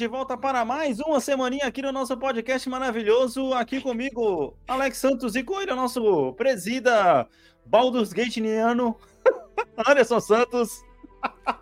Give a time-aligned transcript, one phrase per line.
[0.00, 3.52] De volta para mais uma semaninha aqui no nosso podcast maravilhoso.
[3.52, 7.28] Aqui comigo, Alex Santos e com ele, o nosso presida
[7.66, 8.96] Baldur's Gateniano,
[9.86, 10.82] Anderson Santos.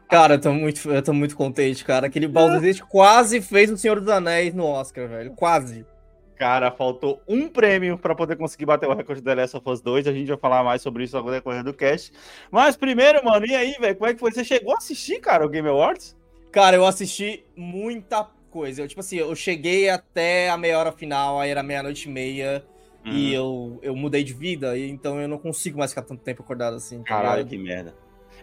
[0.08, 2.06] Cara, eu tô muito, eu tô muito contente, cara.
[2.06, 5.32] Aquele Baldur's Gate quase fez o Senhor dos Anéis no Oscar, velho.
[5.32, 5.84] Quase.
[6.36, 9.80] Cara, faltou um prêmio para poder conseguir bater o recorde do The Last of Us
[9.80, 10.06] 2.
[10.06, 12.12] A gente vai falar mais sobre isso no decorrer do cast.
[12.52, 13.96] Mas primeiro, mano, e aí, velho?
[13.96, 14.30] Como é que foi?
[14.30, 16.16] Você chegou a assistir, cara, o Game Awards?
[16.50, 18.82] Cara, eu assisti muita coisa.
[18.82, 22.64] Eu, tipo assim, eu cheguei até a meia hora final, aí era meia-noite e meia.
[23.04, 23.12] Uhum.
[23.12, 26.42] E eu, eu mudei de vida, e então eu não consigo mais ficar tanto tempo
[26.42, 26.98] acordado assim.
[26.98, 27.94] tá Caralho, que merda.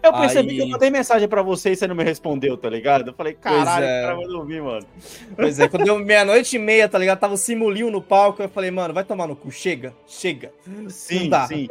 [0.02, 2.68] Eu percebi Aí- que eu mandei mensagem pra você e você não me respondeu, tá
[2.68, 3.10] ligado?
[3.10, 3.98] Eu falei, caralho, é.
[3.98, 4.86] o cara vai dormir, mano.
[5.34, 7.18] Pois é, quando deu meia-noite e meia, tá ligado?
[7.18, 10.52] Tava o Simulinho no palco, eu falei, mano, vai tomar no cu, chega, chega.
[10.88, 11.68] Sim, sim.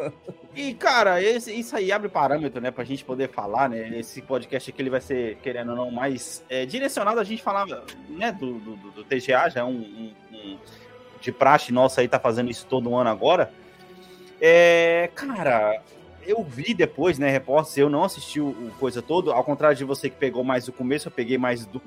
[0.55, 3.99] E, cara, esse- isso aí abre parâmetro, né, pra gente poder falar, né?
[3.99, 7.65] Esse podcast aqui ele vai ser, querendo ou não, mais é, direcionado a gente falar,
[8.09, 10.57] né, do, do, do- TGA, já é um, um- um
[11.19, 13.51] de praxe nossa aí, tá fazendo isso todo ano agora.
[14.39, 15.81] É, cara,
[16.25, 19.83] eu vi depois, né, repórter, eu não assisti o, o coisa todo, ao contrário de
[19.83, 21.81] você que pegou mais do começo, eu peguei mais do,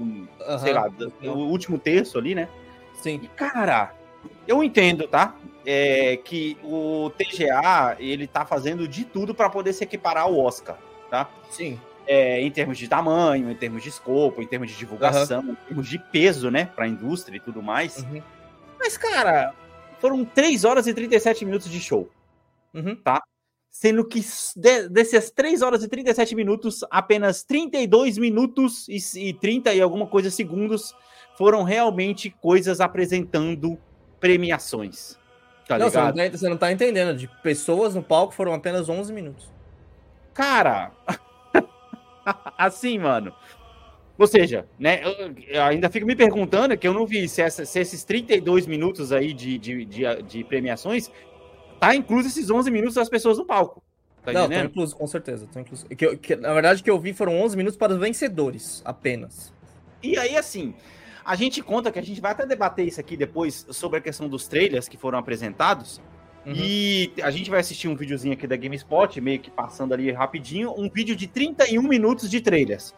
[0.60, 0.80] sei Aham.
[0.80, 2.48] lá, do, o último terço ali, né?
[2.94, 3.20] Sim.
[3.22, 3.92] E, cara,
[4.46, 5.36] eu entendo, tá?
[5.66, 10.78] É, que o TGA, ele tá fazendo de tudo para poder se equiparar ao Oscar,
[11.10, 11.28] tá?
[11.50, 11.78] Sim.
[12.06, 15.86] É, em termos de tamanho, em termos de escopo, em termos de divulgação, em termos
[15.86, 16.70] de peso, né?
[16.74, 17.98] Pra indústria e tudo mais.
[17.98, 18.22] Uhum.
[18.78, 19.54] Mas, cara,
[19.98, 22.08] foram 3 horas e 37 minutos de show.
[22.72, 22.96] Uhum.
[23.70, 24.24] Sendo que
[24.56, 30.06] de, dessas 3 horas e 37 minutos, apenas 32 minutos e, e 30 e alguma
[30.06, 30.94] coisa segundos
[31.36, 33.78] foram realmente coisas apresentando
[34.20, 35.16] premiações.
[35.66, 36.30] Tá não, você não, ligado?
[36.32, 37.16] tá, você não tá entendendo.
[37.16, 39.48] De pessoas no palco foram apenas 11 minutos.
[40.32, 40.92] Cara,
[42.56, 43.32] assim, mano.
[44.18, 45.00] Ou seja, né,
[45.48, 49.12] eu, ainda fico me perguntando que eu não vi se, essa- se esses 32 minutos
[49.12, 51.08] aí de, de, de, de premiações
[51.78, 53.80] tá incluso esses 11 minutos das pessoas no palco.
[54.24, 54.70] Tá não, tô entendendo?
[54.70, 55.46] incluso, com certeza.
[55.52, 55.86] Tô incluso.
[55.86, 59.52] Que, que- na verdade, o que eu vi foram 11 minutos para os vencedores, apenas.
[60.02, 60.74] E aí, assim,
[61.28, 64.26] a gente conta que a gente vai até debater isso aqui depois sobre a questão
[64.30, 66.00] dos trailers que foram apresentados.
[66.46, 66.54] Uhum.
[66.56, 70.72] E a gente vai assistir um videozinho aqui da GameSpot, meio que passando ali rapidinho,
[70.74, 72.94] um vídeo de 31 minutos de trailers.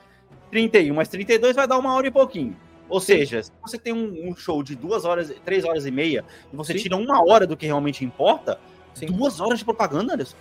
[0.52, 2.56] 31 mais 32 vai dar uma hora e pouquinho.
[2.88, 6.24] Ou seja, se você tem um, um show de duas horas, três horas e meia,
[6.52, 6.84] e você Sim.
[6.84, 8.60] tira uma hora do que realmente importa,
[8.94, 9.06] Sim.
[9.06, 10.36] duas horas de propaganda, Anderson?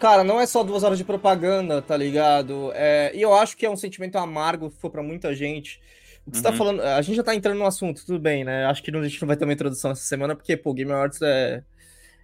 [0.00, 2.72] Cara, não é só duas horas de propaganda, tá ligado?
[2.74, 5.80] É, e eu acho que é um sentimento amargo que for pra muita gente.
[6.32, 6.56] Você tá Uhum.
[6.56, 8.64] falando, a gente já tá entrando no assunto, tudo bem, né?
[8.66, 10.90] Acho que a gente não vai ter uma introdução essa semana, porque, pô, o Game
[10.92, 11.62] Awards é,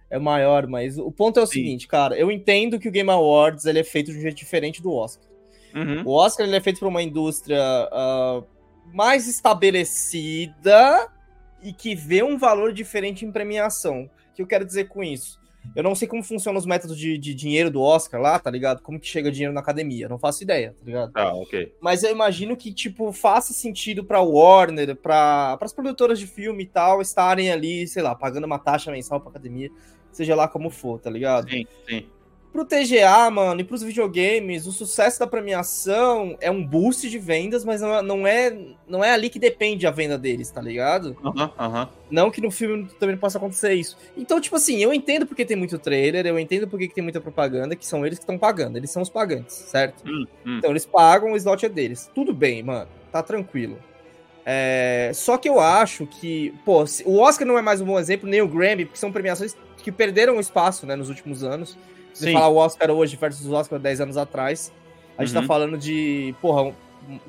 [0.09, 1.53] é maior, mas o ponto é o Sim.
[1.53, 4.81] seguinte, cara, eu entendo que o Game Awards ele é feito de um jeito diferente
[4.81, 5.27] do Oscar.
[5.75, 6.03] Uhum.
[6.05, 7.61] O Oscar ele é feito por uma indústria
[7.91, 8.41] ah,
[8.93, 11.09] mais estabelecida
[11.61, 14.03] e que vê um valor diferente em premiação.
[14.31, 15.39] O que eu quero dizer com isso?
[15.75, 18.81] Eu não sei como funcionam os métodos de, de dinheiro do Oscar lá, tá ligado?
[18.81, 20.09] Como que chega dinheiro na academia?
[20.09, 21.11] Não faço ideia, tá ligado?
[21.11, 21.73] Tá, ok.
[21.79, 26.67] Mas eu imagino que, tipo, faça sentido pra Warner, pra as produtoras de filme e
[26.67, 29.69] tal, estarem ali, sei lá, pagando uma taxa mensal pra academia,
[30.11, 31.49] seja lá como for, tá ligado?
[31.49, 32.05] Sim, sim.
[32.57, 37.63] Pro TGA, mano, e pros videogames, o sucesso da premiação é um boost de vendas,
[37.63, 38.57] mas não é, não é,
[38.87, 41.15] não é ali que depende a venda deles, tá ligado?
[41.23, 41.89] Aham, aham.
[42.09, 43.95] Não que no filme também não possa acontecer isso.
[44.17, 47.21] Então, tipo assim, eu entendo porque tem muito trailer, eu entendo porque que tem muita
[47.21, 50.03] propaganda, que são eles que estão pagando, eles são os pagantes, certo?
[50.07, 50.57] Hum, hum.
[50.57, 52.09] Então eles pagam, o slot é deles.
[52.15, 53.77] Tudo bem, mano, tá tranquilo.
[54.43, 58.27] É, Só que eu acho que, pô, o Oscar não é mais um bom exemplo,
[58.27, 61.77] nem o Grammy, porque são premiações que perderam espaço, né, nos últimos anos.
[62.19, 64.71] Você falar o Oscar hoje versus o Oscar 10 anos atrás,
[65.17, 65.41] a gente Uhum.
[65.41, 66.73] tá falando de, porra,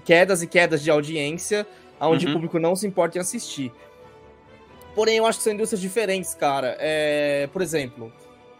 [0.04, 1.66] quedas e quedas de audiência,
[2.00, 2.32] onde Uhum.
[2.32, 3.72] o público não se importa em assistir.
[4.94, 6.76] Porém, eu acho que são indústrias diferentes, cara.
[6.80, 8.12] É, por exemplo,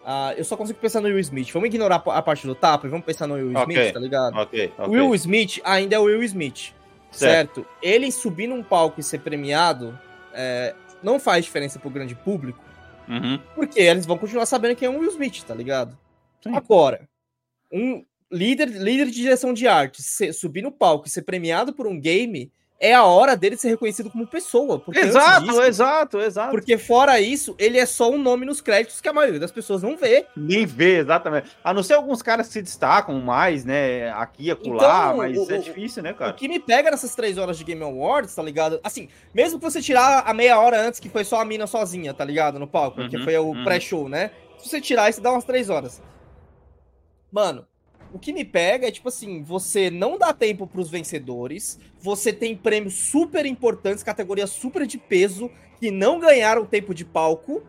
[0.05, 1.51] ah, eu só consigo pensar no Will Smith.
[1.53, 3.53] Vamos ignorar a parte do tapa e vamos pensar no Will.
[3.63, 4.37] Smith, tá ligado?
[4.39, 4.95] Ok, O ok.
[5.01, 6.73] Will Smith ainda é o Will Smith,
[7.11, 7.67] certo?
[7.83, 9.99] Ele subir num palco e ser premiado
[10.33, 12.61] é, não faz diferença pro grande público,
[13.09, 13.41] Uhum.
[13.55, 15.97] porque eles vão continuar sabendo quem é o Will Smith, tá ligado?
[16.43, 16.55] Sim.
[16.55, 17.09] Agora,
[17.73, 21.87] um líder, líder de direção de arte ser- subir no palco e ser premiado por
[21.87, 22.51] um game
[22.81, 24.81] é a hora dele ser reconhecido como pessoa.
[24.95, 26.51] Exato, disso- exato, exato.
[26.53, 29.83] Porque fora isso, ele é só um nome nos créditos que a maioria das pessoas
[29.83, 30.27] não vê.
[30.37, 31.51] Nem vê, exatamente.
[31.65, 34.13] A não ser alguns caras que se destacam mais, né?
[34.13, 36.33] Aqui acolá, Então, mas o- é o- difícil, né, O cara?
[36.35, 38.79] que me pega nessas três horas de Game Awards, tá ligado?
[38.85, 42.15] Assim, mesmo que você tirar a meia hora antes, que foi só a mina sozinha,
[42.15, 42.61] tá ligado?
[42.61, 43.65] No palco, que Uhum, foi o uhum.
[43.65, 44.31] pré-show, né?
[44.57, 46.01] Se você tirar isso, dá umas três horas.
[47.31, 47.67] Mano,
[48.13, 52.57] o que me pega é, tipo assim, você não dá tempo pros vencedores, você tem
[52.57, 57.63] prêmios super importantes, categorias super de peso, que não ganharam tempo de palco,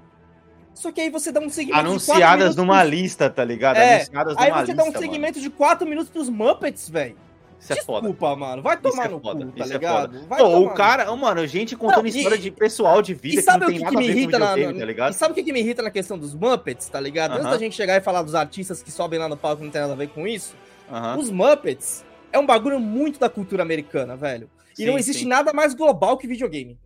[0.73, 3.77] só que aí você dá um segmento de Anunciadas minutos numa pros- lista, tá ligado?
[3.77, 4.75] É, Anunciadas Aí numa você lista.
[4.77, 4.99] dá um mano.
[4.99, 7.17] segmento de 4 minutos pros Muppets, velho.
[7.59, 8.07] Isso é foda.
[8.07, 8.61] Desculpa, mano.
[8.61, 10.27] Vai tomar é no foda, cu, tá isso é ligado?
[10.27, 13.13] Vai Pô, o no cara, oh, mano, gente contando Não, e- história de pessoal de
[13.13, 14.59] vida E que sabe não o tem que, nada que a me irrita na, tá
[14.59, 15.13] E ligado?
[15.13, 17.31] sabe o que, que me irrita na questão dos Muppets, tá ligado?
[17.33, 17.51] Antes Aham.
[17.51, 19.91] da gente chegar e falar dos artistas que sobem lá no palco não tem nada
[19.93, 20.55] a ver com isso,
[20.89, 21.17] Aham.
[21.17, 24.49] os Muppets é um bagulho muito da cultura americana, velho.
[24.77, 25.27] E não Sim, existe sim.
[25.27, 26.79] nada mais global que videogame.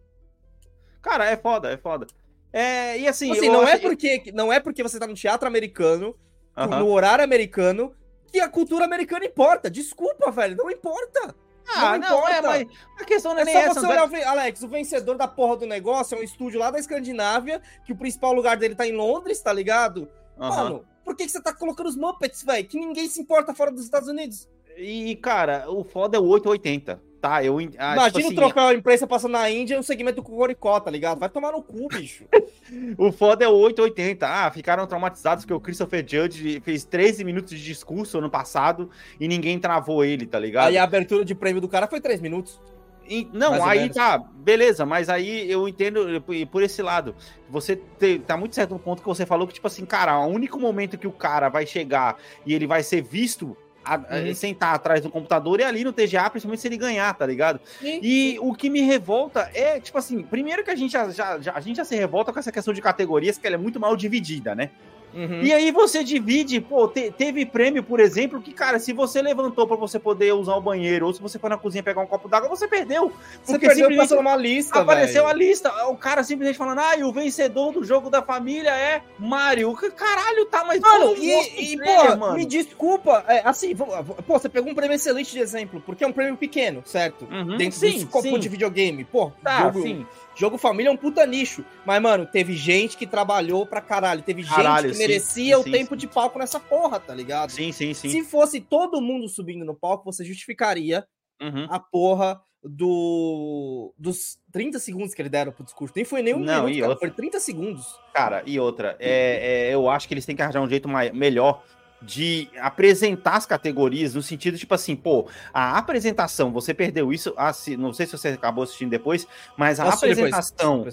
[1.02, 2.08] Cara, é foda, é foda.
[2.52, 5.14] É, e assim, Assim, eu não, é acho- porque, não é porque você tá no
[5.14, 6.16] teatro americano,
[6.58, 6.80] Aham.
[6.80, 7.94] no horário americano,
[8.34, 9.70] que a cultura americana importa.
[9.70, 11.36] Desculpa, velho, não importa.
[11.68, 12.42] Ah, não não, é, importa.
[12.42, 12.68] mas
[13.00, 13.80] a questão não é, É nem só essa.
[13.80, 17.62] você olhar, Alex, o vencedor da porra do negócio é um estúdio lá da Escandinávia,
[17.86, 20.10] que o principal lugar dele tá em Londres, tá ligado?
[20.38, 20.64] Aham.
[20.64, 22.68] Mano, por que, que você tá colocando os Muppets, velho?
[22.68, 24.50] Que ninguém se importa fora dos Estados Unidos.
[24.76, 27.42] E, cara, o foda é o 880, tá?
[27.42, 27.62] Eu, ah,
[27.94, 30.92] Imagina tipo assim, o troféu à imprensa passando na Índia um segmento do Cocoricó, tá
[30.92, 31.20] ligado?
[31.20, 32.26] Vai tomar no cu, bicho.
[32.98, 34.28] O foda é o 880.
[34.28, 38.90] Ah, ficaram traumatizados porque o Christopher Judge fez 13 minutos de discurso ano passado
[39.20, 40.68] e ninguém travou ele, tá ligado?
[40.70, 42.60] Aí a abertura de prêmio do cara foi três minutos.
[43.08, 47.14] E- não, aí tá, beleza, mas aí eu entendo por, por esse lado.
[47.50, 50.28] Você te- tá muito certo no ponto que você falou que, tipo assim, cara, o
[50.28, 53.56] único momento que o cara vai chegar e ele vai ser visto
[53.86, 54.34] a- Uhum.
[54.36, 57.60] sentar atrás do computador é ali no TGA, principalmente se ele ganhar, tá ligado?
[57.82, 61.54] E o que me revolta é, tipo assim, primeiro que a gente já, já- já-
[61.56, 63.96] a gente já se revolta com essa questão de categorias, que ela é muito mal
[63.96, 64.70] dividida, né?
[65.14, 65.42] Uhum.
[65.44, 69.68] E aí você divide, pô, te- teve prêmio, por exemplo, que, cara, se você levantou
[69.68, 72.28] pra você poder usar o banheiro, ou se você foi na cozinha pegar um copo
[72.28, 73.12] d'água, você perdeu.
[73.44, 75.36] Você Porque perdeu simplesmente uma lista, apareceu velho.
[75.36, 79.02] a lista, o cara simplesmente falando, ah, e o vencedor do jogo da família é
[79.20, 79.74] Mario.
[79.96, 80.80] Caralho, tá, mas...
[80.82, 83.86] Mano, e, e pô, me desculpa, é, assim, pô,
[84.28, 87.28] você pegou um prêmio excelente de exemplo, porque é um prêmio pequeno, certo?
[87.32, 88.40] Uhum, Dentro sim, do copo sim.
[88.40, 90.06] de videogame, pô, Tá, jogo, sim.
[90.36, 94.44] Jogo família é um puta nicho, mas, mano, teve gente que trabalhou pra caralho, teve
[94.44, 97.52] Caralho, gente que sim, merecia sim, o sim, tempo de palco nessa porra, tá ligado?
[97.52, 98.10] Sim, sim, sim.
[98.10, 101.06] Se fosse todo mundo subindo no palco, você justificaria
[101.42, 101.68] Uhum.
[101.70, 105.94] a porra do dos 30 segundos que ele deram pro discurso.
[105.96, 107.86] Nem foi nem um Não, minuto, cara, outra- foi 30 segundos.
[108.14, 111.12] Cara, e outra, é, é, eu acho que eles têm que arranjar um jeito mai-
[111.12, 111.64] melhor
[112.06, 117.78] de apresentar as categorias no sentido, tipo assim, pô, a apresentação, você perdeu isso, assi-
[117.78, 119.26] não sei se você acabou assistindo depois,
[119.58, 120.34] mas a Assisti depois.
[120.34, 120.88] apresentação,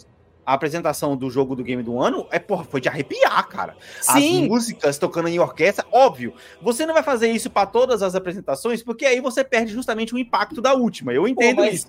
[0.47, 3.77] a apresentação do jogo do game do ano é, porra, foi de arrepiar, cara.
[4.01, 6.35] Sim, As músicas tocando em orquestra, óbvio.
[6.63, 10.19] Você não vai fazer isso pra todas as apresentações, porque aí você perde justamente o
[10.19, 11.13] impacto da última.
[11.13, 11.87] Eu pô, entendo mas isso.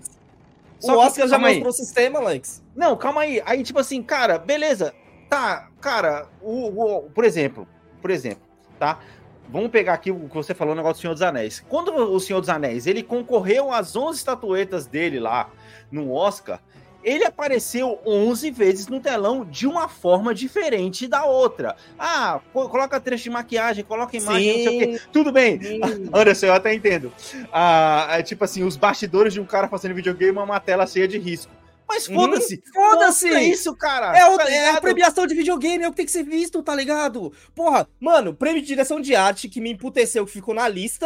[0.81, 2.61] o Só que, Oscar já mostrou o sistema, Alex.
[2.75, 3.41] Não, calma aí.
[3.45, 4.93] Aí, tipo assim, cara, beleza.
[5.29, 7.65] Tá, cara, o, o- por exemplo,
[8.01, 8.43] por exemplo,
[8.81, 8.99] tá?
[9.47, 11.63] Vamos pegar aqui o que você falou, o negócio do Senhor dos Anéis.
[11.69, 15.51] Quando o Senhor dos Anéis, ele concorreu às 11 estatuetas dele lá
[15.91, 16.59] no Oscar,
[17.03, 21.75] ele apareceu 11 vezes no telão de uma forma diferente da outra.
[21.99, 25.01] Ah, coloca trecho de maquiagem, coloca imagem, não sei o quê.
[25.11, 25.59] Tudo bem.
[26.13, 27.11] Anderson, eu até entendo.
[27.51, 31.19] Ah, é tipo assim, os bastidores de um cara fazendo videogame, uma tela cheia de
[31.19, 31.51] risco.
[31.93, 32.15] Mas Uhum.
[32.15, 32.63] foda-se.
[32.73, 33.25] Foda-se!
[33.27, 34.17] Mostra isso, cara.
[34.17, 36.63] É, o- tá é a premiação de videogame, é o que tem que ser visto,
[36.63, 37.33] tá ligado?
[37.53, 41.05] Porra, mano, prêmio de direção de arte que me emputeceu, que ficou na lista,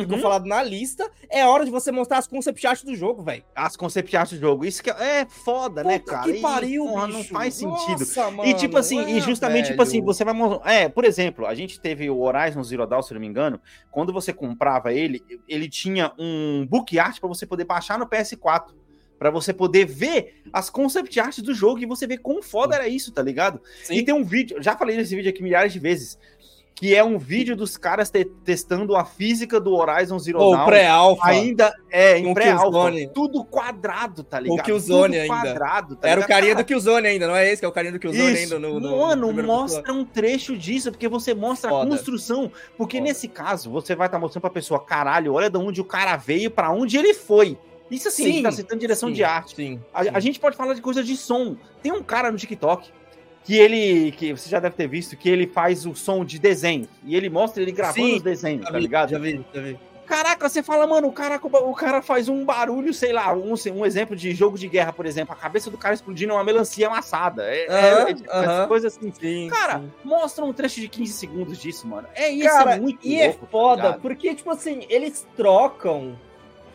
[0.00, 0.22] ficou Uhum.
[0.22, 3.44] falado na lista, é hora de você mostrar as concept art do jogo, velho.
[3.54, 4.64] As concept art do jogo.
[4.64, 6.24] Isso que é, é foda, né, Puta cara?
[6.24, 7.18] que E, pariu, porra, bicho.
[7.18, 7.98] Não faz sentido.
[8.00, 9.88] Nossa, E tipo mano, assim, e é, justamente, tipo velho.
[9.88, 10.72] assim, você vai mostrar.
[10.72, 13.60] É, por exemplo, a gente teve o Horizon Zero Dawn, se não me engano.
[13.92, 18.74] Quando você comprava ele, ele tinha um book art pra você poder baixar no PS4.
[19.18, 22.86] Pra você poder ver as concept arts do jogo e você ver quão foda era
[22.86, 23.60] isso, tá ligado?
[23.84, 23.94] Sim.
[23.94, 26.18] E tem um vídeo, já falei nesse vídeo aqui milhares de vezes,
[26.74, 30.62] que é um vídeo dos caras te- testando a física do Horizon Zero Dawn.
[30.62, 31.26] o pré-alpha.
[31.26, 33.10] Ainda é em pré-alpha, Killzone.
[33.14, 34.62] tudo quadrado, tá ligado?
[34.62, 35.34] Killzone Tudo ainda.
[35.34, 36.28] quadrado, tá Era o ligado?
[36.36, 38.42] carinha Cara, do Killzone ainda, não é esse que é o carinha do Killzone isso.
[38.54, 41.88] ainda no, no Mano, primeiro mostra um trecho disso, porque você mostra a Foda.
[41.90, 42.52] construção.
[42.76, 43.08] Porque Foda.
[43.08, 46.50] nesse caso, você vai estar mostrando pra pessoa, caralho, olha de onde o cara veio,
[46.50, 47.56] pra onde ele foi.
[47.90, 49.54] Isso assim, a gente Sim, tá citando direção sim, de arte.
[49.56, 49.80] Sim.
[49.94, 50.10] A, sim.
[50.12, 51.56] a gente pode falar de coisa de som.
[51.82, 52.90] Tem um cara no TikTok
[53.44, 56.88] que ele, que você já deve ter visto, que ele faz o som de desenho.
[57.04, 59.10] E ele mostra ele gravando Sim, os desenhos, tá vi, ligado?
[59.10, 59.78] Já vi, já vi.
[60.04, 63.84] Caraca, você fala, mano, o cara, o cara faz um barulho, sei lá, um, um
[63.84, 66.86] exemplo de jogo de guerra, por exemplo, a cabeça do cara explodindo é uma melancia
[66.86, 67.42] amassada.
[67.44, 68.42] É, é- Aham, é tipo, aham.
[68.44, 69.12] essas coisas assim.
[69.12, 69.92] Sim, Cara, sim.
[70.04, 72.06] mostra um trecho de 15 segundos disso, mano.
[72.14, 74.00] É isso, Cara, é muito e louco, é tá foda, ligado?
[74.00, 76.16] porque, tipo assim, eles trocam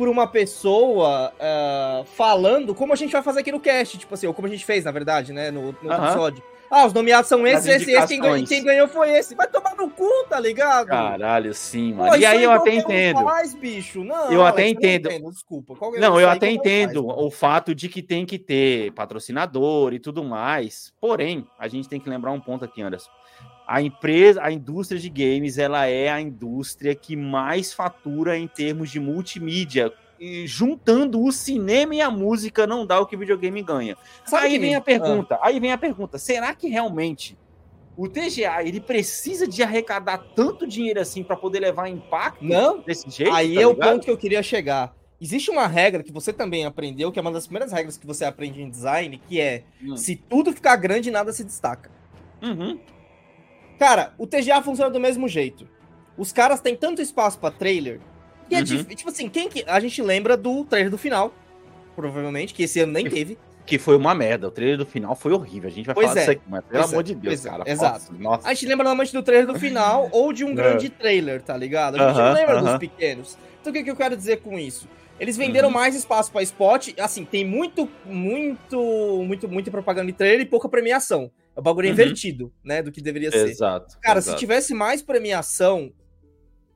[0.01, 4.25] por uma pessoa ah, falando como a gente vai fazer aqui no cast, tipo assim,
[4.25, 6.05] ou como a gente fez, na verdade, né, no, no outro Aham.
[6.05, 6.43] episódio.
[6.71, 9.35] Ah, os nomeados são esses, esse, esse, quem ganhou, quem ganhou foi esse.
[9.35, 10.87] Vai tomar no cu, tá ligado?
[10.87, 12.15] Caralho, sim, Pô, mano.
[12.15, 13.21] E isso aí eu até entendo.
[13.21, 14.03] Faz, bicho.
[14.03, 15.29] Não, Eu até Alex, entendo.
[15.29, 15.73] desculpa.
[15.79, 17.23] Um Não, eu até faz, entendo mano.
[17.23, 20.91] o fato de que tem que ter patrocinador e tudo mais.
[20.99, 23.11] Porém, a gente tem que lembrar um ponto aqui, Anderson.
[23.71, 28.91] A empresa, a indústria de games, ela é a indústria que mais fatura em termos
[28.91, 29.93] de multimídia.
[30.19, 33.95] E juntando o cinema e a música não dá o que o videogame ganha.
[34.25, 37.37] Sabe aí vem a pergunta, aí vem a pergunta, será que realmente
[37.95, 43.09] o TGA ele precisa de arrecadar tanto dinheiro assim para poder levar impacto Não, desse
[43.09, 43.33] jeito?
[43.33, 44.93] Aí tá é o ponto que eu queria chegar.
[45.21, 48.25] Existe uma regra que você também aprendeu, que é uma das primeiras regras que você
[48.25, 49.95] aprende em design, que é Hum.
[49.95, 51.89] se tudo ficar grande, nada se destaca.
[52.41, 52.77] Uhum.
[53.81, 55.67] Cara, o TGA funciona do mesmo jeito.
[56.15, 57.99] Os caras têm tanto espaço pra trailer.
[58.47, 58.63] Que é Uhum.
[58.63, 59.63] dif- tipo assim, quem que.
[59.67, 61.33] A gente lembra do trailer do final.
[61.95, 63.39] Provavelmente, que esse ano nem teve.
[63.65, 64.47] Que foi uma merda.
[64.47, 65.67] O trailer do final foi horrível.
[65.67, 66.21] A gente vai Pois falar é.
[66.21, 66.93] disso aqui, mas pelo Pois é.
[66.93, 67.49] amor de Deus, Pois é.
[67.49, 67.63] cara.
[67.71, 68.13] Exato.
[68.19, 68.47] Nossa.
[68.47, 71.95] A gente lembra normalmente do trailer do final ou de um grande trailer, tá ligado?
[71.95, 73.37] A gente não Aham, lembra dos pequenos.
[73.61, 74.87] Então o que, que eu quero dizer com isso?
[75.21, 75.73] Eles venderam Uhum.
[75.75, 76.89] mais espaço pra spot.
[76.99, 81.31] Assim, tem muito, muito, muito, muita propaganda de trailer e pouca premiação.
[81.55, 81.93] É o bagulho Uhum.
[81.93, 82.81] invertido, né?
[82.81, 83.47] Do que deveria ser.
[83.49, 83.99] Exato.
[84.01, 84.35] Cara, exato.
[84.35, 85.93] se tivesse mais premiação,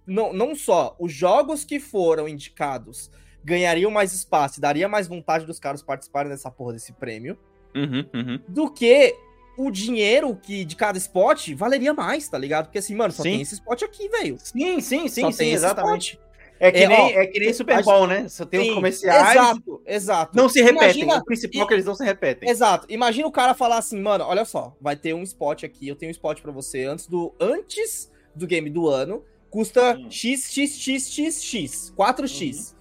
[0.05, 3.09] não, não só os jogos que foram indicados
[3.43, 7.37] ganhariam mais espaço e daria mais vontade dos caras participarem dessa porra desse prêmio,
[7.75, 8.39] Uhum, uhum.
[8.47, 9.15] do que
[9.57, 12.65] o dinheiro que de cada spot valeria mais, tá ligado?
[12.65, 13.31] Porque assim, mano, só Sim.
[13.31, 14.37] tem esse spot aqui, velho.
[14.39, 16.11] Sim, sim, sim, Só sim, exatamente.
[16.13, 16.24] spot.
[16.59, 18.29] É que, É, nem, ó, é que nem Super Bowl, né?
[18.29, 19.31] Só tem os Sim, comerciais.
[19.31, 20.37] Exato, exato.
[20.37, 21.01] Não se repetem.
[21.01, 22.49] Imagina- o principal é que eles não se repetem.
[22.49, 22.85] Exato.
[22.89, 26.09] Imagina o cara falar assim, mano, olha só, vai ter um spot aqui, eu tenho
[26.09, 30.09] um spot pra você antes do antes do game do ano, custa Hum.
[30.09, 32.73] x x x x x, 4x.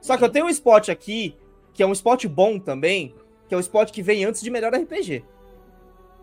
[0.00, 1.36] Só que eu tenho um spot aqui
[1.72, 3.14] que é um spot bom também,
[3.48, 5.24] que é o spot que vem antes de melhor RPG,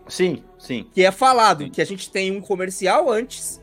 [0.07, 0.87] Sim, sim.
[0.93, 1.69] que é falado Sim.
[1.69, 3.61] que a gente tem um comercial antes,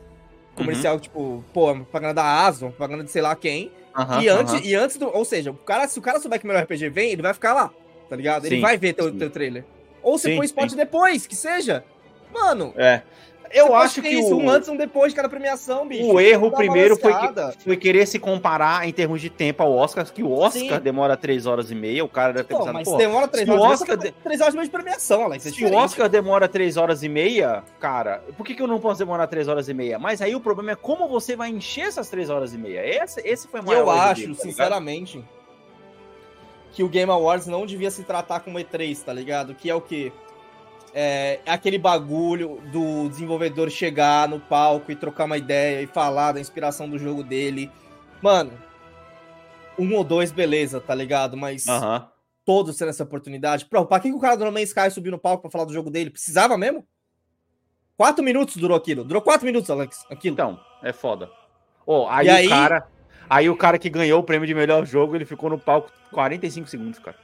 [0.55, 4.63] comercial tipo, pô, propaganda da Aston, propaganda de sei lá quem, Aham, e antes, aham.
[4.63, 5.07] e antes do.
[5.07, 7.33] Ou seja, o cara, se o cara souber que o melhor RPG vem, ele vai
[7.33, 7.71] ficar lá,
[8.09, 8.45] tá ligado?
[8.45, 9.17] Ele Sim, vai ver teu, sim.
[9.17, 9.63] teu trailer.
[10.03, 10.75] Ou Sim, põe spot sim.
[10.75, 11.83] depois, que seja.
[12.35, 13.01] Mano, É.
[13.51, 14.41] Eu acho que isso, o...
[14.41, 16.11] um antes e um depois de cada premiação, bicho.
[16.11, 20.05] O erro primeiro foi, que, foi querer se comparar em termos de tempo ao Oscar,
[20.11, 20.83] que o Oscar Sim.
[20.83, 23.47] demora 3 horas e meia, o cara deve ter Pô, pensado, mas pô, demora três
[23.47, 23.81] se o horas.
[23.81, 24.13] Oscar Oscar...
[24.23, 25.45] Três horas e meia de premiação, Alex.
[25.45, 25.73] É se o.
[25.73, 29.47] Oscar demora 3 horas e meia, cara, por que, que eu não posso demorar 3
[29.47, 29.97] horas e meia?
[29.97, 32.85] Mas aí o problema é como você vai encher essas 3 horas e meia.
[32.85, 35.23] Esse, esse foi o maior eu acho, dele, tá sinceramente,
[36.73, 39.55] que o Game Awards não devia se tratar como E3, tá ligado?
[39.55, 40.11] Que é o quê?
[40.97, 46.39] É aquele bagulho do desenvolvedor chegar no palco e trocar uma ideia e falar da
[46.39, 47.69] inspiração do jogo dele.
[48.21, 48.53] Mano,
[49.77, 51.35] um ou dois, beleza, tá ligado?
[51.35, 52.07] Mas Aham.
[52.45, 53.65] todos tendo essa oportunidade.
[53.65, 55.65] Pô, pra que, que o cara do No Man's Sky subiu no palco pra falar
[55.65, 56.09] do jogo dele?
[56.11, 56.87] Precisava mesmo?
[57.97, 59.03] Quatro minutos durou aquilo.
[59.03, 60.05] Durou quatro minutos, Alex.
[60.09, 60.33] Aquilo.
[60.33, 61.29] Então, é foda.
[61.85, 62.87] Ó, aí, E o aí- cara.
[63.29, 66.69] Aí o cara que ganhou o prêmio de melhor jogo, ele ficou no palco 45
[66.69, 67.17] segundos, cara.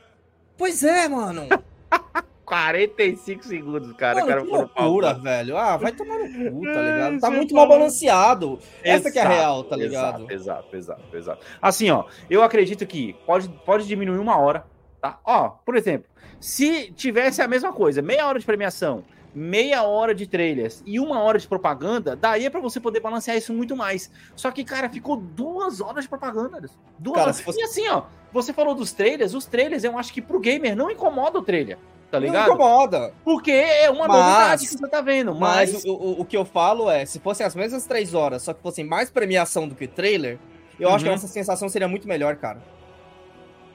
[0.58, 1.48] Pois é, mano.
[2.56, 4.16] 45 segundos, cara.
[4.16, 5.58] Mano, cara que loucura, velho.
[5.58, 7.20] Ah, vai tomar no cu, tá ligado?
[7.20, 8.60] Tá Você muito mal balanceado.
[8.84, 10.22] Essa que é a Exato, real, tá ligado?
[10.32, 11.46] Exato, exato, exato, exato.
[11.62, 14.66] Assim, ó, eu acredito que pode, pode diminuir uma hora,
[15.02, 15.20] tá?
[15.26, 19.04] Ó, por exemplo, Se tivesse a mesma coisa, meia hora de premiação,
[19.34, 23.54] meia hora de trailers e uma hora de propaganda, daria para você poder balancear isso
[23.54, 24.12] muito mais.
[24.36, 26.60] Só que, cara, ficou duas horas de propaganda.
[27.00, 27.36] Duas Cara, horas.
[27.38, 28.04] se fosse- E assim, ó,
[28.34, 31.78] você falou dos trailers, os trailers eu acho que pro gamer não incomoda o trailer,
[32.12, 32.50] tá Não ligado?
[32.50, 33.14] incomoda.
[33.24, 35.34] Porque é uma Mas- novidade que você tá vendo.
[35.34, 38.44] Mas, Mas o, o, o que eu falo é, se fossem as mesmas três horas,
[38.44, 40.38] só que fossem mais premiação do que trailer,
[40.80, 41.18] eu acho que a Uhum.
[41.18, 42.62] nossa sensação seria muito melhor, cara.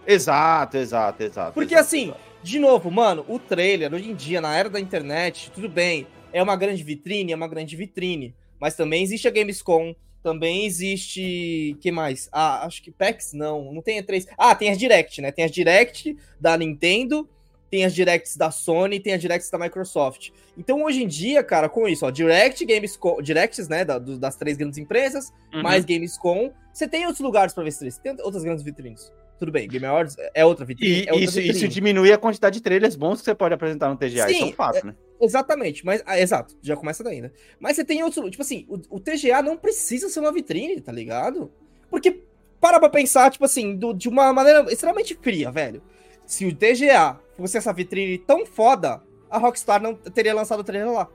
[0.06, 1.52] Exato, exato, exato.
[1.52, 2.20] Porque exato, assim, exato.
[2.42, 6.42] de novo, mano, o trailer, hoje em dia, na era da internet, tudo bem, é
[6.42, 8.34] uma grande vitrine, é uma grande vitrine.
[8.60, 11.76] Mas também existe a Gamescom, também existe.
[11.80, 12.28] que mais?
[12.32, 14.26] Ah, acho que PAX não, não tem E3.
[14.38, 15.30] Ah, tem as Direct, né?
[15.30, 17.28] Tem as Direct da Nintendo,
[17.70, 20.30] tem as Directs da Sony, tem as Directs da Microsoft.
[20.56, 24.36] Então, hoje em dia, cara, com isso, ó, Direct, Gamescom, Directs, né, da- do- das
[24.36, 25.62] três grandes empresas, Uhum.
[25.62, 29.12] mais Gamescom, você tem outros lugares pra ver você tem outras grandes vitrines.
[29.38, 30.90] Tudo bem, Game Awards é outra vitrine.
[30.90, 31.56] E é outra isso, vitrine.
[31.58, 34.30] isso diminui a quantidade de trailers bons que você pode apresentar no TGA.
[34.30, 34.94] isso é um Sim, fato, né?
[35.20, 37.30] Exatamente, mas ah, exato, já começa daí, né?
[37.60, 40.90] Mas você tem outros, tipo assim, o, o TGA não precisa ser uma vitrine, tá
[40.92, 41.50] ligado?
[41.90, 42.22] Porque
[42.60, 45.82] para pra pensar, tipo assim, do- de uma maneira extremamente fria, velho.
[46.24, 50.92] Se o TGA fosse essa vitrine tão foda, a Rockstar não teria lançado o trailer
[50.92, 51.08] lá.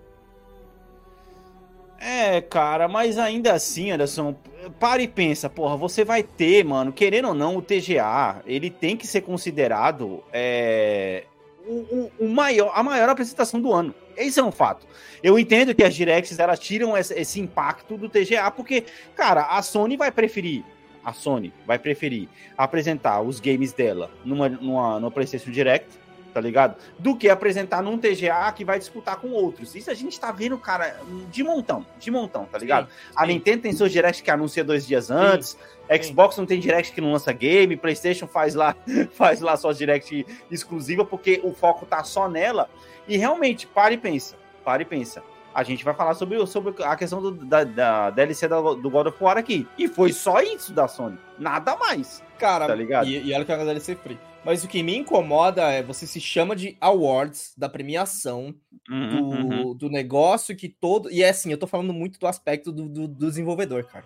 [2.00, 4.36] É, cara, mas ainda assim, Anderson,
[4.80, 8.98] para e pensa, porra, você vai ter, mano, querendo ou não, o TGA, ele tem
[8.98, 11.26] que ser considerado é,
[11.64, 13.94] o, o- o maior, a maior apresentação do ano.
[14.18, 14.88] Esse é um fato.
[15.22, 18.84] Eu entendo que as directs, elas tiram esse, esse impacto do TGA, porque,
[19.16, 20.64] cara, a Sony vai preferir,
[21.06, 25.88] a Sony vai preferir apresentar os games dela numa, numa, numa PlayStation Direct,
[26.34, 26.76] tá ligado?
[26.98, 29.76] Do que apresentar num TGA que vai disputar com outros.
[29.76, 32.88] Isso a gente tá vendo, cara, de montão, de montão, tá ligado?
[33.16, 33.34] a sim.
[33.34, 35.58] Nintendo tem seus directs que anuncia dois dias antes,
[36.02, 38.76] Xbox não tem direct que não lança game, PlayStation faz lá,
[39.14, 42.70] faz lá suas direct exclusiva porque o foco tá só nela.
[43.08, 45.24] E realmente, para e pensa, para e pensa.
[45.54, 49.18] A gente vai falar sobre, sobre a questão do- da, da DLC do God of
[49.24, 49.68] War aqui.
[49.78, 51.18] E foi só isso da Sony.
[51.38, 52.24] Nada mais.
[52.40, 53.08] Cara, Tá ligado?
[53.08, 54.18] E, e olha que é uma DLC free.
[54.44, 58.56] Mas o que me incomoda é você se chama de awards da premiação
[58.90, 61.10] Uhum, do, do negócio que todo.
[61.12, 64.06] E é assim, eu tô falando muito do aspecto do, do, do desenvolvedor, cara.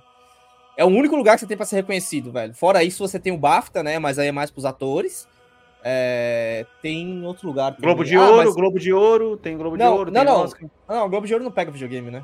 [0.77, 2.53] É o único lugar que você tem pra ser reconhecido, velho.
[2.53, 3.97] Fora isso, você tem o BAFTA, né?
[3.97, 5.27] Mas aí é mais pros atores.
[5.87, 7.71] É, Tem outro lugar.
[7.75, 7.81] também.
[7.83, 10.33] Globo de Ah, Ouro, mas- Globo de Ouro, tem Globo de Não, Ouro, não, tem
[10.33, 10.41] não.
[10.41, 10.69] Oscar.
[10.89, 12.23] Não, o Globo de Ouro não pega videogame, né?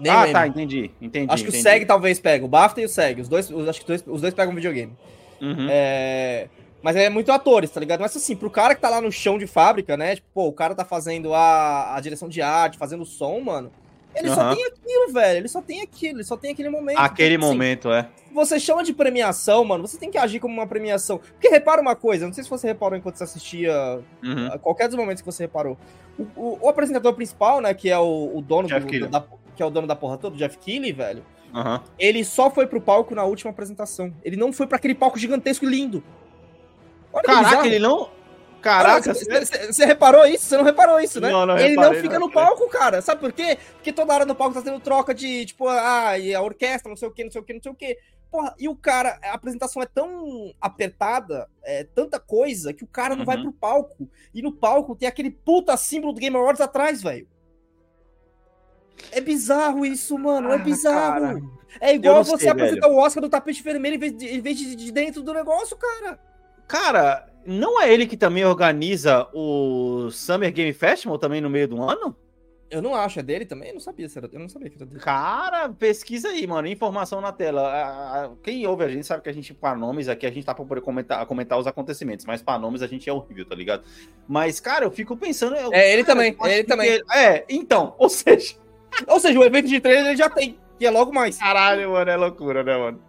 [0.00, 0.32] Nem Ah, lembro.
[0.32, 1.32] tá, entendi, entendi.
[1.32, 1.60] Acho que entendi.
[1.66, 2.44] o SEG talvez pegue.
[2.44, 3.20] O BAFTA e o SEG.
[3.20, 4.92] Os dois, os- acho que os dois, os dois pegam videogame.
[5.40, 5.68] Uhum.
[5.70, 6.48] É,
[6.82, 8.00] Mas é muito atores, tá ligado?
[8.00, 10.14] Mas assim, pro cara que tá lá no chão de fábrica, né?
[10.16, 13.72] Tipo, pô, o cara tá fazendo a, a direção de arte, fazendo o som, mano.
[14.16, 14.54] Ele só Aham.
[14.54, 15.36] tem aquilo, velho.
[15.38, 16.98] Ele só tem aquilo, ele só tem aquele momento.
[16.98, 18.08] Aquele Então, assim, momento, é.
[18.32, 19.86] Você chama de premiação, mano.
[19.86, 21.18] Você tem que agir como uma premiação.
[21.18, 24.58] Porque repara uma coisa, não sei se você reparou enquanto você assistia Uhum.
[24.60, 25.76] qualquer dos momentos que você reparou.
[26.18, 29.08] O, o- o apresentador principal, né, que é o, o dono do, Keighley.
[29.10, 29.22] da,
[29.54, 31.22] que é o dono da porra toda, o Jeff Keighley, velho.
[31.54, 31.82] Aham.
[31.98, 34.12] Ele só foi pro palco na última apresentação.
[34.24, 36.02] Ele não foi pra aquele palco gigantesco e lindo.
[37.12, 38.10] Olha Caraca, ele não.
[38.66, 40.44] Caraca, você reparou isso?
[40.46, 41.30] Você não reparou isso, né?
[41.30, 42.26] Não, não ele não reparei, fica não.
[42.26, 43.00] no palco, cara.
[43.00, 43.58] Sabe por quê?
[43.74, 46.96] Porque toda hora no palco tá tendo troca de, tipo, ah, e a orquestra, não
[46.96, 47.98] sei o quê, não sei o quê, não sei o quê.
[48.30, 53.14] Porra, e o cara, a apresentação é tão apertada, é tanta coisa, que o cara
[53.14, 53.44] não vai Uhum.
[53.44, 54.10] pro palco.
[54.34, 57.28] E no palco tem aquele puta símbolo do Game Awards atrás, velho.
[59.12, 60.50] É bizarro isso, mano.
[60.50, 61.20] É Ah, bizarro.
[61.22, 61.42] cara.
[61.80, 64.40] É igual não você sei, apresentar o Oscar do tapete vermelho em vez de, em
[64.40, 66.18] vez de, de dentro do negócio, cara.
[66.66, 71.82] Cara, não é ele que também organiza o Summer Game Festival também no meio do
[71.82, 72.14] ano?
[72.68, 73.68] Eu não acho, é dele também?
[73.68, 74.98] Eu não sabia, era- eu não sabia que era dele.
[75.00, 76.66] Cara, pesquisa aí, mano.
[76.66, 78.36] Informação na tela.
[78.42, 80.64] Quem ouve a gente sabe que a gente, para nomes aqui, a gente tá pra
[80.64, 83.84] poder comentar, comentar os acontecimentos, mas para nomes a gente é horrível, tá ligado?
[84.26, 85.54] Mas, cara, eu fico pensando.
[85.54, 86.88] eu- É, ele cara, também, ele também.
[86.90, 88.56] ele- É, então, ou seja.
[89.06, 91.38] Ou seja, o evento de trailer ele já tem, que é logo mais.
[91.38, 93.00] Caralho, mano, é loucura, né, mano?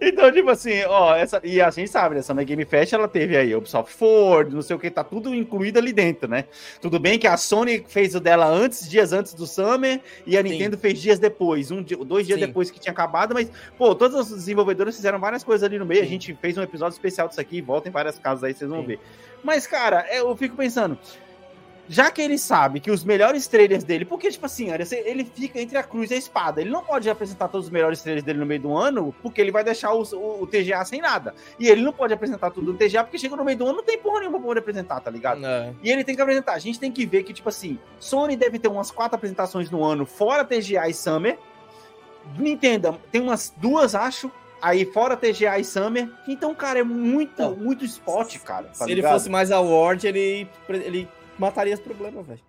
[0.00, 3.06] Então, tipo assim, ó, essa, e a gente sabe, né, essa Summer Game Fest, ela
[3.06, 6.44] teve aí Ubisoft Ford, não sei o que, tá tudo incluído ali dentro, né?
[6.80, 10.42] Tudo bem que a Sony fez o dela antes, dias antes do Summer, e a
[10.42, 10.48] Sim.
[10.48, 12.46] Nintendo fez dias depois, um dia, dois dias Sim.
[12.46, 16.00] depois que tinha acabado, mas, pô, todos os desenvolvedores fizeram várias coisas ali no meio,
[16.00, 16.10] a Sim.
[16.10, 18.98] gente fez um episódio especial disso aqui, volta em várias casas aí, vocês vão ver.
[19.42, 20.98] Mas, cara, é, eu fico pensando,
[21.88, 25.60] já que ele sabe que os melhores trailers dele, porque, tipo assim, olha, ele fica
[25.60, 26.60] entre a cruz e a espada.
[26.60, 29.50] Ele não pode apresentar todos os melhores trailers dele no meio do ano, porque ele
[29.52, 31.34] vai deixar os- o, o TGA sem nada.
[31.58, 33.84] E ele não pode apresentar tudo no TGA, porque chega no meio do ano não
[33.84, 35.44] tem porra nenhuma pra poder apresentar, tá ligado?
[35.44, 35.72] É.
[35.82, 36.54] E ele tem que apresentar.
[36.54, 39.84] A gente tem que ver que, tipo assim, Sony deve ter umas quatro apresentações no
[39.84, 41.38] ano, fora TGA e Summer.
[42.38, 44.30] Nintendo tem umas duas, acho.
[44.62, 47.54] aí fora TGA e Summer, então, cara, é muito, não.
[47.54, 48.68] muito spot, cara.
[48.68, 49.04] Tá Se ligado?
[49.10, 51.06] ele fosse mais award, ele, ele
[51.38, 52.40] mataria os problemas, velho.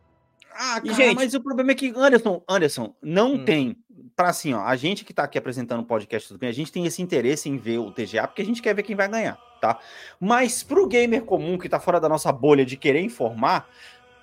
[0.52, 1.16] Ah, cara, gente...
[1.16, 3.46] mas o problema é que, Anderson, Anderson, não hum.
[3.46, 3.78] tem.
[4.16, 6.72] Pra assim, ó, a gente que tá aqui apresentando o podcast tudo bem, a gente
[6.72, 9.38] tem esse interesse em ver o TGA, porque a gente quer ver quem vai ganhar,
[9.60, 9.78] tá?
[10.22, 13.70] Mas pro gamer comum que tá fora da nossa bolha de querer informar,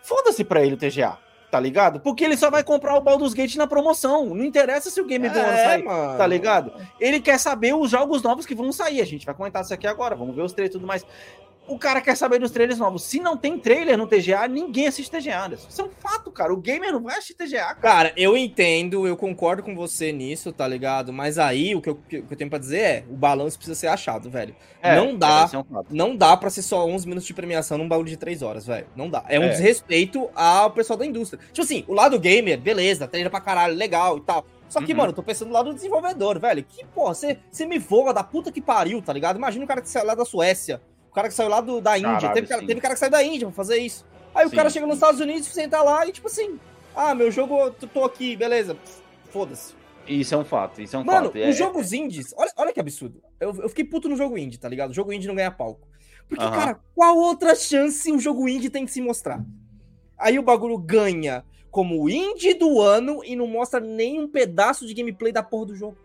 [0.03, 1.18] foda-se pra ele o TGA
[1.53, 2.01] tá ligado?
[2.01, 4.35] Porque ele só vai comprar o Baldur's Gate na promoção.
[4.35, 6.16] Não interessa se o game do é, ano sair, mano.
[6.16, 6.72] tá ligado?
[6.98, 9.03] Ele quer saber os jogos novos que vão sair.
[9.03, 11.05] A gente vai comentar isso aqui agora, vamos ver os trailers e tudo mais.
[11.66, 13.05] O cara quer saber dos trailers novos.
[13.05, 15.68] Se não tem trailer no TGA, ninguém assiste TGA, Anderson.
[15.68, 16.53] Isso é um fato, cara.
[16.53, 17.81] O gamer não vai assistir TGA, cara.
[17.81, 21.12] Cara, eu entendo, eu concordo com você nisso, tá ligado?
[21.12, 23.87] Mas aí o que eu, que eu tenho pra dizer é: o balanço precisa ser
[23.87, 24.57] achado, velho.
[24.83, 27.88] É, não dá, é um não dá pra ser só 11 minutos de premiação num
[27.88, 28.87] bagulho de 3 horas, velho.
[28.96, 29.25] Não dá.
[29.29, 29.48] É um é.
[29.51, 31.40] desrespeito ao pessoal da indústria.
[31.53, 34.44] Tipo assim, o lado gamer, beleza, treina pra caralho, legal e tal.
[34.68, 34.98] Só que, uhum.
[34.98, 36.64] mano, eu tô pensando do lado do desenvolvedor, velho.
[36.64, 39.37] Que porra, você me voa da puta que pariu, tá ligado?
[39.37, 40.81] Imagina o cara que sai lá da Suécia
[41.14, 42.12] cara que saiu lá do, da Índia.
[42.12, 44.05] Caralho, teve, cara, teve, cara que saiu da Índia pra fazer isso.
[44.35, 46.59] Aí sim, o cara chega nos Estados Unidos, senta lá e, tipo assim,
[46.94, 48.77] ah, meu jogo, eu tô aqui, beleza.
[49.31, 49.75] Foda-se.
[50.07, 51.38] Isso é um fato, isso é um Mano, fato.
[51.38, 51.96] Mano, os é, jogos é...
[51.96, 53.22] indies, olha, olha que absurdo.
[53.38, 54.90] Eu, eu fiquei puto no jogo indie, tá ligado?
[54.90, 55.87] O jogo indie não ganha palco.
[56.29, 59.44] Porque, cara, qual outra chance um jogo indie tem que se mostrar?
[60.18, 64.94] Aí o bagulho ganha como indie do ano e não mostra nem um pedaço de
[64.94, 65.96] gameplay da porra do jogo.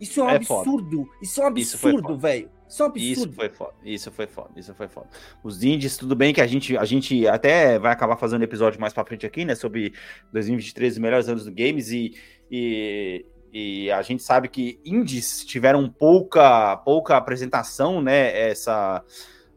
[0.00, 1.04] Isso é um é absurdo.
[1.04, 1.18] Foda.
[1.22, 2.50] Isso é um absurdo, velho.
[2.72, 3.12] Isso é um absurdo.
[3.12, 3.74] Isso foi foda.
[3.84, 4.50] Isso foi foda.
[4.56, 5.06] Isso foi foda.
[5.44, 8.94] Os indies, tudo bem que a gente, a gente até vai acabar fazendo episódio mais
[8.94, 9.54] pra frente aqui, né?
[9.54, 9.92] Sobre
[10.32, 12.14] 2023, os melhores anos do games e,
[12.50, 18.48] e, e a gente sabe que indies tiveram pouca, pouca apresentação, né?
[18.48, 19.04] Essa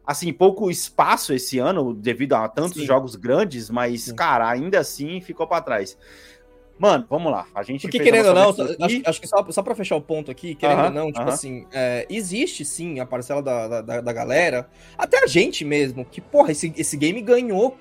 [0.05, 2.85] assim, pouco espaço esse ano devido a tantos Sim.
[2.85, 4.15] jogos grandes, mas, Sim.
[4.15, 5.97] cara, ainda assim ficou para trás.
[6.77, 7.47] Mano, vamos lá.
[7.55, 7.83] A gente.
[7.83, 10.79] Porque querendo ou não, acho, acho, que só, só pra fechar o ponto aqui, querendo
[10.79, 11.33] ou uh -huh, não, tipo uh -huh.
[11.33, 16.19] assim, é, existe sim a parcela da, da, da, galera, até a gente mesmo, que,
[16.19, 17.77] porra, esse, esse game ganhou.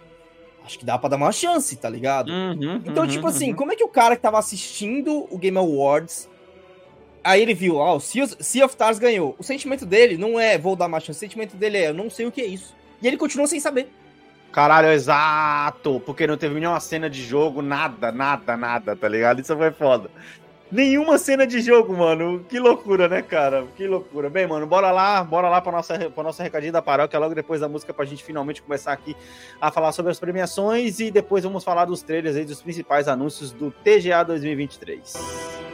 [0.65, 2.31] Acho que dá pra dar uma chance, tá ligado?
[2.31, 3.57] Uhum, então, uhum, tipo assim, uhum.
[3.57, 6.27] como é que o cara que tava assistindo o Game Awards,
[7.23, 9.35] aí ele viu, ó, oh, o Sea of Stars ganhou.
[9.39, 12.09] O sentimento dele não é vou dar uma chance, o sentimento dele é eu não
[12.09, 12.75] sei o que é isso.
[13.03, 13.91] E ele continua sem saber.
[14.55, 15.99] Caralho, exato!
[16.07, 19.41] Porque não teve nenhuma cena de jogo, nada, nada, nada, tá ligado?
[19.41, 20.09] Isso foi foda.
[20.71, 22.45] Nenhuma cena de jogo, mano.
[22.49, 23.67] Que loucura, né, cara?
[23.77, 24.31] Que loucura.
[24.31, 27.63] Bem, mano, bora lá, bora lá pra nossa, pra nossa recadinha da paróquia, logo depois
[27.63, 29.17] da música, pra gente finalmente começar aqui
[29.61, 33.51] a falar sobre as premiações e depois vamos falar dos trailers aí, dos principais anúncios
[33.51, 35.74] do TGA 2023.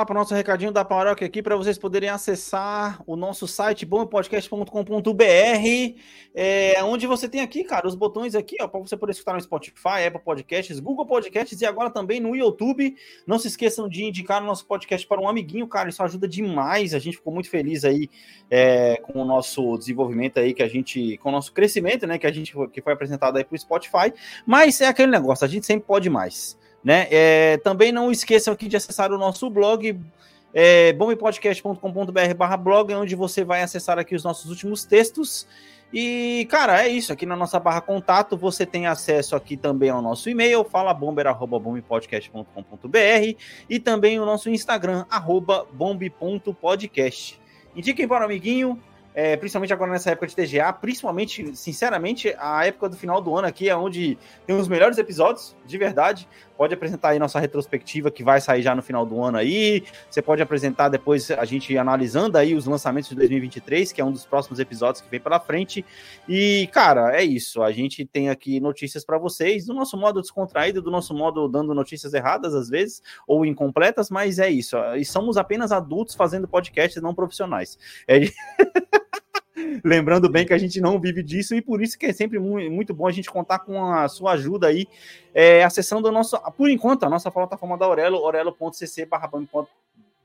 [0.00, 3.84] Lá para o nosso recadinho da paróquia aqui para vocês poderem acessar o nosso site
[3.84, 5.22] bompodcast.com.br,
[6.34, 9.40] é, onde você tem aqui, cara, os botões aqui, ó, para você poder escutar no
[9.40, 12.96] Spotify, Apple Podcasts, Google Podcasts e agora também no YouTube.
[13.26, 16.94] Não se esqueçam de indicar o nosso podcast para um amiguinho, cara, isso ajuda demais.
[16.94, 18.08] A gente ficou muito feliz aí
[18.50, 22.26] é, com o nosso desenvolvimento aí que a gente, com o nosso crescimento, né, que
[22.26, 24.14] a gente que foi apresentado aí para o Spotify.
[24.46, 26.58] Mas é aquele negócio, a gente sempre pode mais.
[26.82, 27.06] Né?
[27.10, 30.00] É, também não esqueçam aqui de acessar o nosso blog,
[30.54, 35.46] é, bombepodcast.com.br blog, onde você vai acessar aqui os nossos últimos textos.
[35.92, 37.12] E, cara, é isso.
[37.12, 43.36] Aqui na nossa barra contato, você tem acesso aqui também ao nosso e-mail, falabomber.bombepodcast.com.br
[43.68, 47.40] e também o nosso Instagram, arroba bombe.podcast.
[47.74, 48.80] Indiquem para o amiguinho,
[49.14, 53.48] é, principalmente agora nessa época de TGA, principalmente, sinceramente, a época do final do ano
[53.48, 56.28] aqui é onde tem os melhores episódios, de verdade.
[56.56, 59.82] Pode apresentar aí nossa retrospectiva que vai sair já no final do ano aí.
[60.10, 64.12] Você pode apresentar depois a gente analisando aí os lançamentos de 2023, que é um
[64.12, 65.84] dos próximos episódios que vem pela frente.
[66.28, 67.62] E, cara, é isso.
[67.62, 71.74] A gente tem aqui notícias para vocês, do nosso modo descontraído, do nosso modo dando
[71.74, 74.76] notícias erradas às vezes, ou incompletas, mas é isso.
[74.98, 77.78] E somos apenas adultos fazendo podcasts não profissionais.
[78.06, 78.20] É.
[79.84, 82.94] Lembrando bem que a gente não vive disso e por isso que é sempre muito
[82.94, 84.86] bom a gente contar com a sua ajuda aí,
[85.34, 89.06] é, acessando o nosso, por enquanto, a nossa plataforma da Aurelo, orelo.cc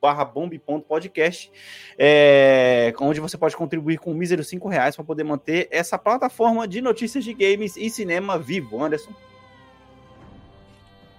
[0.02, 1.52] barra bomb.podcast,
[1.98, 6.82] é, onde você pode contribuir com míseros cinco reais para poder manter essa plataforma de
[6.82, 9.12] notícias de games e cinema vivo, Anderson.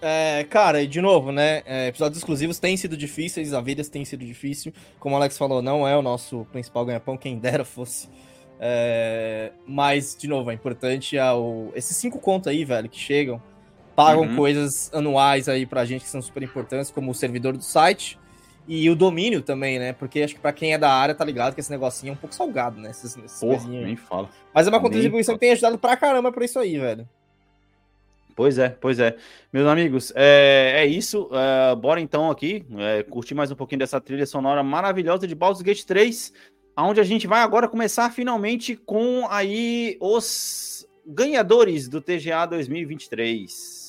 [0.00, 1.62] É, cara, e de novo, né?
[1.64, 4.72] É, episódios exclusivos têm sido difíceis, a vida tem sido difícil.
[4.98, 8.08] Como o Alex falou, não é o nosso principal ganha-pão, quem dera fosse.
[8.60, 13.42] É, mas, de novo, é importante ao, esses cinco contos aí, velho, que chegam,
[13.94, 14.36] pagam uhum.
[14.36, 18.18] coisas anuais aí pra gente que são super importantes, como o servidor do site
[18.68, 19.92] e o domínio também, né?
[19.92, 22.16] Porque acho que pra quem é da área tá ligado que esse negocinho é um
[22.16, 22.90] pouco salgado, né?
[22.90, 24.28] Esses, esses Porra, nem fala.
[24.52, 27.08] Mas é uma contribuição que tem ajudado pra caramba pra isso aí, velho.
[28.36, 29.16] Pois é, pois é.
[29.50, 31.30] Meus amigos, é, é isso.
[31.32, 35.62] É, bora então aqui é, curtir mais um pouquinho dessa trilha sonora maravilhosa de Baldur's
[35.62, 36.34] Gate 3,
[36.78, 43.85] onde a gente vai agora começar finalmente com aí os ganhadores do TGA 2023.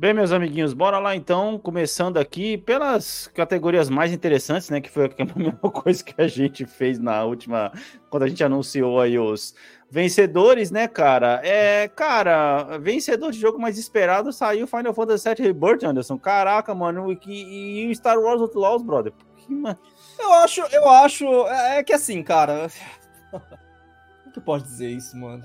[0.00, 4.80] Bem, meus amiguinhos, bora lá então, começando aqui pelas categorias mais interessantes, né?
[4.80, 7.70] Que foi a mesma coisa que a gente fez na última,
[8.08, 9.54] quando a gente anunciou aí os
[9.90, 11.42] vencedores, né, cara?
[11.44, 16.18] É, cara, vencedor de jogo mais esperado saiu Final Fantasy VII Rebirth, Anderson.
[16.18, 19.12] Caraca, mano, e, e Star Wars Outlaws, brother.
[19.36, 19.78] Que, mano...
[20.18, 22.68] Eu acho, eu acho, é, é que assim, cara.
[23.30, 25.44] Como que pode dizer isso, mano?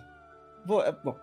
[0.86, 1.18] É, bom,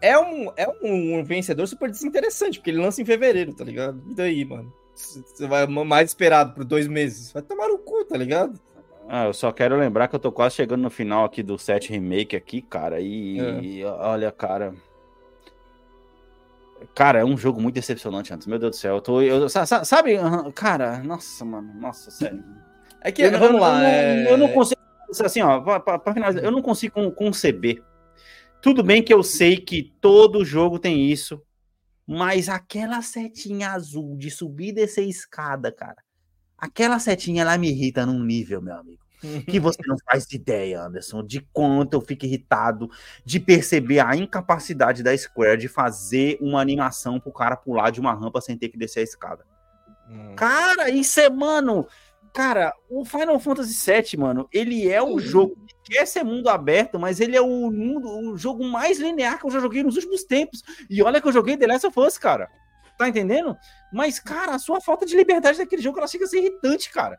[0.00, 4.02] é um, é um vencedor super desinteressante, porque ele lança em fevereiro, tá ligado?
[4.08, 4.72] E daí, mano?
[4.94, 7.32] Você vai mais esperado por dois meses.
[7.32, 8.58] Vai tomar o cu, tá ligado?
[9.08, 11.90] Ah, eu só quero lembrar que eu tô quase chegando no final aqui do set
[11.90, 13.00] remake aqui, cara.
[13.00, 13.60] E, é.
[13.60, 14.74] e olha, cara.
[16.94, 18.46] Cara, é um jogo muito decepcionante antes.
[18.46, 18.96] Meu Deus do céu.
[18.96, 19.22] Eu tô.
[19.22, 20.18] Eu, sabe,
[20.54, 22.42] cara, nossa, mano, nossa, sério.
[23.02, 23.80] É que, eu, vamos lá.
[23.80, 24.32] Eu, é...
[24.32, 24.80] eu não consigo.
[25.24, 27.82] Assim, ó, pra, pra, pra finalizar, eu não consigo conceber
[28.66, 31.40] tudo bem que eu sei que todo jogo tem isso,
[32.04, 36.02] mas aquela setinha azul de subir e descer escada, cara,
[36.58, 39.06] aquela setinha ela me irrita num nível, meu amigo.
[39.48, 42.90] Que você não faz ideia, Anderson, de quanto eu fico irritado
[43.24, 48.12] de perceber a incapacidade da Square de fazer uma animação pro cara pular de uma
[48.12, 49.46] rampa sem ter que descer a escada.
[50.10, 50.34] Hum.
[50.34, 51.86] Cara, isso é, mano.
[52.36, 57.18] Cara, o Final Fantasy VII, mano, ele é um jogo quer ser mundo aberto, mas
[57.18, 60.62] ele é o, mundo, o jogo mais linear que eu já joguei nos últimos tempos.
[60.90, 62.46] E olha que eu joguei The Last of Us, cara.
[62.98, 63.56] Tá entendendo?
[63.90, 67.18] Mas, cara, a sua falta de liberdade daquele jogo, ela chega a ser irritante, cara.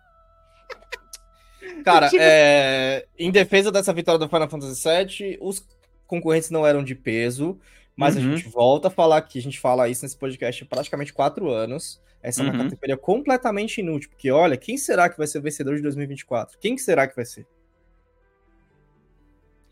[1.84, 3.08] Cara, é...
[3.18, 5.68] em defesa dessa vitória do Final Fantasy VII, os
[6.06, 7.60] concorrentes não eram de peso,
[7.96, 8.22] mas uhum.
[8.22, 11.50] a gente volta a falar que a gente fala isso nesse podcast há praticamente quatro
[11.50, 12.00] anos.
[12.22, 12.48] Essa uhum.
[12.48, 12.70] é uma uhum.
[12.70, 16.58] categoria completamente inútil, porque olha, quem será que vai ser o vencedor de 2024?
[16.60, 17.46] Quem que será que vai ser?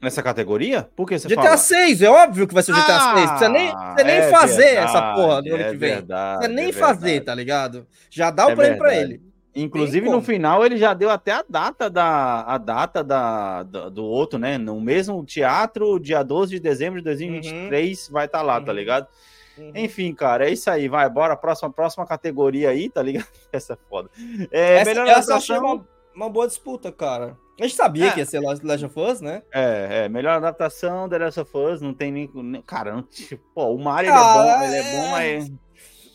[0.01, 0.87] Nessa categoria?
[0.95, 1.57] Por que você GTA fala?
[1.57, 3.05] 6, é óbvio que vai ser o GTA 6.
[3.05, 5.77] Não precisa nem, Ah, precisa nem é fazer verdade, essa porra do ano é que
[5.77, 5.89] vem.
[5.89, 7.87] verdade, precisa nem é fazer, tá ligado?
[8.09, 9.13] Já dá o É prêmio pra verdade.
[9.13, 9.35] ele.
[9.55, 14.03] Inclusive, no final, ele já deu até a data da a data da, da- do
[14.03, 14.57] outro, né?
[14.57, 18.77] No mesmo teatro, dia 12 de dezembro de 2023, vai estar lá, tá Uhum.
[18.77, 19.07] ligado?
[19.57, 19.71] Uhum.
[19.75, 20.87] Enfim, cara, é isso aí.
[20.87, 21.35] Vai, bora.
[21.35, 23.27] Próxima, próxima categoria aí, tá ligado?
[23.51, 24.09] Essa é foda.
[24.51, 25.59] É, essa, melhor essa adaptação.
[25.75, 27.37] uma, uma boa disputa, cara.
[27.59, 28.11] A gente sabia É.
[28.11, 29.41] que ia ser Last Last of Us, né?
[29.53, 32.29] É, é, melhor adaptação, The Last of Us, não tem nem.
[32.67, 35.51] Cara, não, tipo, pô, o Mario é bom, ele é bom, é- mas.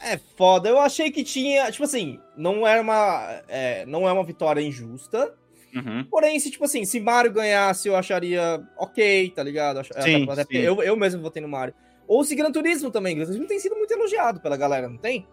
[0.02, 0.68] É foda.
[0.68, 1.70] Eu achei que tinha.
[1.70, 3.42] Tipo assim, não era uma.
[3.48, 5.34] é, não é uma vitória injusta.
[5.74, 6.04] Uhum.
[6.10, 9.82] Porém, se, tipo assim, se Mario ganhasse, eu acharia ok, tá ligado?
[10.02, 10.64] Sim, até porque sim.
[10.64, 11.74] Eu, eu mesmo votei no Mario.
[12.10, 13.14] Ou se Gran Turismo também.
[13.14, 15.28] Gran Turismo tem sido muito elogiado pela galera, não tem?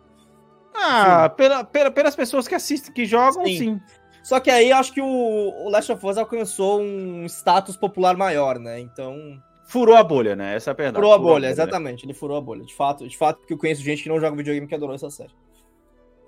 [0.75, 3.57] Ah, pela, pela- pelas pessoas que assistem, que jogam, Sim.
[3.57, 3.81] sim.
[4.21, 8.59] Só que aí acho que o, o Last of Us alcançou um status popular maior,
[8.59, 8.79] né?
[8.79, 9.41] Então.
[9.67, 10.55] Furou a bolha, né?
[10.55, 10.95] Essa é a verdade.
[10.97, 12.05] Furou a bolha, exatamente.
[12.05, 12.63] Ele furou a bolha.
[12.63, 15.09] De fato, de fato, porque eu conheço gente que não joga videogame que adorou essa
[15.09, 15.33] série.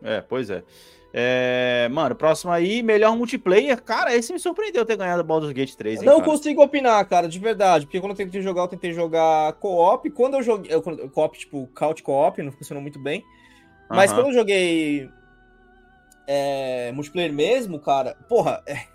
[0.02, 0.64] É, pois é.
[1.12, 3.82] É, Mano, próximo aí, melhor multiplayer.
[3.82, 5.98] Cara, esse me surpreendeu ter ganhado Baldur's Gate 3.
[5.98, 6.32] Eu hein, não cara?
[6.32, 7.86] consigo opinar, cara, de verdade.
[7.86, 10.10] Porque quando eu tentei jogar, eu tentei jogar co-op.
[10.12, 10.72] Quando eu joguei.
[10.82, 13.24] Co-op, tipo, couch co-op, não funcionou muito bem.
[13.89, 15.10] Mas quando eu joguei.
[16.28, 18.86] é, multiplayer mesmo, cara, porra, é,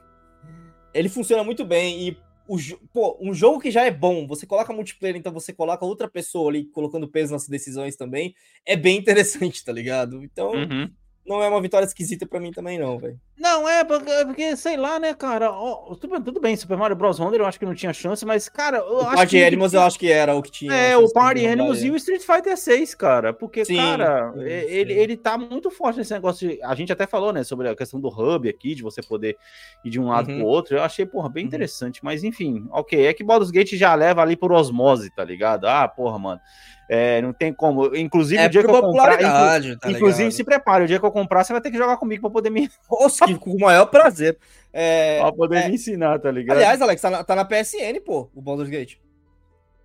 [0.94, 2.08] ele funciona muito bem.
[2.08, 2.56] E o,
[2.92, 6.48] pô, um jogo que já é bom, você coloca multiplayer, então você coloca outra pessoa
[6.50, 10.22] ali colocando peso nas decisões também, é bem interessante, tá ligado?
[10.22, 10.88] Então, Uhum.
[11.26, 13.18] Não é uma vitória esquisita pra mim também, não, velho.
[13.36, 15.50] Não, é porque, é porque, sei lá, né, cara?
[15.50, 17.18] ó, tudo, tudo bem, Super Mario Bros.
[17.18, 19.44] Wonder eu acho que não tinha chance, mas, cara, eu O acho Party que.
[19.44, 20.72] Animals eu acho que era o que tinha.
[20.72, 21.88] É, o Party Animals ele.
[21.88, 23.32] e o Street Fighter 6, cara.
[23.32, 24.66] Porque, Sim, cara, sim, é- sim.
[24.68, 26.48] ele, ele tá muito forte nesse negócio.
[26.48, 29.36] de- a gente até falou, né, sobre a questão do hub aqui, de você poder
[29.84, 30.38] ir de um lado Uhum.
[30.38, 30.76] pro outro.
[30.76, 31.48] Eu achei, porra, bem Uhum.
[31.48, 32.04] interessante.
[32.04, 33.04] Mas, enfim, ok.
[33.06, 35.66] É que Baldur's Gate já leva ali por osmose, tá ligado?
[35.66, 36.40] Ah, porra, mano.
[36.88, 37.94] É, não tem como.
[37.96, 39.14] Inclusive, É o dia que eu comprar.
[39.14, 40.84] inclu- tá inclusive, se prepare.
[40.84, 43.26] O dia que eu comprar, você vai ter que jogar comigo pra poder me, Nossa,
[43.38, 44.38] com o maior prazer.
[44.72, 45.68] É, pra poder é.
[45.68, 46.56] me ensinar, tá ligado?
[46.56, 48.96] aliás, Alex, tá na, tá na PSN, pô, o Baldur's Gate.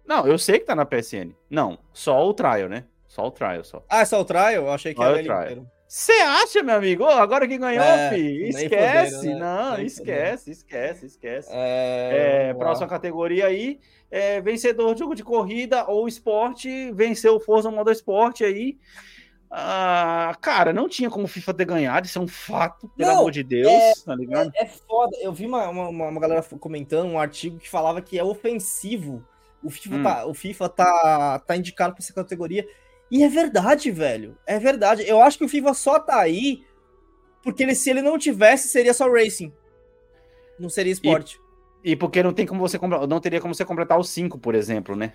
[0.05, 1.31] não, eu sei que tá na PSN.
[1.49, 2.83] Não, só o trial, né?
[3.07, 3.83] Só o trial, só.
[3.89, 4.51] Ah, é só o trial?
[4.53, 5.63] Eu achei que Só era o ele.
[5.87, 7.03] Você acha, meu amigo?
[7.03, 9.27] Ô, agora que ganhou, É, Esquece.
[9.33, 9.39] né?
[9.39, 11.49] Não, Nem esquece, esquece, esquece.
[11.51, 12.65] É, É, vamos lá.
[12.65, 13.79] próxima categoria aí.
[14.11, 16.91] É, vencedor de jogo de corrida ou esporte.
[16.93, 18.77] Venceu o Forza Motorsport aí.
[19.51, 23.19] Ah, cara, não tinha como o FIFA ter ganhado, isso é um fato, pelo Não,
[23.19, 24.51] amor de Deus, tá ligado?
[24.55, 25.17] É foda.
[25.21, 29.25] Eu vi uma, uma, uma galera comentando um artigo que falava que é ofensivo.
[29.63, 30.03] O FIFA, Hum.
[30.03, 32.67] tá, o FIFA tá, tá indicado pra essa categoria.
[33.09, 34.37] E é verdade, velho.
[34.45, 35.03] É verdade.
[35.07, 36.63] Eu acho que o FIFA só tá aí
[37.41, 39.51] porque ele, se ele não tivesse, seria só racing.
[40.59, 41.37] Não seria esporte.
[41.37, 41.48] E
[41.95, 44.95] porque não tem como você completar, não teria como você completar os cinco, por exemplo,
[44.95, 45.13] né?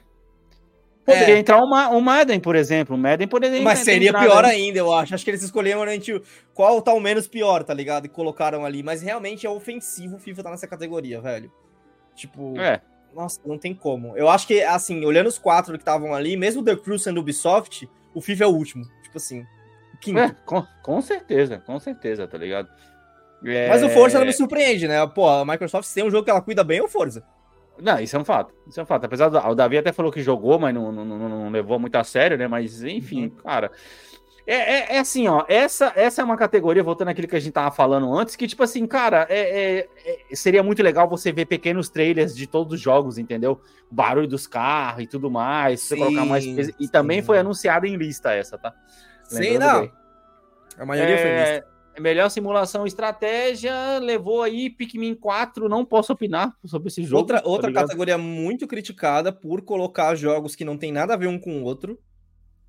[1.05, 1.39] Poderia É.
[1.39, 2.97] entrar uma, o Madden, por exemplo.
[2.97, 4.63] O Madden poderia Mas seria entrado pior aí.
[4.63, 5.15] ainda, eu acho.
[5.15, 6.19] Acho que eles escolheram realmente
[6.55, 8.07] qual tá o menos pior, tá ligado?
[8.07, 8.83] E colocaram ali.
[8.83, 11.53] Mas realmente é ofensivo o FIFA tá nessa categoria, velho.
[12.17, 12.81] Tipo, É.
[13.15, 14.17] nossa, não tem como.
[14.17, 17.21] Eu acho que, assim, olhando os quatro que estavam ali, mesmo o The Crew sendo
[17.21, 18.85] Ubisoft, o FIFA é o último.
[19.03, 19.45] Tipo assim,
[20.01, 20.21] quinto.
[20.21, 22.71] É, com, com certeza, com certeza, tá ligado?
[23.45, 25.07] É, Mas o Forza não me surpreende, né?
[25.07, 27.23] Pô, a Microsoft tem um jogo que ela cuida bem, é o Forza.
[27.81, 28.55] Não, isso é um fato.
[28.69, 29.05] Isso é um fato.
[29.05, 32.05] Apesar do o Davi até falou que jogou, mas não, não, não- levou muito a
[32.05, 32.47] sério, né?
[32.47, 33.31] Mas, enfim, Uhum.
[33.31, 33.71] cara.
[34.47, 35.45] É, é, é assim, ó.
[35.49, 38.63] Essa, essa é uma categoria, voltando àquilo que a gente tava falando antes, que, tipo
[38.63, 39.89] assim, cara, é, é-
[40.31, 43.61] é- seria muito legal você ver pequenos trailers de todos os jogos, entendeu?
[43.91, 45.81] Barulho dos carros e tudo mais.
[45.81, 46.45] Você Sim, colocar mais.
[46.79, 47.27] E também sim.
[47.27, 48.73] foi anunciada em lista essa, tá?
[49.25, 49.81] Sim, Lembrando não.
[49.81, 49.93] bem.
[50.79, 51.74] A maioria foi É, lista.
[52.01, 55.69] Melhor simulação estratégia levou aí Pikmin 4.
[55.69, 57.21] Não posso opinar sobre esse jogo.
[57.21, 57.87] Outra, tá outra ligado?
[57.87, 61.65] categoria muito criticada por colocar jogos que não tem nada a ver um com o
[61.65, 61.99] outro,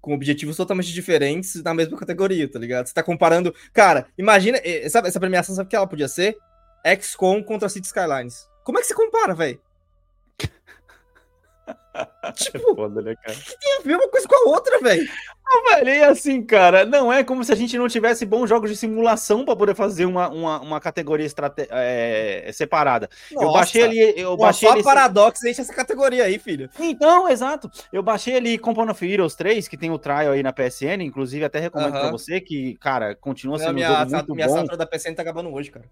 [0.01, 2.87] com objetivos totalmente diferentes na mesma categoria, tá ligado?
[2.87, 3.53] Você tá comparando.
[3.73, 4.59] Cara, imagina.
[4.89, 6.37] Sabe, essa premiação, sabe o que ela podia ser?
[7.01, 8.47] XCOM contra City Skylines.
[8.63, 9.59] Como é que você compara, velho?
[12.35, 13.37] tipo, Foda, né, cara?
[13.59, 15.07] tem a ver uma coisa com a outra, velho.
[15.69, 18.75] Velho, e assim, cara, não é como se a gente não tivesse bons jogos de
[18.75, 21.67] simulação pra poder fazer uma, uma, uma categoria estrate...
[21.69, 23.07] é, separada.
[23.31, 24.83] eu baixei ali, eu baixei só ali.
[24.83, 26.69] Paradox enche essa categoria aí, filho.
[26.79, 27.69] Então, exato.
[27.93, 31.45] Eu baixei ali Compound of Heroes 3, que tem o trial aí na PSN, inclusive
[31.45, 32.11] até recomendo pra Aham.
[32.11, 34.53] você que, cara, continua Não, sendo um minha, jogo assa- muito minha bom.
[34.53, 35.85] assinatura da PSN tá acabando hoje, cara.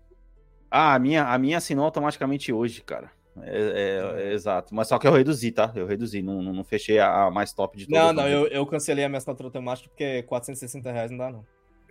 [0.69, 3.11] Ah, a minha, a minha assinou automaticamente hoje, cara.
[3.41, 4.73] É, é- é exato.
[4.75, 5.71] Mas só que eu reduzi, tá?
[5.75, 8.03] Eu reduzi, não, não, não fechei a, a mais top de todas.
[8.07, 11.45] Não, não, eu, eu cancelei a minha assinatura automática porque 460 reais não dá, não.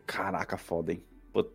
[0.06, 1.04] Caraca, foda, hein?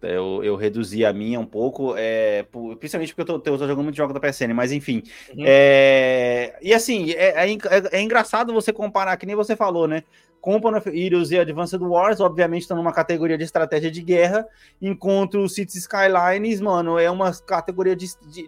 [0.02, 2.46] Eu, eu reduzi a minha um pouco, é,
[2.80, 5.04] principalmente porque eu tô, eu tô jogando muito jogo da PSN, mas enfim.
[5.36, 5.44] Uhum.
[5.46, 10.04] É, e assim, é, é é- é engraçado você comparar, que nem você falou, né?
[10.40, 14.48] Company of Heroes e Advanced Wars, obviamente, estão numa categoria de estratégia de guerra,
[14.82, 18.48] enquanto o Cities Skylines, mano, é uma categoria de, de-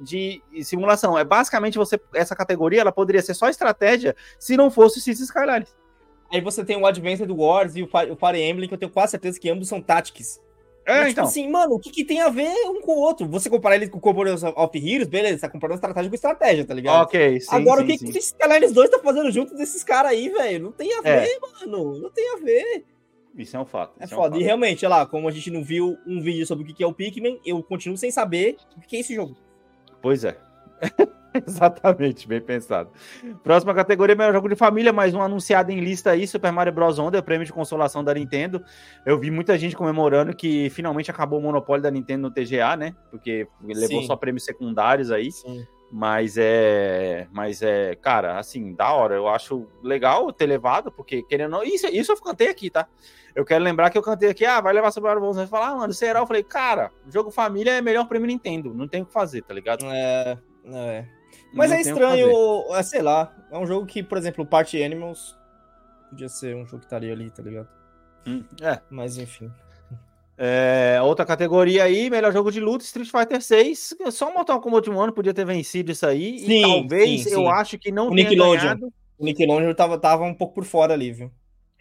[0.52, 1.18] de simulação.
[1.18, 5.76] É basicamente você essa categoria, ela poderia ser só estratégia se não fosse Cities Skylines.
[6.32, 8.92] Aí você tem o Advanced Wars e o Fi- o Fire Emblem, que eu tenho
[8.92, 10.40] quase certeza que ambos são Tactics.
[10.90, 11.26] É, Mas, então.
[11.26, 13.28] Tipo assim, mano, o que, que tem a ver um com o outro?
[13.28, 16.66] Você comparar ele com o Company of Heroes, beleza, você tá comparando estratégia com estratégia,
[16.66, 17.04] tá ligado?
[17.04, 18.06] ok, sim, Agora, sim, o que, sim.
[18.06, 20.64] que esses Skylines 2 tá fazendo junto desses caras aí, velho?
[20.66, 21.20] Não tem a É.
[21.22, 22.00] ver, mano.
[22.00, 22.86] Não tem a ver.
[23.38, 23.94] Isso é um fato.
[24.00, 24.36] É foda.
[24.36, 24.46] um e fato.
[24.46, 26.94] realmente, olha lá, como a gente não viu um vídeo sobre o que é o
[26.94, 29.36] Pikmin, eu continuo sem saber o que é esse jogo.
[30.02, 30.38] Pois é.
[31.48, 32.90] Exatamente, bem pensado.
[33.44, 36.98] Próxima categoria, melhor jogo de família, mais um anunciado em lista aí, Super Mario Bros.
[36.98, 38.64] Wonder, prêmio de consolação da Nintendo.
[39.06, 42.96] Eu vi muita gente comemorando que finalmente acabou o monopólio da Nintendo no TGA, né?
[43.12, 44.08] Porque levou Sim.
[44.08, 45.32] só prêmios secundários aí.
[45.32, 45.66] Sim.
[45.92, 47.28] Mas é.
[47.32, 49.16] Mas é, cara, assim, da hora.
[49.16, 51.52] Eu acho legal ter levado, porque querendo.
[51.52, 52.88] não- Isso, isso eu cantei aqui, tá?
[53.36, 55.38] Eu quero lembrar que eu cantei aqui, ah, vai levar Super Mario Bros.
[55.38, 56.20] Vai falar, ah, mano, será?
[56.20, 58.74] Eu falei, cara, jogo família é melhor prêmio Nintendo.
[58.74, 59.86] Não tem o que fazer, tá ligado?
[59.86, 61.06] É, é.
[61.54, 65.38] Mas Não é estranho, é, sei lá, é um jogo que, por exemplo, Party Animals
[66.10, 67.68] podia ser um jogo que estaria ali, tá ligado?
[68.28, 68.80] Hum, É.
[68.90, 69.52] Mas enfim.
[70.42, 73.96] É, outra categoria aí, melhor jogo de luta, Street Fighter 6.
[74.12, 76.40] Só o Mortal Kombat 1 podia ter vencido isso aí.
[76.40, 77.48] Sim, e talvez sim, eu sim.
[77.48, 78.62] acho que não O tenha Nickelodeon.
[78.62, 78.94] ganhado.
[79.18, 81.32] O Nickelodeon tava, tava um pouco por fora ali, viu?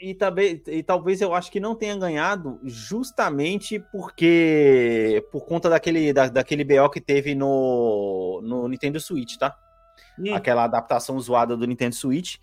[0.01, 5.27] E, também, e talvez eu acho que não tenha ganhado justamente porque.
[5.33, 9.57] Por conta daquele, da, daquele BO que teve no, no Nintendo Switch, tá?
[10.19, 10.35] Hum.
[10.35, 12.37] Aquela adaptação zoada do Nintendo Switch.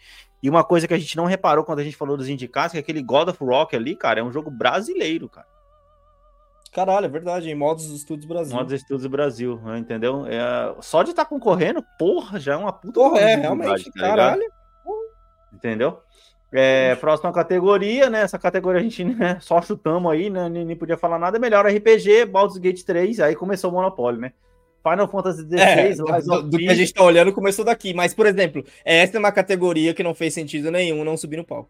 [0.43, 2.77] E uma coisa que a gente não reparou quando a gente falou dos indicados, que
[2.77, 5.47] aquele God of Rock ali, cara, é um jogo brasileiro, cara.
[6.71, 8.53] Caralho, é verdade, em modos dos Estúdios Brasil.
[8.53, 10.25] Modos Estudos Brasil, entendeu?
[10.27, 14.43] É, só de estar concorrendo, porra, já é uma puta Porra, é, realmente, tá caralho.
[15.53, 16.01] Entendeu?
[16.57, 18.21] É, próxima categoria, né?
[18.21, 20.47] Essa categoria a gente né, só chutamos aí, né?
[20.49, 21.37] Nem, nem podia falar nada.
[21.37, 24.33] Melhor RPG, Baldur's Gate 3, aí começou o monopólio, né?
[24.83, 27.93] Final Fantasy XVI, É, do, do que a gente tá olhando começou daqui.
[27.93, 31.43] Mas, por exemplo, essa é uma categoria que não fez sentido nenhum não subir no
[31.43, 31.69] palco.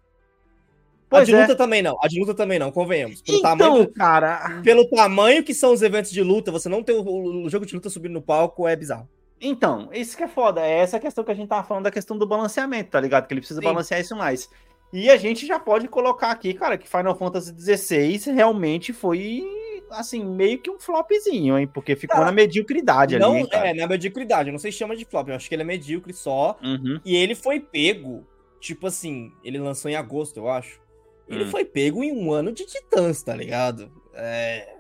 [1.09, 1.41] Pois a de é.
[1.41, 1.97] luta também não.
[2.01, 3.21] A de luta também não, convenhamos.
[3.21, 6.93] Pelo, Então, tamanho, cara, pelo tamanho que são os eventos de luta, você não ter
[6.93, 9.07] o, o jogo de luta subindo no palco é bizarro.
[9.39, 10.61] Então, isso que é foda.
[10.61, 13.27] É essa questão que a gente tava falando da questão do balanceamento, tá ligado?
[13.27, 13.65] Que ele precisa Sim.
[13.65, 14.49] balancear isso mais.
[14.95, 19.43] E a gente já pode colocar aqui, cara, que Final Fantasy XVI realmente foi,
[19.89, 21.67] assim, meio que um flopzinho, hein?
[21.67, 23.71] Porque ficou Cara, na mediocridade não, ali, cara?
[23.71, 24.47] é, na mediocridade.
[24.47, 25.27] Eu não sei se chama de flop.
[25.27, 26.57] Eu acho que ele é medíocre só.
[26.63, 26.97] Uhum.
[27.03, 28.25] E ele foi pego,
[28.61, 30.79] tipo assim, ele lançou em agosto, eu acho.
[31.27, 31.49] Ele Hum.
[31.49, 33.91] foi pego em um ano de Titãs, tá ligado?
[34.13, 34.75] É.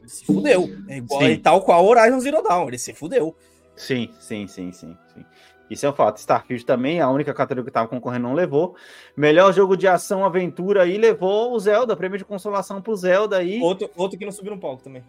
[0.00, 0.68] Ele se fudeu.
[0.86, 2.68] É igual, tal qual Horizon Zero Dawn.
[2.68, 3.34] Ele se fudeu.
[3.74, 5.24] Sim, sim, sim, sim, sim.
[5.70, 6.18] Isso é um fato.
[6.18, 8.76] Starfield também, a única categoria que estava concorrendo, não levou.
[9.16, 13.60] Melhor jogo de ação, aventura aí, levou o Zelda, prêmio de consolação pro Zelda aí.
[13.60, 15.02] Outro, outro que não subiu no palco também.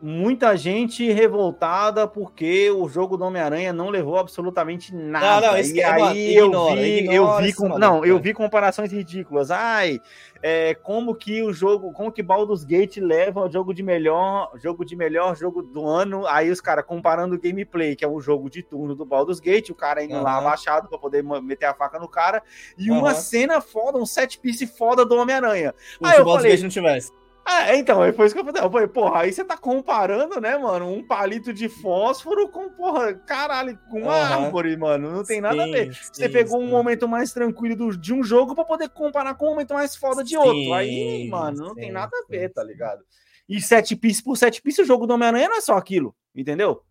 [0.00, 5.48] Muita gente revoltada porque o jogo do Homem-Aranha não levou absolutamente nada.
[5.48, 8.22] Não, não, e é, aí eu ignora, vi, ignora eu vi com, não, eu cara.
[8.22, 9.50] vi comparações ridículas.
[9.50, 10.00] Ai,
[10.42, 14.86] é, como que o jogo, como que Baldur's Gate leva ao jogo de melhor, jogo
[14.86, 16.26] de melhor jogo do ano?
[16.26, 19.68] Aí os caras comparando o gameplay, que é um jogo de turno do Baldur's Gate,
[19.68, 20.46] o cara indo lá Aham.
[20.46, 22.42] abaixado para poder meter a faca no cara
[22.78, 23.14] e uma Aham.
[23.20, 25.74] cena foda, um set piece foda do Homem-Aranha.
[26.02, 27.12] Aí se eu falei- Gate não tivesse.
[27.46, 28.62] Ah, então, aí foi isso que eu falei.
[28.62, 33.14] Eu falei, porra, aí você tá comparando, né, mano, um palito de fósforo com, porra,
[33.14, 34.46] caralho, com uma Aham.
[34.46, 35.10] árvore, mano.
[35.12, 35.90] Não tem nada a Sim, ver.
[36.12, 36.70] Você sim, pegou um sim.
[36.70, 40.24] momento mais tranquilo do- de um jogo pra poder comparar com um momento mais foda
[40.24, 40.72] de outro.
[40.72, 42.64] Aí, Sim, mano, não tem sim, nada a ver, sim, tá sim.
[42.64, 43.02] ligado?
[43.48, 46.82] E sete piece por sete piece, o jogo do Homem-Aranha não é só aquilo, entendeu?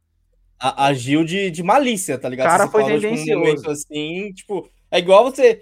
[0.60, 2.49] A- agiu de, de malícia, tá ligado?
[2.49, 3.64] Cara Você foi um tendencioso.
[3.66, 5.62] momento assim, tipo, é igual você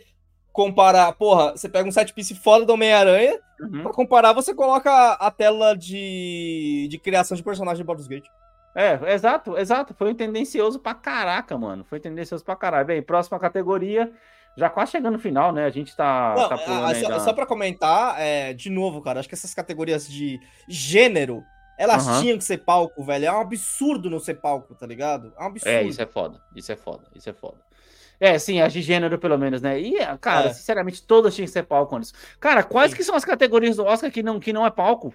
[0.51, 3.83] comparar, porra, você pega um set piece foda do Homem-Aranha, Uhum.
[3.83, 8.27] pra comparar, você coloca a tela de, de criação de personagem de Baldur's Gate.
[8.73, 9.93] É, exato, exato.
[9.93, 11.83] Foi um tendencioso pra caraca, mano.
[11.83, 12.87] Foi tendencioso pra caralho.
[12.87, 14.11] Bem, próxima categoria,
[14.57, 15.65] já quase chegando no final, né?
[15.65, 19.19] A gente tá, Não, tá a- só, da- só pra comentar, é, de novo, cara,
[19.19, 21.43] acho que essas categorias de gênero,
[21.77, 22.21] elas Aham.
[22.21, 23.25] tinham que ser palco, velho.
[23.25, 25.33] É um absurdo não ser palco, tá ligado?
[25.37, 25.71] É um absurdo.
[25.75, 26.39] É, isso é foda.
[26.55, 27.03] Isso é foda.
[27.15, 27.57] Isso é foda.
[28.22, 29.80] É, sim, as de gênero, pelo menos, né?
[29.80, 30.53] E, cara, É.
[30.53, 32.13] sinceramente, todas tinham que ser palco, Anderson.
[32.39, 32.97] Cara, quais Sim.
[32.97, 35.11] que são as categorias do Oscar que não, que não é palco?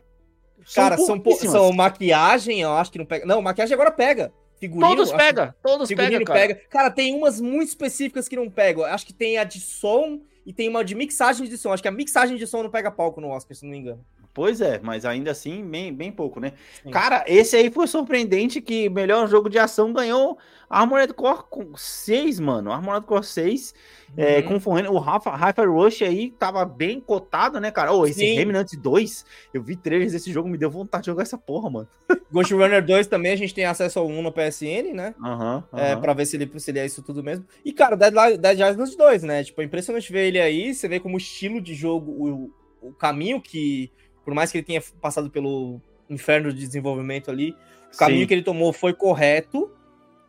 [0.75, 1.53] Cara, são, po- pouquíssimas.
[1.53, 3.25] são maquiagem, eu acho que não pega.
[3.25, 4.33] Não, maquiagem agora pega.
[4.59, 6.39] Figurino, Todos acho que pega, todos pega, cara.
[6.41, 6.55] pega.
[6.69, 8.85] Cara, tem umas muito específicas que não pegam.
[8.85, 11.73] Acho que tem a de som e tem uma de mixagem de som.
[11.73, 14.05] Acho que a mixagem de som não pega palco no Oscar, se não me engano.
[14.37, 16.53] Pois é, mas ainda assim, bem, bem pouco, né?
[16.83, 16.91] Sim.
[16.91, 20.37] Cara, esse aí foi surpreendente que melhor jogo de ação ganhou
[20.69, 21.43] Armored Core
[21.75, 22.71] 6, mano.
[22.71, 23.73] Armored Core 6,
[24.15, 24.43] é, Uhum.
[24.43, 24.93] concorrendo.
[24.93, 27.95] O Rafa, Rafa Rush aí tava bem cotado, né, cara?
[27.95, 28.35] Ô, esse Sim.
[28.35, 29.25] Remnant 2,
[29.55, 31.89] eu vi trailers desse jogo, me deu vontade de jogar essa porra, mano.
[32.31, 35.15] Ghost Runner 2 também a gente tem acesso ao 1 no PSN, né?
[35.25, 35.65] Aham.
[35.73, 36.01] É, aham.
[36.03, 37.47] pra ver se ele, se ele é isso tudo mesmo.
[37.65, 39.45] E, cara, Dead, Dead Island 2, né?
[39.45, 40.75] Tipo, é impressionante ver ele aí.
[40.75, 42.51] Você vê como o estilo de jogo, o,
[42.89, 43.91] o caminho que,
[44.27, 47.57] por mais que ele tenha passado pelo inferno de desenvolvimento ali,
[47.95, 48.27] o caminho Sim.
[48.27, 49.71] que ele tomou foi correto.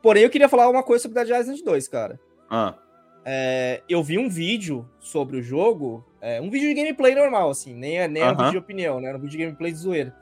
[0.03, 2.19] Porém, eu queria falar uma coisa sobre Dead Island 2, cara.
[2.49, 2.75] Ah,
[3.25, 7.73] É, eu vi um vídeo sobre o jogo, é, um vídeo de gameplay normal, assim,
[7.75, 8.37] nem é, nem é um Aham.
[8.37, 9.09] vídeo de opinião, né?
[9.09, 10.15] Era um vídeo de gameplay de zoeira.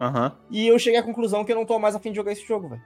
[0.00, 0.32] Aham.
[0.50, 2.68] E eu cheguei à conclusão que eu não tô mais afim de jogar esse jogo,
[2.70, 2.82] velho.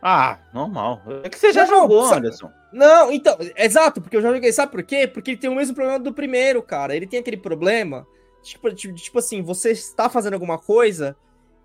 [0.00, 1.02] Ah, normal.
[1.24, 2.50] É que você já Não, jogou, sabe- Anderson.
[2.72, 4.52] Não, então, exato, porque eu já joguei.
[4.52, 5.06] Sabe por quê?
[5.08, 6.94] Porque ele tem o mesmo problema do primeiro, cara.
[6.94, 8.06] Ele tem aquele problema,
[8.46, 11.16] tipo, tipo, tipo assim, você está fazendo alguma coisa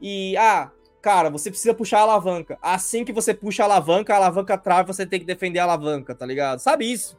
[0.01, 0.71] e, ah,
[1.01, 2.57] cara, você precisa puxar a alavanca.
[2.61, 6.15] Assim que você puxa a alavanca, a alavanca trava, você tem que defender a alavanca,
[6.15, 6.59] tá ligado?
[6.59, 7.17] Sabe isso?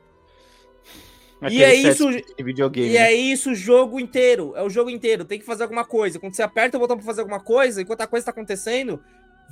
[1.41, 2.89] Aquele é set isso- De videogame.
[2.89, 2.99] E né?
[2.99, 4.53] é isso o jogo inteiro.
[4.57, 5.25] É o jogo inteiro.
[5.25, 6.21] Tem que fazer alguma coisa.
[6.21, 9.03] Quando você aperta o botão pra fazer alguma coisa, enquanto a coisa tá acontecendo,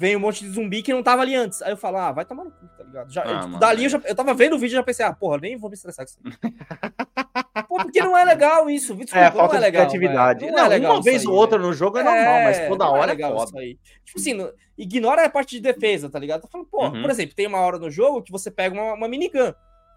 [0.01, 1.61] vem um monte de zumbi que não tava ali antes.
[1.61, 3.13] Aí eu falo, ah, vai tomar no cu, tá ligado?
[3.13, 3.87] Já, Ah, eu, tipo, mano, dali é.
[3.87, 5.75] eu, já, eu tava vendo o vídeo e já pensei, ah, porra, nem vou me
[5.75, 6.39] estressar com isso.
[7.69, 8.95] Pô, porque não é legal isso.
[8.95, 10.41] Desculpa, É, não falta é de legal, criatividade.
[10.41, 10.57] velho.
[10.57, 13.05] Não, é legal uma vez ou outra no jogo é normal, mas toda não hora
[13.05, 13.45] é, legal foda.
[13.45, 13.79] isso aí.
[14.05, 16.43] Tipo assim, no- ignora a parte de defesa, tá ligado?
[16.43, 17.03] Tá falando, pô, Uhum.
[17.03, 19.53] por exemplo, tem uma hora no jogo que você pega uma, uma minigun.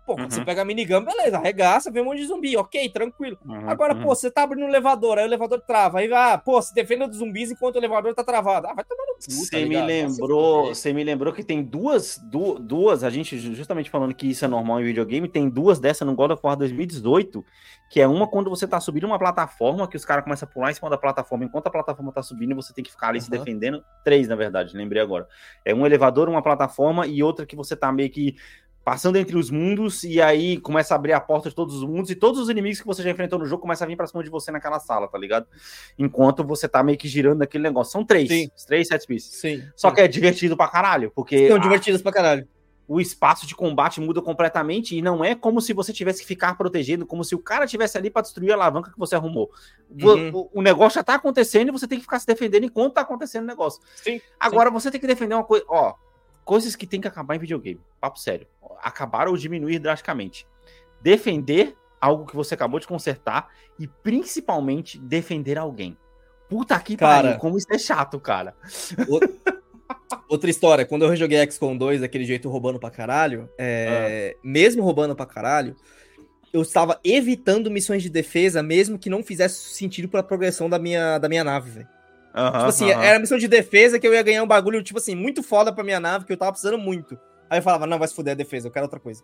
[0.06, 0.30] Pô, quando Uhum.
[0.32, 3.38] você pega a minigun, beleza, arregaça, vem um monte de zumbi, ok, tranquilo.
[3.46, 4.02] Uhum, Agora, uhum.
[4.02, 7.08] pô, você tá abrindo um elevador, aí o elevador trava, aí, ah, pô, se defenda
[7.08, 8.68] dos zumbis enquanto o elevador tá travado.
[8.68, 9.88] Ah, vai tomar no cu, tá Você me ligado?
[9.88, 14.28] lembrou, você me lembrou que tem duas, du- duas, a gente ju- justamente falando que
[14.30, 17.46] isso é normal em videogame, tem duas dessas no God of War 2018,
[17.90, 20.72] que é uma quando você tá subindo uma plataforma, que os caras começam a pular
[20.72, 23.22] em cima da plataforma, enquanto a plataforma tá subindo e você tem que ficar ali
[23.22, 23.40] se Aham.
[23.40, 23.82] defendendo.
[24.04, 25.26] Três, na verdade, lembrei agora.
[25.64, 28.36] É um elevador, uma plataforma e outra que você tá meio que
[28.84, 32.12] passando entre os mundos e aí começa a abrir a porta de todos os mundos
[32.12, 34.24] e todos os inimigos que você já enfrentou no jogo começam a vir pra cima
[34.24, 35.48] de você naquela sala, tá ligado?
[35.98, 37.92] Enquanto você tá meio que girando naquele negócio.
[37.94, 38.50] São três, Sim.
[38.68, 39.40] três set pieces.
[39.40, 39.64] Sim.
[39.76, 42.48] Só que é divertido pra caralho, porque São divertidas pra caralho.
[42.86, 46.58] o espaço de combate muda completamente e não é como se você tivesse que ficar
[46.58, 49.50] protegendo, como se o cara tivesse ali pra destruir a alavanca que você arrumou.
[49.90, 50.32] O- Uhum.
[50.34, 53.02] O, o negócio já tá acontecendo e você tem que ficar se defendendo enquanto tá
[53.02, 53.82] acontecendo o negócio.
[53.96, 54.20] Sim.
[54.38, 55.94] Agora você tem que defender uma coisa, ó,
[56.44, 57.80] coisas que tem que acabar em videogame.
[58.00, 58.48] Papo sério.
[58.82, 60.48] Acabar ou diminuir drasticamente.
[61.02, 65.98] Defender algo que você acabou de consertar e principalmente defender alguém.
[66.50, 67.24] Puta que Cara.
[67.24, 68.54] pariu, como isso é chato, cara.
[70.28, 75.16] Outra história, quando eu rejoguei XCOM 2 daquele jeito roubando pra caralho, é, mesmo roubando
[75.16, 75.76] pra caralho,
[76.52, 81.18] eu estava evitando missões de defesa, mesmo que não fizesse sentido pra progressão da minha,
[81.18, 81.88] da minha nave, velho.
[82.34, 85.44] Tipo assim, era missão de defesa que eu ia ganhar um bagulho, tipo assim, muito
[85.44, 87.18] foda pra minha nave, que eu tava precisando muito.
[87.50, 89.24] Aí eu falava, não, vai se fuder a defesa, eu quero outra coisa.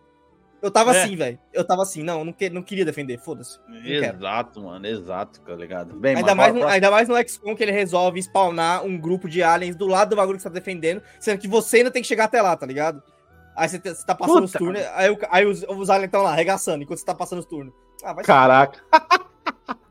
[0.62, 1.02] Eu tava É.
[1.04, 1.40] assim, velho.
[1.54, 3.58] Eu tava assim, não, não, que, não queria defender, foda-se.
[3.82, 4.18] quero.
[4.18, 5.96] Exato, mano, exato, tá ligado?
[5.96, 9.42] Bem, Ainda mais, no, ainda mais no XCOM que ele resolve spawnar um grupo de
[9.42, 12.08] aliens do lado do bagulho que você tá defendendo, sendo que você ainda tem que
[12.08, 13.02] chegar até lá, tá ligado?
[13.56, 14.64] Aí você, você tá passando os Puta.
[14.64, 17.74] turnos, aí, aí os, os aliens estão lá, arregaçando, enquanto você tá passando os turnos.
[18.04, 18.80] Ah, vai se Caraca.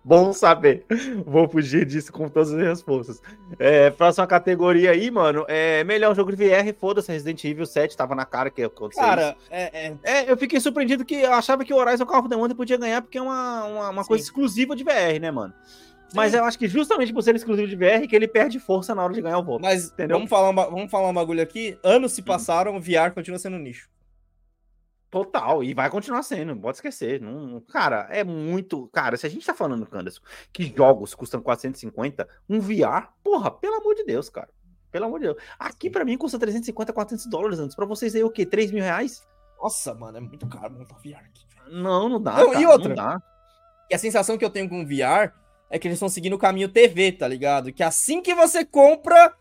[0.05, 0.85] Bom saber.
[1.27, 3.21] Vou fugir disso com todas as minhas forças.
[3.59, 5.45] É, próxima categoria aí, mano.
[5.49, 6.73] É melhor jogo de VR.
[6.79, 9.01] Foda-se, Resident Evil 7 tava na cara que ia acontecer.
[9.01, 12.29] Cara, é, é, É, eu fiquei surpreendido que eu achava que o Horizon Call of
[12.29, 15.53] the podia ganhar porque é uma, uma, uma coisa exclusiva de VR, né, mano?
[16.15, 16.39] Mas Sim.
[16.39, 19.13] eu acho que justamente por ser exclusivo de VR que ele perde força na hora
[19.13, 19.61] de ganhar o voto.
[19.61, 20.17] mas Entendeu?
[20.17, 21.79] vamos falar, vamos falar um bagulho aqui.
[21.83, 23.89] Anos se passaram, o VR continua sendo nicho.
[25.11, 27.21] Total, e vai continuar sendo, pode esquecer.
[27.21, 28.89] Não, cara, é muito.
[28.89, 30.21] Cara, se a gente tá falando, Canderson,
[30.53, 34.51] que jogos custam 450, um VR, porra, pelo amor de Deus, cara.
[34.91, 35.39] Pelo amor de Deus.
[35.59, 37.75] Aqui pra mim custa 350, 400 dólares antes.
[37.75, 38.45] Pra vocês aí o quê?
[38.45, 39.27] 3 mil reais?
[39.61, 41.47] Nossa, mano, é muito caro montar VR aqui.
[41.71, 42.37] Não, não dá.
[42.37, 42.89] Não, e cara, outra?
[42.89, 43.23] Não dá.
[43.91, 45.33] E a sensação que eu tenho com o VR
[45.71, 47.73] é que eles estão seguindo o caminho TV, tá ligado?
[47.73, 49.35] Que assim que você compra,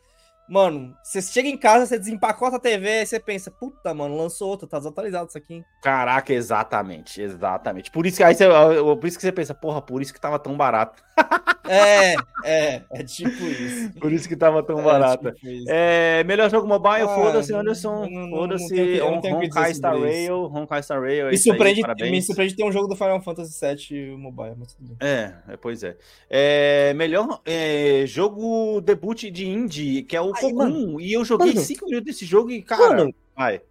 [0.48, 4.50] mano, você chega em casa, você desempacota a TV, aí você pensa, puta, mano, lançou
[4.50, 5.64] outra, tá desatualizado isso aqui.
[5.82, 7.92] Caraca, exatamente, exatamente.
[7.92, 10.40] Por isso que aí você, por isso que você pensa, porra, por isso que tava
[10.40, 11.04] tão barato.
[11.70, 13.92] É, é, é tipo isso.
[14.00, 15.32] Por isso que tava tão É barato.
[15.34, 15.48] tipo.
[15.68, 18.08] É, melhor jogo mobile, Ah, foda-se, Anderson.
[18.30, 21.22] Foda-se, Honkai Star Rail, Honkai Star Rail.
[21.22, 22.26] é Me aí, surpreende, me parabéns.
[22.26, 23.60] surpreende ter um jogo do Final Fantasy
[23.92, 24.98] VII Mobile, mas tudo bem.
[25.08, 25.96] É, é, pois é.
[26.30, 31.00] É, melhor é, jogo debut de indie, que é o Ai, mano.
[31.02, 31.62] E eu joguei Mano.
[31.62, 33.14] 5 minutos desse jogo e, cara, Mano.
[33.36, 33.62] vai.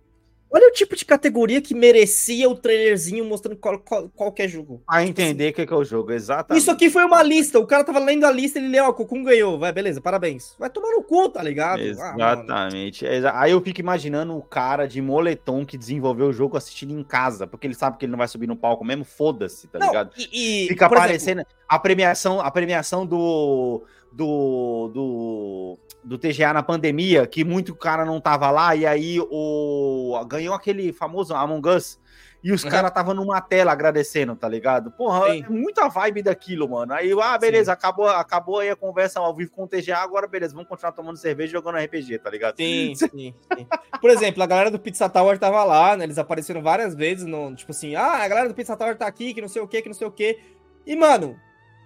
[0.50, 4.80] Olha o tipo de categoria que merecia o trailerzinho mostrando qual, qual, qualquer jogo.
[4.86, 6.62] A entender o que, que é o jogo, exatamente.
[6.62, 7.58] Isso aqui foi uma lista.
[7.58, 9.58] O cara tava lendo a lista, ele leu, ó, o Cocum ganhou.
[9.58, 10.54] Vai, beleza, parabéns.
[10.58, 11.80] Vai tomar no cu, tá ligado?
[11.80, 11.82] Ah.
[11.82, 13.04] Exatamente.
[13.04, 17.02] Exa- Aí eu fico imaginando o cara de moletom que desenvolveu o jogo assistindo em
[17.02, 19.88] casa, porque ele sabe que ele não vai subir no palco mesmo, foda-se, tá Não,
[19.88, 20.12] ligado?
[20.16, 23.82] e, e, Fica por exemplo, aparecendo a premiação, a premiação do,
[24.16, 30.18] do, do, do TGA na pandemia, que muito cara não tava lá, e aí o
[30.26, 32.00] ganhou aquele famoso Among Us,
[32.42, 32.70] e os Uhum.
[32.70, 34.90] caras tava numa tela agradecendo, tá ligado?
[34.92, 35.44] Porra, Sim.
[35.44, 36.94] é muita vibe daquilo, mano.
[36.94, 40.54] Aí, ah, beleza, acabou, acabou aí a conversa ao vivo com o TGA, agora beleza,
[40.54, 42.56] vamos continuar tomando cerveja e jogando RPG, tá ligado?
[42.56, 43.66] Sim, sim, sim.
[44.00, 46.04] Por exemplo, a galera do Pizza Tower tava lá, né?
[46.04, 49.34] Eles apareceram várias vezes, no, tipo assim, ah, a galera do Pizza Tower tá aqui,
[49.34, 50.38] que não sei o que, que não sei o que.
[50.86, 51.38] E, mano,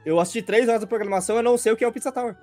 [0.05, 2.36] eu assisti três horas da programação, eu não sei o que é o Pizza Tower.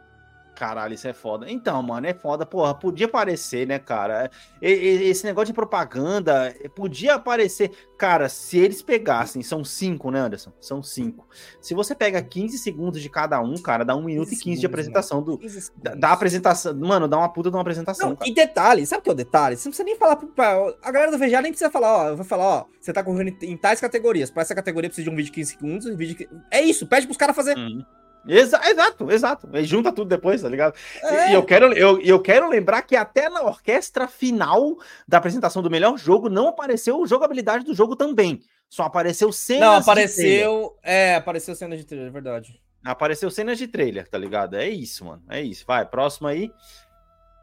[0.58, 1.46] Caralho, isso é foda.
[1.48, 2.44] Então, mano, é foda.
[2.44, 4.32] Porra, podia aparecer, né, cara?
[4.60, 7.70] E- e- Esse negócio de propaganda podia aparecer.
[7.96, 10.52] Cara, se eles pegassem, são cinco, né, Anderson?
[10.60, 11.28] São cinco.
[11.62, 14.46] Se você pega 15 segundos de cada um, cara, dá um minuto e 15 de
[14.46, 15.38] segundos, apresentação do.
[15.38, 16.74] 15 Da, da apresentação.
[16.76, 19.16] Mano, dá uma puta de uma apresentação, Não, e detalhe, sabe o que é o
[19.16, 19.56] detalhe?
[19.58, 20.74] Você não precisa nem falar pra.
[20.82, 22.16] A galera do VGA nem precisa falar, ó.
[22.16, 24.32] Vai falar, ó, você tá correndo em tais categorias.
[24.32, 25.86] Pra essa categoria precisa de um vídeo de 15 segundos.
[25.86, 26.30] Um vídeo de...
[26.50, 27.56] É isso, pede pros caras fazer.
[27.58, 27.86] Uhum.
[28.28, 29.50] Exa- exato, exato.
[29.54, 30.76] E junta tudo depois, tá ligado?
[31.04, 31.32] É.
[31.32, 34.76] E eu quero, eu, eu quero lembrar que até na orquestra final
[35.08, 38.42] da apresentação do melhor jogo não apareceu jogabilidade do jogo também.
[38.70, 40.04] Só apareceu cenas Não, de trailer.
[40.04, 40.76] apareceu.
[40.84, 42.62] É, apareceu cena de trailer, é verdade.
[42.84, 44.56] Apareceu cenas de trailer, tá ligado?
[44.56, 45.24] É isso, mano.
[45.30, 45.64] É isso.
[45.66, 46.52] Vai, próximo aí.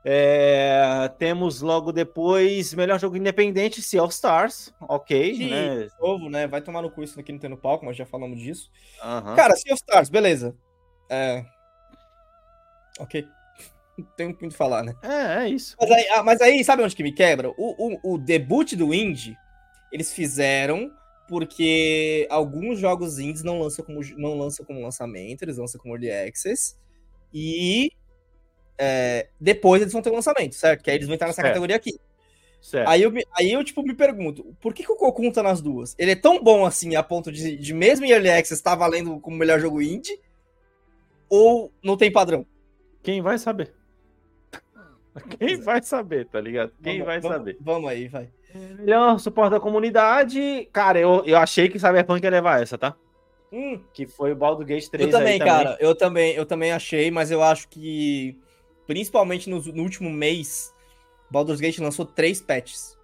[0.07, 4.73] É, temos logo depois melhor jogo independente, Sea of Stars.
[4.83, 5.89] Ok, Que né?
[5.99, 6.47] novo, né?
[6.47, 8.71] Vai tomar no cu isso aqui no palco, mas já falamos disso.
[9.35, 10.55] Cara, Sea of Stars, beleza.
[11.15, 11.45] É.
[12.99, 13.27] Ok.
[13.97, 14.95] Não tem muito que falar, né?
[15.03, 15.77] É, é isso.
[15.81, 17.51] Mas aí, ah, mas aí, sabe onde que me quebra?
[17.51, 17.55] O,
[18.03, 19.37] o, o debut do Indie,
[19.93, 20.91] eles fizeram
[21.29, 26.11] porque alguns jogos indies não lançam como, não lançam como lançamento, eles lançam como Early
[26.11, 26.77] Access.
[27.33, 27.91] E
[28.77, 30.83] é, depois eles vão ter o lançamento, certo?
[30.83, 31.49] Que aí eles vão entrar nessa Certo.
[31.49, 31.99] categoria aqui.
[32.61, 32.89] Certo.
[32.89, 35.95] Aí eu, aí eu, tipo, me pergunto, por que, que o Cocoon tá nas duas?
[35.99, 39.21] Ele é tão bom assim, a ponto de, de mesmo em Early Access estar valendo
[39.21, 40.19] como melhor jogo indie?
[41.37, 42.47] Ou não tem padrão?
[43.03, 43.75] Quem vai saber?
[45.39, 46.73] Quem vai saber, tá ligado?
[46.83, 47.57] Quem Vamos- vai vamos- saber?
[47.61, 48.29] Vamos aí, vai.
[48.79, 50.69] Melhor suporte da comunidade.
[50.73, 52.95] Cara, eu, eu achei que Cyberpunk ia levar essa, tá?
[53.53, 55.77] Hum, Que foi o Baldur Gate 3 eu também, aí cara.
[55.81, 58.37] Eu também, eu também achei, mas eu acho que,
[58.87, 60.73] principalmente no, no último mês,
[61.31, 62.97] Baldur's Gate lançou três patches.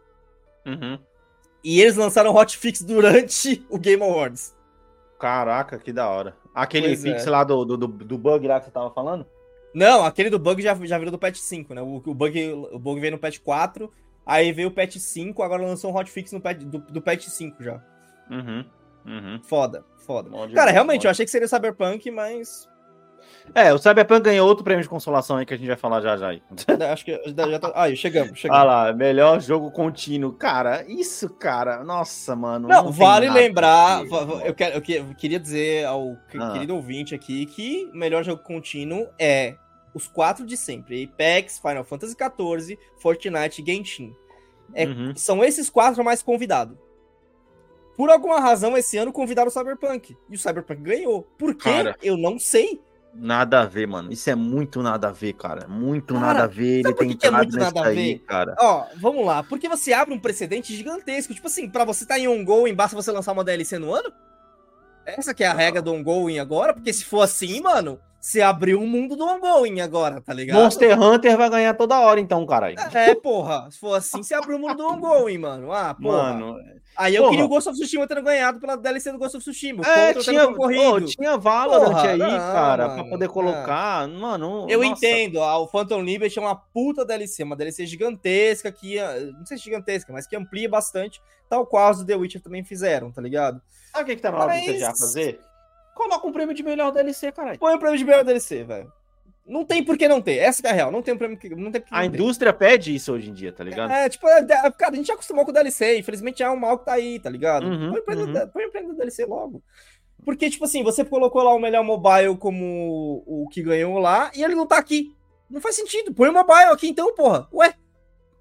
[0.67, 0.99] Uhum.
[1.63, 4.57] E eles lançaram hotfix durante o Game Awards.
[5.19, 6.37] Caraca, que da hora.
[6.55, 7.31] Aquele Pois fix é.
[7.31, 9.25] lá do, do, do- bug lá que você tava falando?
[9.73, 11.81] Não, aquele do bug já, já virou do patch 5, né?
[11.83, 13.91] O, o, bug, o bug veio no patch 4,
[14.27, 17.63] aí veio o patch 5, agora lançou um hotfix no patch, do, do patch 5
[17.63, 17.81] já.
[18.31, 18.65] Uhum.
[19.07, 19.41] Uhum.
[19.43, 20.29] Foda, foda.
[20.29, 21.07] Bom Cara, realmente, bom.
[21.07, 22.69] eu achei que seria Cyberpunk, mas.
[23.55, 26.17] É, o Cyberpunk ganhou outro prêmio de consolação aí que a gente vai falar já
[26.17, 26.43] já aí.
[26.93, 27.73] acho que já tá.
[27.75, 28.67] Aí, chegamos, Olha chegamos.
[28.67, 30.33] lá, melhor jogo contínuo.
[30.35, 32.69] Cara, isso, cara, nossa, mano.
[32.69, 34.03] Não, tem vale lembrar.
[34.45, 36.53] Eu, quero, eu, que- eu queria dizer ao Ah.
[36.53, 39.57] querido ouvinte aqui que o melhor jogo contínuo é
[39.93, 44.15] os quatro de sempre: Apex, Final Fantasy XIV, Fortnite e Genshin.
[44.73, 45.13] É- Uhum.
[45.17, 46.77] São esses quatro mais convidados.
[47.97, 50.17] Por alguma razão, esse ano convidaram o Cyberpunk.
[50.31, 51.23] E o Cyberpunk ganhou.
[51.37, 51.69] Por quê?
[51.69, 51.97] Cara.
[52.01, 52.81] Eu não sei.
[53.15, 54.13] Nada a ver, mano.
[54.13, 55.67] Isso é muito nada a ver, cara.
[55.67, 56.81] Muito Cara, nada a ver.
[56.81, 58.19] Ele tem que é muito nada a aí, ver?
[58.21, 58.55] cara.
[58.59, 59.43] Ó, vamos lá.
[59.43, 61.35] Porque você abre um precedente gigantesco.
[61.35, 64.13] Tipo assim, pra você estar em ongoing, basta você lançar uma DLC no ano?
[65.05, 66.73] Essa que é a regra do ongoing agora?
[66.73, 70.61] Porque se for assim, mano, você abriu um mundo do ongoing agora, tá ligado?
[70.63, 72.77] Monster Hunter vai ganhar toda hora, então, caralho.
[72.93, 73.71] É, porra.
[73.71, 75.73] Se for assim, você abriu o mundo do ongoing, mano.
[75.73, 76.35] Ah, porra.
[76.35, 76.57] Mano,
[76.97, 77.31] Aí eu porra.
[77.31, 79.83] queria o Ghost of Tsushima tendo ganhado pela DLC do Ghost of Tsushima.
[79.83, 83.33] O é, tinha, ô, tinha Valorant Porra, aí, não, cara, pra mano, poder não.
[83.33, 84.07] colocar.
[84.09, 84.93] Mano, Eu nossa.
[84.93, 89.47] entendo, ah, o Phantom Liberty é uma puta DLC, uma DLC gigantesca que, ah, não
[89.47, 93.11] sei se gigantesca, mas que amplia bastante, tal qual os do The Witcher também fizeram,
[93.11, 93.63] tá ligado?
[93.93, 95.41] Sabe o que, que tá na hora do Mas- TGA fazer?
[96.01, 97.59] Coloca um prêmio de melhor DLC, caralho.
[97.59, 98.91] Põe o prêmio de melhor DLC, velho.
[99.47, 101.37] Não tem por que não ter, essa que é a real, não tem um prêmio
[101.37, 102.17] que não tem A não ter.
[102.17, 103.91] indústria pede isso hoje em dia, tá ligado?
[103.93, 106.57] É, tipo, é, é, cara, a gente já acostumou com o DLC, infelizmente é um
[106.57, 107.67] mal que tá aí, tá ligado?
[107.67, 108.33] Uhum, põe, o prêmio uhum.
[108.33, 109.63] da- põe o prêmio do DLC logo.
[110.25, 114.43] Porque, tipo assim, você colocou lá o melhor mobile como o que ganhou lá, e
[114.43, 115.15] ele não tá aqui.
[115.51, 117.47] Não faz sentido, põe o mobile aqui então, porra.
[117.53, 117.75] Ué,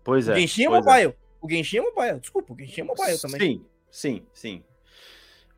[0.04, 0.36] Pois o é.
[0.40, 1.14] Genshin é pois mobile.
[1.42, 3.40] O Genshin é mobile, desculpa, o Genshin é mobile também.
[3.40, 4.64] Sim, sim, sim.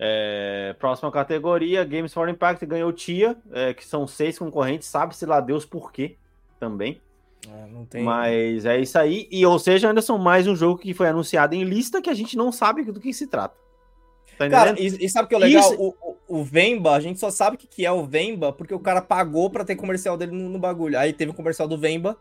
[0.03, 5.39] É, próxima categoria, Games for Impact ganhou Tia, é, que são seis concorrentes, sabe-se lá
[5.39, 6.15] Deus por quê
[6.59, 6.99] também.
[7.47, 8.03] É, tem.
[8.03, 9.27] Mas é isso aí.
[9.29, 12.35] E, ou seja, Anderson, mais um jogo que foi anunciado em lista que a gente
[12.35, 13.55] não sabe do que se trata.
[14.39, 15.71] Tá Cara, e, e sabe o que é legal?
[15.71, 18.73] Isso- O, o, Vemba, a gente só sabe o que, que é o Vemba porque
[18.73, 20.97] o cara pagou pra ter comercial dele no, no bagulho.
[20.97, 22.17] Aí teve o comercial do Vemba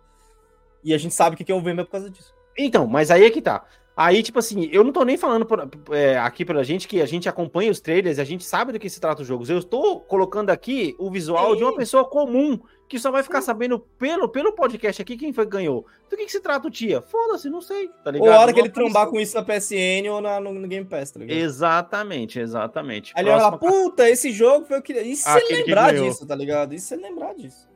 [0.85, 2.35] e a gente sabe o que, que é o Vemba por causa disso.
[2.59, 3.65] Então, mas aí é que tá.
[4.03, 7.07] Aí, tipo assim, eu não tô nem falando por- é, aqui pra gente que a
[7.07, 9.51] gente acompanha os trailers e a gente sabe do que se trata os jogos.
[9.51, 11.57] Eu estou colocando aqui o visual Sim.
[11.59, 15.45] de uma pessoa comum que só vai ficar sabendo pelo, pelo podcast aqui quem foi
[15.45, 15.85] que ganhou.
[16.09, 17.03] Do que, que se trata o tia?
[17.03, 18.27] Foda-se, não sei, tá ligado?
[18.31, 20.67] Ou a hora que Não ele trombar com isso na PSN ou na, no, no
[20.67, 21.37] Game Pass, tá ligado?
[21.37, 23.13] Exatamente, exatamente.
[23.15, 24.95] Aí ele vai falar, Próxima- puta, esse jogo foi o que.
[24.95, 26.73] E se Aquele ele que lembrar disso, tá ligado?
[26.73, 27.69] E se ele lembrar disso.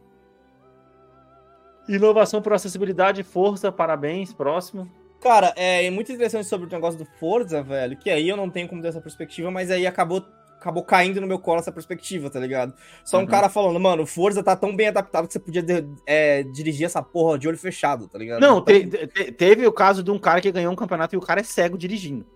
[1.87, 4.33] Inovação por acessibilidade, força, parabéns.
[4.33, 4.91] Próximo.
[5.25, 8.69] Cara, é muito interessante sobre o negócio do Forza, velho, que aí eu não tenho
[8.69, 10.23] como ter essa perspectiva, mas aí acabou,
[10.61, 12.75] acabou caindo no meu colo essa perspectiva, tá ligado?
[13.03, 13.27] Só um Uhum.
[13.27, 15.65] cara falando, mano, o Forza tá tão bem adaptado que você podia
[16.07, 18.41] é, dirigir essa porra de olho fechado, tá ligado?
[18.41, 21.19] Não, Então, te- te- teve o caso de um cara que ganhou um campeonato e
[21.19, 22.27] o cara é cego dirigindo.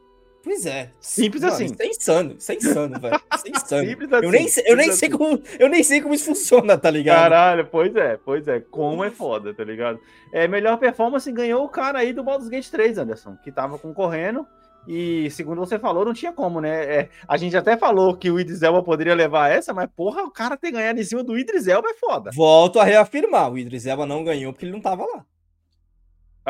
[0.49, 0.91] Pois é.
[0.99, 1.67] Simples Mano, assim.
[1.67, 3.21] Isso é insano, isso é insano, velho.
[3.35, 3.87] Isso é insano.
[3.87, 5.19] Simples assim, eu nem, sei, eu, nem simples sei assim.
[5.19, 7.19] como, eu nem sei como isso funciona, tá ligado?
[7.19, 8.59] Caralho, pois é, pois é.
[8.59, 10.01] Como é foda, tá ligado?
[10.33, 14.47] É, melhor performance ganhou o cara aí do Baldur's Gate 3, Anderson, que tava concorrendo.
[14.87, 16.71] E segundo você falou, não tinha como, né?
[16.71, 20.31] É, a gente até falou que o Idris Elba poderia levar essa, mas porra, o
[20.31, 22.31] cara ter ganhado em cima do Idris Elba é foda.
[22.35, 25.27] Volto a reafirmar, o Idris Elba não ganhou porque ele não tava lá.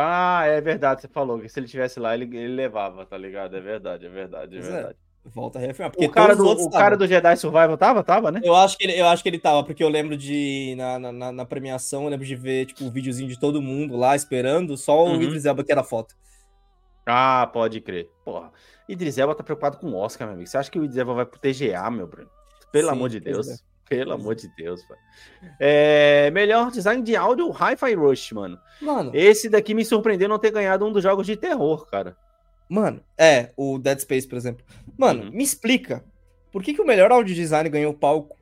[0.00, 3.56] Ah, é verdade, você falou que se ele tivesse lá, ele, ele levava, tá ligado?
[3.56, 4.98] É verdade, é verdade, é Pois é, verdade.
[5.24, 5.90] Volto a reafirmar.
[5.90, 8.04] Porque O cara, do, o cara do Jedi Survival tava?
[8.04, 8.40] Tava, né?
[8.44, 10.74] Eu acho que ele, eu acho que ele tava, porque eu lembro de.
[10.76, 14.14] Na, na- na, premiação, eu lembro de ver, tipo, o videozinho de todo mundo lá
[14.14, 15.22] esperando, só o Uhum.
[15.22, 16.14] Idris Elba que era foto.
[17.04, 18.08] Ah, pode crer.
[18.24, 18.52] Porra,
[18.88, 20.48] Idris Elba tá preocupado com o Oscar, meu amigo.
[20.48, 22.30] Você acha que o Idris Elba vai pro TGA, meu Bruno?
[22.70, 23.48] Pelo Sim, amor de Deus.
[23.48, 23.67] é.
[23.88, 25.00] Pelo amor de Deus, velho.
[25.58, 28.58] É, melhor design de áudio, Hi-Fi Rush, mano.
[28.82, 32.16] Mano, Esse daqui me surpreendeu não ter ganhado um dos jogos de terror, cara.
[32.68, 34.64] mano, é, o Dead Space, por exemplo.
[34.96, 35.30] Mano, Uhum.
[35.30, 36.04] me explica.
[36.52, 38.36] Por que, que o melhor audio design ganhou o palco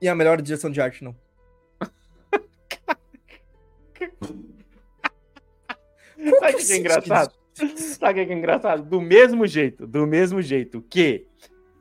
[0.00, 1.16] e a melhor direção de arte não?
[6.38, 7.34] Sabe o que é engraçado?
[7.76, 8.82] Sabe o que é engraçado?
[8.84, 11.26] Do mesmo jeito, do mesmo jeito que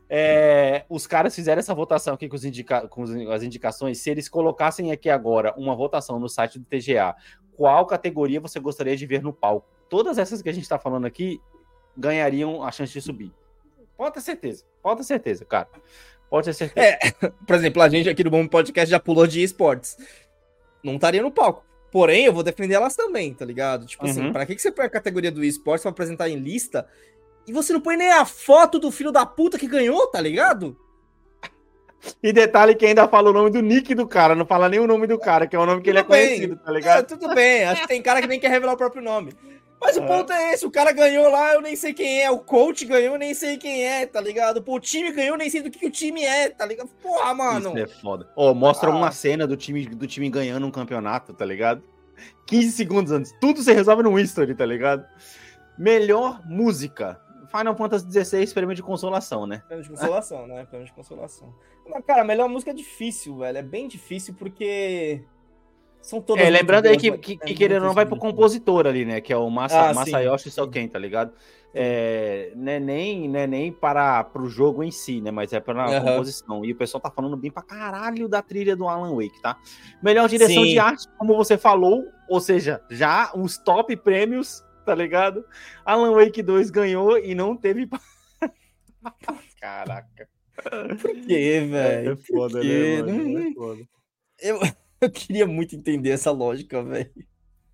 [0.10, 4.92] é, os caras fizeram essa votação aqui com, indica- com as indicações, se eles colocassem
[4.92, 7.16] aqui agora uma votação no site do TGA,
[7.56, 9.68] qual categoria você gostaria de ver no palco?
[9.90, 11.40] Todas essas que a gente tá falando aqui
[11.96, 13.32] ganhariam a chance de subir.
[13.98, 15.68] Pode ter certeza, pode ter certeza, cara.
[16.30, 16.88] Pode ter certeza.
[16.88, 17.12] É,
[17.46, 19.98] Por exemplo, a gente aqui do Bom Podcast já pulou de esportes.
[20.84, 21.66] Não estaria no palco.
[21.92, 23.86] Porém, eu vou defender elas também, tá ligado?
[23.88, 24.32] Tipo assim, Uhum.
[24.32, 26.88] pra que, que você põe a categoria do esportes pra apresentar em lista
[27.50, 30.78] e você não põe nem a foto do filho da puta que ganhou, tá ligado?
[32.24, 34.88] E detalhe que ainda fala o nome do nick do cara, não fala nem o
[34.88, 36.28] nome do cara, que é o nome que ele é Tudo bem.
[36.28, 37.06] conhecido, tá É, ligado?
[37.08, 39.34] tudo bem, acho que tem cara que nem quer revelar o próprio nome.
[39.82, 40.08] Mas o É.
[40.08, 43.16] ponto é esse, o cara ganhou lá, eu nem sei quem é, o coach ganhou,
[43.16, 44.62] eu nem sei quem é, tá ligado?
[44.64, 46.88] Pô, o time ganhou, eu nem sei do que, que o time é, tá ligado?
[47.02, 47.70] Porra, mano.
[47.70, 48.30] Isso é foda.
[48.36, 48.96] Ó, mostra Ah.
[48.96, 51.84] uma cena do time, do time ganhando um campeonato, tá ligado?
[52.46, 53.34] 15 segundos antes.
[53.42, 55.06] Tudo se resolve no history, tá ligado?
[55.78, 57.20] Melhor música.
[57.50, 59.64] Final Fantasy XVI, prêmio de consolação, né?
[59.68, 60.66] Prêmio de consolação, né?
[60.66, 61.54] Prêmio de consolação.
[61.88, 63.58] Mas, cara, a melhor música é difícil, velho.
[63.58, 65.24] É bem difícil porque.
[66.02, 66.46] São todas.
[66.46, 69.20] É, lembrando aí que, que, é que querendo ou não vai pro compositor ali, né?
[69.20, 70.50] Que é o Masa, Ah, Masayoshi.
[70.50, 71.34] Soken, tá ligado?
[71.74, 75.30] É, não é nem, não é nem para pro jogo em si, né?
[75.30, 76.06] Mas é pela Aham.
[76.06, 76.64] composição.
[76.64, 79.58] E o pessoal tá falando bem pra caralho da trilha do Alan Wake, tá?
[80.02, 80.70] Melhor direção Sim.
[80.70, 85.46] de arte, como você falou, ou seja, já os top prêmios, tá ligado?
[85.86, 87.90] Alan Wake 2 ganhou e não teve.
[89.62, 90.28] Caraca.
[91.02, 92.12] Por quê, velho?
[92.12, 93.10] É foda, né, mano?
[93.10, 93.82] É Não- foda.
[94.42, 94.60] Eu,
[95.02, 97.12] eu queria muito entender essa lógica, velho.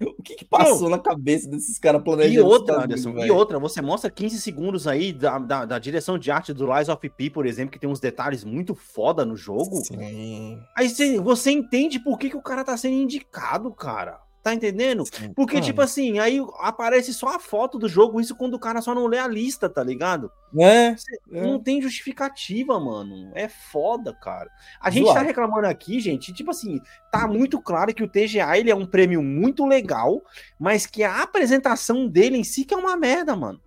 [0.04, 3.82] O que, que passou na cabeça desses caras planejando E outra, Anderson, e outra, você
[3.82, 7.46] mostra 15 segundos aí da, da, da direção de arte do Lies of P, por
[7.46, 9.78] exemplo, que tem uns detalhes muito foda no jogo.
[9.78, 10.60] Sim.
[10.78, 14.20] Aí você, você entende por que, que o cara tá sendo indicado, cara.
[14.46, 15.04] Tá entendendo?
[15.36, 18.94] Porque, tipo assim, aí aparece só a foto do jogo, isso quando o cara só
[18.94, 20.32] não lê a lista, tá ligado?
[20.56, 20.96] É,
[21.32, 21.42] é.
[21.42, 23.32] Não tem justificativa, mano.
[23.34, 24.48] É foda, cara.
[24.80, 26.80] A gente tá reclamando aqui, gente, tipo assim,
[27.12, 30.22] tá muito claro que o TGA ele é um prêmio muito legal,
[30.60, 33.60] mas que a apresentação dele em si que é uma merda, mano.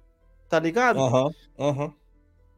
[0.48, 1.00] Tá ligado?
[1.00, 1.92] Aham, aham.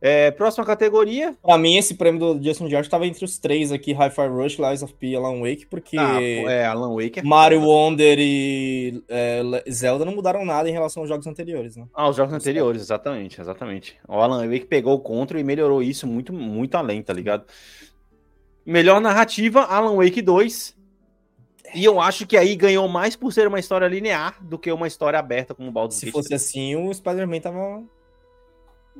[0.03, 1.37] É, próxima categoria.
[1.43, 4.83] Pra mim, esse prêmio do Jason George tava entre os três aqui: Hi-Fi Rush, Lies
[4.83, 7.71] of P e Alan Wake, porque Ah, pô, é, Alan Wake é Mario foda.
[7.71, 11.85] Wonder e é, Zelda não mudaram nada em relação aos jogos anteriores, né?
[11.95, 13.97] Ah, os jogos anteriores, exatamente, exatamente.
[14.09, 17.45] O Alan Wake pegou o contra e melhorou isso muito, muito além, tá ligado?
[18.65, 20.77] Melhor narrativa, Alan Wake 2.
[21.75, 24.87] E eu acho que aí ganhou mais por ser uma história linear do que uma
[24.87, 27.83] história aberta como o Baldur's Se Gate fosse assim, o Spider-Man tava.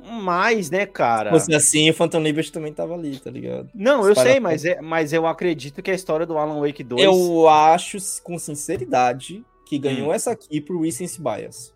[0.05, 1.29] Mais, né, cara?
[1.31, 3.69] Se fosse assim, o Phantom Liberty também tava ali, tá ligado?
[3.73, 7.01] Não, eu sei, mas, é, mas eu acredito que a história do Alan Wake 2
[7.03, 10.13] Eu acho, com sinceridade, que ganhou Hum.
[10.13, 11.73] essa aqui pro Recency Bias.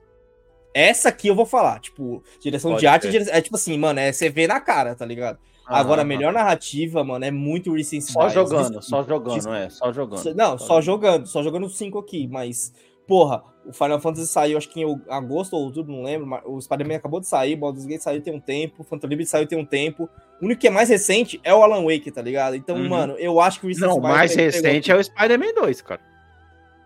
[0.74, 4.00] Essa aqui eu vou falar, tipo, direção Pode de arte, dire- é tipo assim, mano,
[4.00, 5.38] é você vê na cara, tá ligado?
[5.68, 6.08] Aham, Agora, a aham.
[6.10, 8.34] melhor narrativa, mano, é muito Recency Só Bias.
[8.34, 10.36] jogando, só jogando, é, só jogando.
[10.36, 12.74] Não, só jogando, só jogando 5 aqui, mas,
[13.08, 16.60] porra, o Final Fantasy saiu, acho que em agosto ou outubro, não lembro, mas o
[16.62, 19.48] Spider-Man acabou de sair, o Baldur's Gate saiu tem um tempo, o Phantom Liberty saiu
[19.48, 20.10] tem um tempo,
[20.42, 22.56] o único que é mais recente é o Alan Wake, tá ligado?
[22.56, 22.90] Então, Uhum.
[22.90, 26.02] mano, eu acho que o Não, o mais pegou recente é o Spider-Man 2, cara.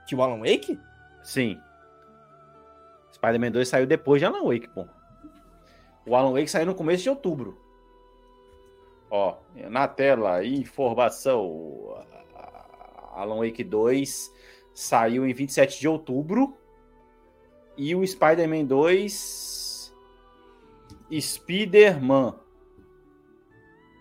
[0.07, 0.79] Que o Alan Wake?
[1.23, 1.59] Sim.
[3.13, 4.85] Spider-Man 2 saiu depois de Alan Wake, pô.
[6.05, 7.57] O Alan Wake saiu no começo de outubro.
[9.11, 9.35] Ó,
[9.69, 11.95] na tela, informação.
[13.13, 14.31] Alan Wake 2
[14.79, 16.57] saiu em 27 de outubro.
[17.77, 19.93] E o Spider-Man 2.
[21.19, 22.39] Spider-Man.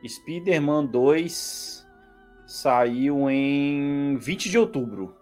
[0.07, 1.87] Spider-Man 2
[2.47, 5.17] saiu em 20 de outubro.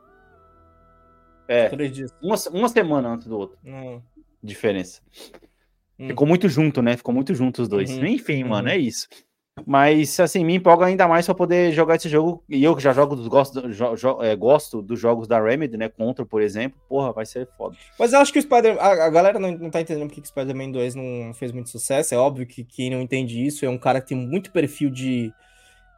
[1.49, 1.71] É,
[2.21, 3.59] uma, uma semana antes do outro.
[3.65, 4.03] Não.
[4.43, 5.01] Diferença.
[5.99, 6.09] Hum.
[6.09, 6.99] Ficou muito junto, né?
[6.99, 7.91] Ficou muito junto os dois.
[7.97, 8.51] Uhum, Enfim, uhum.
[8.51, 9.09] mano, é isso.
[9.65, 12.43] Mas, assim, me empolga ainda mais pra poder jogar esse jogo.
[12.49, 15.77] E eu que já jogo dos, gosto, jo- jo- é, gosto dos jogos da Remedy,
[15.77, 15.89] né?
[15.89, 16.79] Contra, por exemplo.
[16.89, 17.77] Porra, vai ser foda.
[17.99, 20.27] Mas eu acho que o Spider a, a galera não, não tá entendendo porque que
[20.27, 22.15] o Spider-Man 2 não fez muito sucesso.
[22.15, 25.33] É óbvio que quem não entende isso é um cara que tem muito perfil de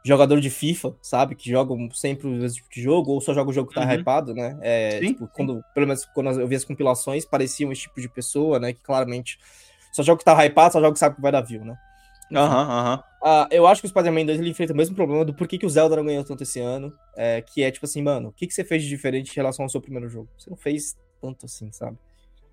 [0.03, 1.35] jogador de FIFA, sabe?
[1.35, 3.83] Que joga sempre o mesmo tipo de jogo, ou só joga o jogo que tá
[3.85, 3.93] Uhum.
[3.93, 4.57] hypado, né?
[4.61, 5.31] É, Sim, tipo, sim.
[5.33, 8.73] quando, pelo menos quando eu vi as compilações, pareciam esse tipo de pessoa, né?
[8.73, 9.37] Que claramente
[9.91, 11.65] só joga o que tá hypado, só joga o que sabe que vai dar view,
[11.65, 11.75] né?
[12.33, 13.03] Aham, aham.
[13.21, 15.65] Ah, eu acho que o Spider-Man 2 ele enfrenta o mesmo problema do porquê que
[15.65, 16.93] o Zelda não ganhou tanto esse ano.
[17.17, 19.63] É, que é tipo assim, mano, o que, que você fez de diferente em relação
[19.65, 20.29] ao seu primeiro jogo?
[20.37, 21.97] Você não fez tanto assim, sabe?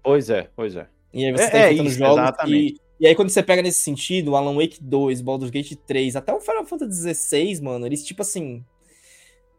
[0.02, 0.88] Pois é, pois é.
[1.12, 2.74] E aí você É- tá é isso, jogos exatamente.
[2.74, 6.32] E, e aí quando você pega nesse sentido, Alan Wake 2, Baldur's Gate 3, até
[6.34, 8.64] o Final Fantasy XVI, mano, eles tipo assim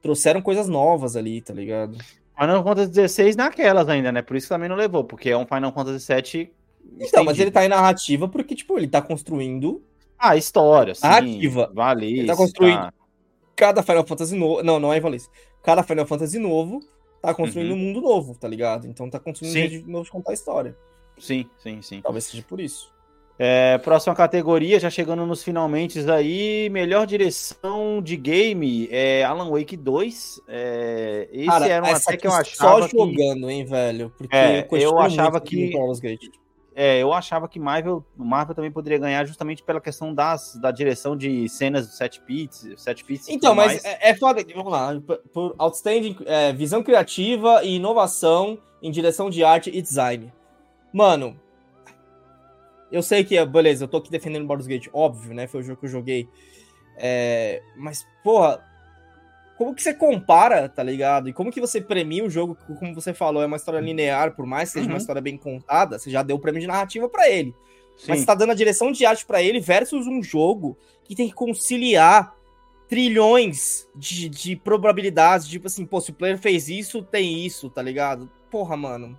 [0.01, 1.97] trouxeram coisas novas ali, tá ligado?
[2.37, 4.21] Final Fantasy XVI naquelas ainda, né?
[4.21, 6.51] Por isso que também não levou, porque é um Final Fantasy VII.
[6.99, 7.41] Então, mas estendido.
[7.43, 9.83] ele tá em narrativa porque tipo, ele tá construindo
[10.19, 11.01] Ah, história, sim.
[11.05, 11.71] Narrativa.
[11.73, 12.19] Vale.
[12.19, 12.91] Ele tá construindo.
[13.55, 15.29] cada Final Fantasy novo, não, não é Ivalice.
[15.63, 16.79] Cada Final Fantasy novo
[17.21, 17.77] tá construindo Uhum.
[17.77, 18.87] um mundo novo, tá ligado?
[18.87, 19.65] Então tá construindo Sim.
[19.65, 20.75] um jeito novo de contar a história.
[21.17, 22.01] Sim, sim, sim.
[22.01, 22.91] Talvez seja por isso.
[23.39, 29.77] É, próxima categoria, já chegando nos finalmente aí, melhor direção de game, é Alan Wake
[29.77, 30.41] 2.
[30.47, 34.11] É, esse Cara, era um até que eu achava só que, jogando, hein, velho?
[34.17, 35.71] Porque É, questiono eu achava que-.
[36.79, 41.17] É, eu achava que Marvel, Marvel também poderia ganhar justamente pela questão das, da direção
[41.17, 43.27] de cenas do set pits, set pits.
[43.29, 43.85] Então, mas mais.
[43.85, 44.45] é, é foda.
[44.55, 45.01] Vamos lá.
[45.33, 50.31] Por, outstanding é, visão criativa e inovação em direção de arte e design.
[50.93, 51.39] Mano,
[52.91, 55.47] eu sei que, beleza, eu tô aqui defendendo Baldur's Gate, óbvio, né?
[55.47, 56.29] Foi o jogo que eu joguei.
[56.95, 58.63] É, mas, porra,
[59.57, 61.27] como que você compara, tá ligado?
[61.29, 64.45] E como que você premia o jogo, como você falou, é uma história linear, por
[64.45, 64.97] mais que seja uma Uhum.
[64.97, 67.53] história bem contada, você já deu o prêmio de narrativa pra ele.
[68.07, 68.21] Mas Sim.
[68.21, 71.33] você tá dando a direção de arte pra ele versus um jogo que tem que
[71.33, 72.35] conciliar
[72.87, 75.47] trilhões de, de probabilidades.
[75.47, 78.29] Tipo assim, pô, se o player fez isso, tem isso, tá ligado?
[78.49, 79.17] Porra, mano.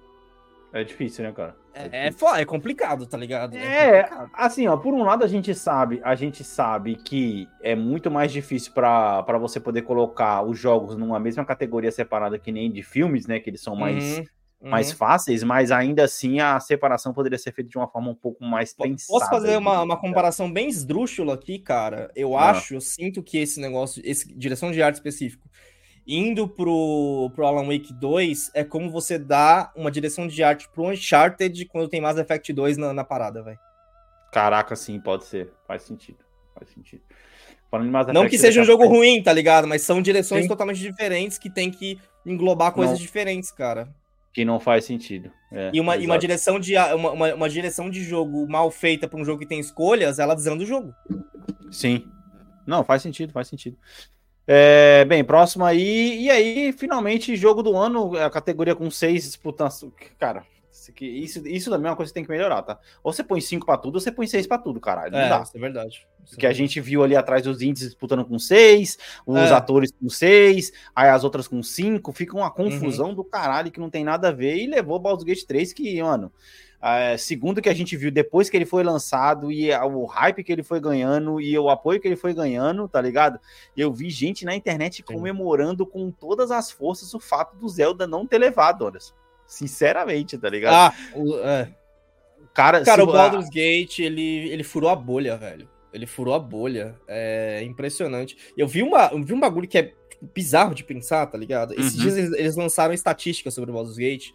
[0.73, 1.57] É difícil, né, cara?
[1.73, 3.57] É, é, fo- é complicado, tá ligado?
[3.57, 4.31] É, complicado.
[4.35, 8.31] assim, ó, por um lado a gente sabe, a gente sabe que é muito mais
[8.33, 12.83] difícil pra pra você poder colocar os jogos numa mesma categoria separada que nem de
[12.83, 14.25] filmes, né, que eles são mais Uhum,
[14.63, 14.71] uhum.
[14.71, 18.45] mais fáceis, mas ainda assim a separação poderia ser feita de uma forma um pouco
[18.45, 19.19] mais pensada.
[19.21, 22.11] Posso fazer uma, uma comparação bem esdrúxula aqui, cara?
[22.15, 22.51] Eu Ah.
[22.51, 25.48] acho, eu sinto que esse negócio, esse direção de arte específico,
[26.09, 30.87] indo pro, pro Alan Wake 2, é como você dá uma direção de arte pro
[30.89, 33.59] Uncharted quando tem Mass Effect 2 na, na parada, velho.
[34.33, 35.53] Caraca, sim, pode ser.
[35.67, 36.19] Faz sentido.
[36.55, 37.03] Faz sentido.
[38.15, 39.69] Não que seja um jogo pouco- ruim, tá ligado?
[39.69, 40.49] Mas são direções Sim.
[40.49, 43.05] totalmente diferentes que tem que englobar coisas Não.
[43.05, 43.95] diferentes, cara.
[44.33, 45.31] Que não faz sentido.
[45.53, 49.07] É, E uma, e uma direção de uma, uma, uma direção de jogo mal feita
[49.07, 50.95] pra um jogo que tem escolhas, ela desanda o jogo.
[51.71, 52.07] Sim.
[52.67, 53.77] Não, faz sentido, faz sentido.
[54.51, 56.23] É, bem, próximo aí.
[56.23, 59.71] E aí, finalmente, jogo do ano, a categoria com seis disputando.
[60.19, 60.43] Cara,
[61.03, 62.79] isso, isso, também é uma coisa que tem que melhorar, tá?
[63.05, 65.13] Ou você põe cinco pra tudo, ou você põe seis pra tudo, caralho.
[65.13, 65.43] Não dá.
[65.43, 66.07] isso é verdade.
[66.25, 68.97] É Porque a gente viu ali atrás os índices disputando com seis,
[69.27, 69.53] os É.
[69.53, 72.41] atores com seis, aí as outras com cinco, fica Uhum.
[72.41, 75.45] uma confusão do caralho que não tem nada a ver e levou o Baldur's Gate
[75.47, 76.33] 3 que, mano,
[76.79, 80.53] Uh, segundo que a gente viu depois que ele foi lançado e o hype que
[80.53, 83.41] ele foi ganhando e o apoio que ele foi ganhando, tá ligado?
[83.77, 88.25] Eu vi gente na internet comemorando com todas as forças o fato do Zelda não
[88.25, 88.99] ter levado, olha.
[89.45, 90.75] Sinceramente, tá ligado?
[90.75, 91.75] Ah, o, é.
[92.55, 95.69] Cara, cara o Baldur's Gate, ele, ele furou a bolha, velho.
[95.93, 96.95] Ele furou a bolha.
[97.09, 98.37] É impressionante.
[98.57, 99.95] Eu vi, uma, eu vi um bagulho que é
[100.35, 101.75] bizarro de pensar, tá ligado?
[101.75, 102.03] Esses uhum.
[102.03, 104.31] dias eles, eles lançaram estatísticas sobre o Baldur's Gate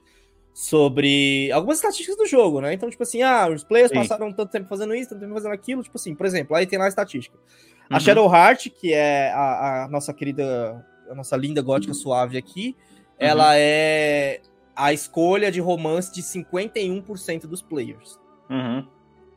[0.54, 2.74] sobre algumas estatísticas do jogo, né?
[2.74, 3.96] Então, tipo assim, ah, os players Sim.
[3.96, 6.78] passaram tanto tempo fazendo isso, tanto tempo fazendo aquilo, tipo assim, por exemplo, aí tem
[6.78, 7.36] lá a estatística.
[7.38, 7.98] Uhum.
[7.98, 13.16] A Shadowheart, que é a, a, nossa querida, a nossa linda gótica suave aqui, uhum.
[13.18, 14.42] ela é
[14.76, 18.20] a escolha de romance de 51% dos players.
[18.50, 18.88] Uhum.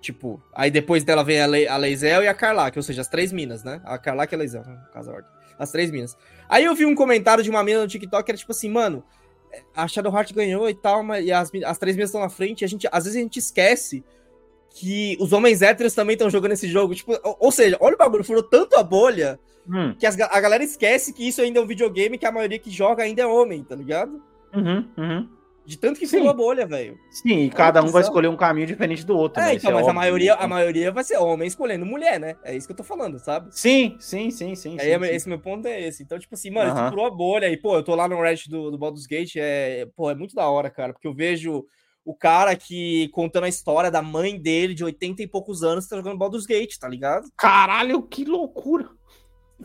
[0.00, 3.08] Tipo, aí depois dela vem a, Le a Leisel e a Carlac, ou seja, as
[3.08, 3.80] três minas, né?
[3.84, 5.30] A Carlac e a Leisel, no caso ordem.
[5.58, 6.16] As três minas.
[6.48, 9.02] Aí eu vi um comentário de uma mina no TikTok que era tipo assim, mano,
[9.74, 12.68] a Shadowheart ganhou e tal, mas, e as, as três mesas estão na frente, a
[12.68, 14.04] gente, às vezes a gente esquece
[14.70, 16.94] que os homens héteros também estão jogando esse jogo.
[16.94, 19.94] Tipo, ou, ou, seja, olha o bagulho, furou tanto a bolha hum.
[19.98, 22.70] que as, a galera esquece que isso ainda é um videogame que a maioria que
[22.70, 24.22] joga ainda é homem, tá ligado?
[24.54, 25.28] Uhum, uhum.
[25.66, 26.96] De tanto que furou a bolha, velho.
[27.10, 29.42] Sim, e cada um vai escolher um caminho diferente do outro.
[29.42, 29.54] É, né?
[29.54, 32.36] então, é mas óbvio, a maioria, a maioria vai ser homem escolhendo mulher, né?
[32.44, 33.48] É isso que eu tô falando, sabe?
[33.50, 34.76] Sim, sim, sim, sim.
[34.78, 35.28] Aí sim, esse sim.
[35.28, 36.04] meu ponto é esse.
[36.04, 36.88] Então, tipo assim, mano, uhum.
[36.88, 37.50] furou a bolha.
[37.50, 40.36] E, pô, eu tô lá no Reddit do, do Baldur's Gate, é, pô, é muito
[40.36, 41.66] da hora, cara, porque eu vejo
[42.04, 45.96] o cara que contando a história da mãe dele de 80 e poucos anos tá
[45.96, 47.28] jogando Baldur's Gate, tá ligado?
[47.36, 48.88] Caralho, que loucura!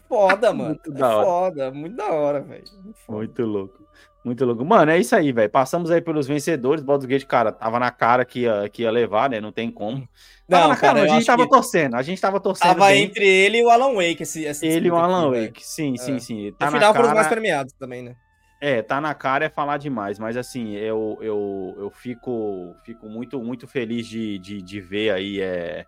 [0.08, 0.70] Foda, mano.
[0.70, 1.26] Muito é da hora.
[1.26, 2.64] foda, muito da hora, velho.
[2.84, 3.91] Muito, muito louco.
[4.24, 4.64] Muito louco.
[4.64, 5.50] Mano, é isso aí, velho.
[5.50, 6.84] Passamos aí pelos vencedores.
[6.84, 9.42] Baldur's Gate, cara, tava na cara que ia, que ia levar, né?
[9.42, 10.08] Não tem como.
[10.48, 11.50] Tava não, cara, cara a gente tava que...
[11.50, 11.96] torcendo.
[11.96, 12.68] A gente tava torcendo.
[12.68, 13.04] Tava bem.
[13.04, 14.22] entre ele e o Alan Wake.
[14.22, 15.54] Esse, esse ele e o Alan aqui, Wake.
[15.54, 15.66] Véio.
[15.66, 16.20] Sim, sim, é.
[16.20, 16.54] sim.
[16.58, 17.04] Tá no final cara...
[17.04, 18.16] foram os mais premiados também, né?
[18.64, 23.42] É, tá na cara é falar demais, mas assim, eu, eu, eu fico, fico muito,
[23.42, 25.88] muito feliz de, de, de ver aí é,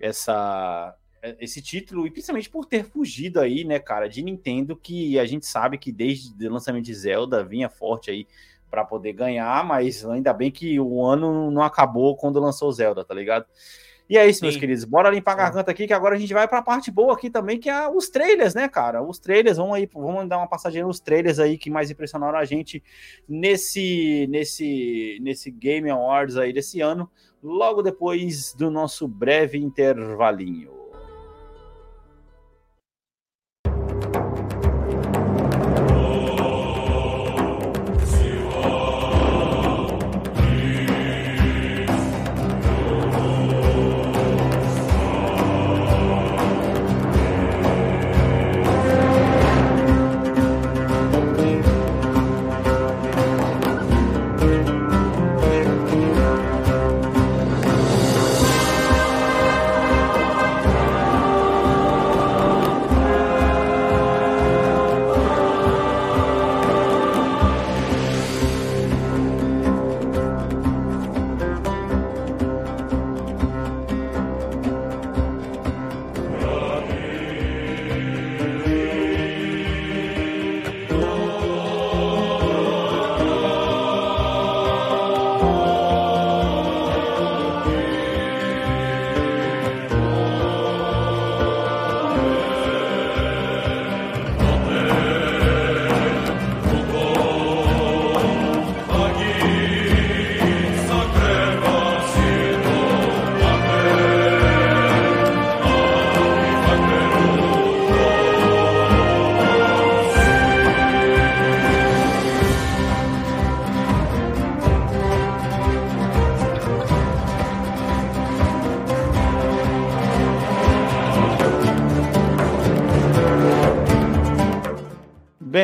[0.00, 0.92] essa,
[1.38, 5.46] esse título, e principalmente por ter fugido aí, né, cara, de Nintendo, que a gente
[5.46, 8.26] sabe que desde o lançamento de Zelda vinha forte aí
[8.70, 13.14] para poder ganhar, mas ainda bem que o ano não acabou quando lançou Zelda, tá
[13.14, 13.46] ligado?
[14.08, 14.46] E é isso, Sim.
[14.46, 14.84] meus queridos.
[14.84, 17.30] Bora limpar a garganta aqui, que agora a gente vai para a parte boa aqui
[17.30, 19.02] também, que é os trailers, né, cara?
[19.02, 22.44] Os trailers, vamos aí, vamos dar uma passadinha nos trailers aí que mais impressionaram a
[22.44, 22.82] gente
[23.26, 27.10] nesse nesse nesse Game Awards aí desse ano,
[27.42, 30.83] logo depois do nosso breve intervalinho.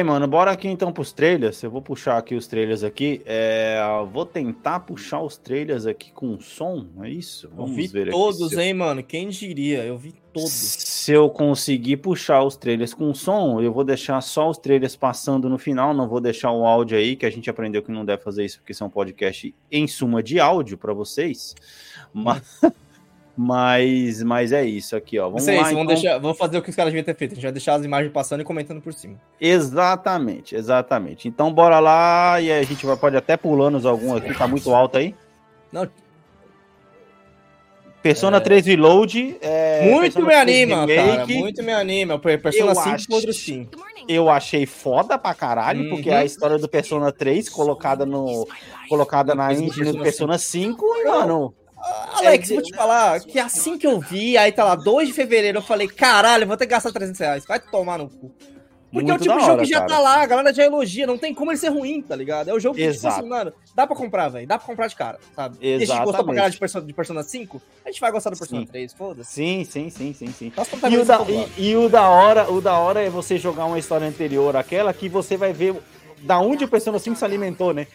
[0.01, 1.62] Bem, mano, bora aqui então pros trailers.
[1.62, 3.20] Eu vou puxar aqui os trailers aqui.
[3.26, 3.78] É,
[4.11, 7.51] vou tentar puxar os trailers aqui com som, é isso?
[7.55, 9.03] Vamos eu vi ver todos, aqui, hein, mano?
[9.03, 9.84] Quem diria?
[9.84, 10.51] Eu vi todos.
[10.51, 15.48] Se eu conseguir puxar os trailers com som, eu vou deixar só os trailers passando
[15.48, 18.22] no final, não vou deixar o áudio aí, que a gente aprendeu que não deve
[18.22, 21.55] fazer isso, porque isso é um podcast em suma de áudio para vocês.
[22.12, 22.42] Mas...
[23.43, 25.30] Mas, mas é isso aqui, ó.
[25.30, 25.74] Vamos, lá, isso, então...
[25.76, 27.32] vamos, deixar, vamos fazer o que os caras deviam ter feito.
[27.32, 29.16] A gente vai deixar as imagens passando e comentando por cima.
[29.41, 31.26] Exatamente, exatamente.
[31.26, 34.99] Então bora lá e a gente vai, pode até pulando algum aqui, tá muito alto
[34.99, 35.14] aí.
[35.72, 35.88] Não.
[38.03, 39.38] Persona 3 Reload.
[39.41, 41.26] É, muito Persona me 3 anima, cara.
[41.26, 42.18] Muito me anima.
[42.18, 43.68] Persona Eu 5 acho- pro outro sim.
[44.07, 45.91] Eu achei foda pra caralho, Uhum.
[45.91, 48.47] porque a história do Persona 3 colocada no.
[48.88, 50.03] Colocada na engine do 5.
[50.03, 51.55] Persona 5, e, mano.
[52.14, 55.14] Alex, É, vou te falar que assim que eu vi, aí tá lá, 2 de
[55.14, 57.44] fevereiro, eu falei, caralho, vou ter que gastar 300 reais.
[57.46, 58.32] Vai tomar no cu.
[58.92, 59.88] Porque é o Muito tipo de jogo hora, que já cara.
[59.88, 62.50] tá lá, a galera já elogia, não tem como ele ser ruim, tá ligado?
[62.50, 63.20] É o jogo que, tipo Exato.
[63.20, 65.58] assim, mano, dá pra comprar, velho, dá pra comprar de cara, sabe?
[65.60, 66.34] E a gente gostou pra Exatamente.
[66.34, 68.66] caralho de Persona, de Persona 5, a gente vai gostar do Persona Sim.
[68.66, 69.32] 3, foda-se.
[69.32, 70.52] Sim, sim, sim, sim, sim.
[70.56, 71.20] Nossa, E o, da,
[71.56, 74.92] e, e o da hora, o da hora é você jogar uma história anterior àquela
[74.92, 75.76] que você vai ver
[76.22, 77.86] da onde o Persona 5 se alimentou, né?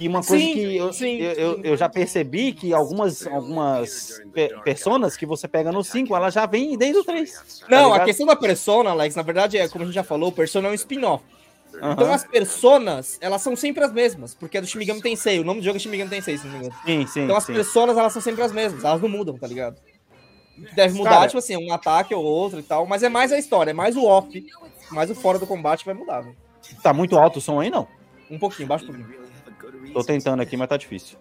[0.00, 4.22] E uma coisa Sim, que eu, sim, eu, eu, eu já percebi que algumas, algumas
[4.32, 7.30] pe- personas que você pega no 5, ela já vem desde o 3.
[7.60, 8.06] tá Não, a ligado?
[8.06, 10.70] questão da Persona, Alex, na verdade, é como a gente já falou, o Persona é
[10.70, 11.22] um spin-off.
[11.74, 15.60] Então as personas, elas são sempre as mesmas, porque é do Shimigami Tensei, o nome
[15.60, 16.74] do jogo é Shimigami Tensei, se não me engano.
[16.84, 17.52] Sim, sim, Então as sim.
[17.54, 19.76] personas, elas são sempre as mesmas, elas não mudam, tá ligado?
[20.74, 23.38] Deve mudar, Cara- tipo assim, um ataque ou outro e tal, mas é mais a
[23.38, 24.28] história, é mais o off,
[24.90, 26.36] mais o fora do combate vai mudar, velho.
[26.82, 27.86] Tá muito alto o som aí, não?
[28.30, 29.21] Um pouquinho, baixo um pouquinho.
[29.92, 31.18] Tô tentando aqui, mas tá difícil.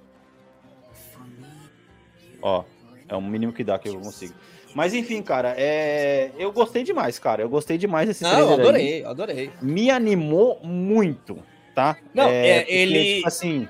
[2.41, 2.63] Ó,
[3.07, 4.33] é o mínimo que dá que eu consigo.
[4.73, 6.31] Mas enfim, cara, é...
[6.37, 7.41] eu gostei demais, cara.
[7.41, 8.61] Eu gostei demais desse Não, eu trailer aí.
[8.61, 9.53] adorei, eu adorei.
[9.61, 11.43] Me animou muito,
[11.75, 11.97] tá?
[12.13, 13.67] Não, é, porque, ele- tipo assim,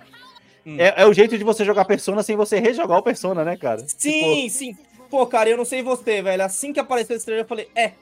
[0.65, 0.75] Hum.
[0.79, 3.83] é, é o jeito de você jogar Persona sem você rejogar o Persona, né, cara?
[3.97, 4.77] Sim, sim.
[5.09, 6.43] Pô, cara, eu não sei você, velho.
[6.43, 7.93] Assim que apareceu esse trailer, eu falei, é,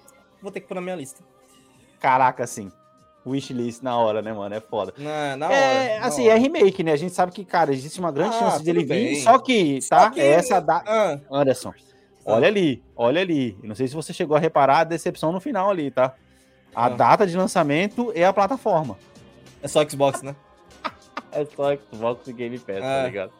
[0.41, 1.23] vou ter que pôr na minha lista.
[1.23, 2.71] Tipo, caraca, assim.
[3.25, 4.55] Wishlist na hora, né, mano?
[4.55, 4.93] É foda.
[4.97, 5.55] Na, na hora.
[5.55, 6.35] é, na assim, hora.
[6.35, 6.93] é remake, né?
[6.93, 9.15] A gente sabe que, cara, existe uma grande Ah, chance dele vir.
[9.17, 10.09] Só que, Só tá?
[10.11, 10.83] que- É essa da...
[10.87, 11.73] Ah, Anderson,
[12.25, 13.57] olha ali, olha ali.
[13.63, 16.13] Não sei se você chegou a reparar a decepção no final ali, tá?
[16.73, 16.89] A Ah.
[16.89, 18.97] data de lançamento é a plataforma.
[19.61, 20.35] é só Xbox, né?
[21.31, 23.05] É só Xbox e Game Pass, tá Ah.
[23.05, 23.31] ligado?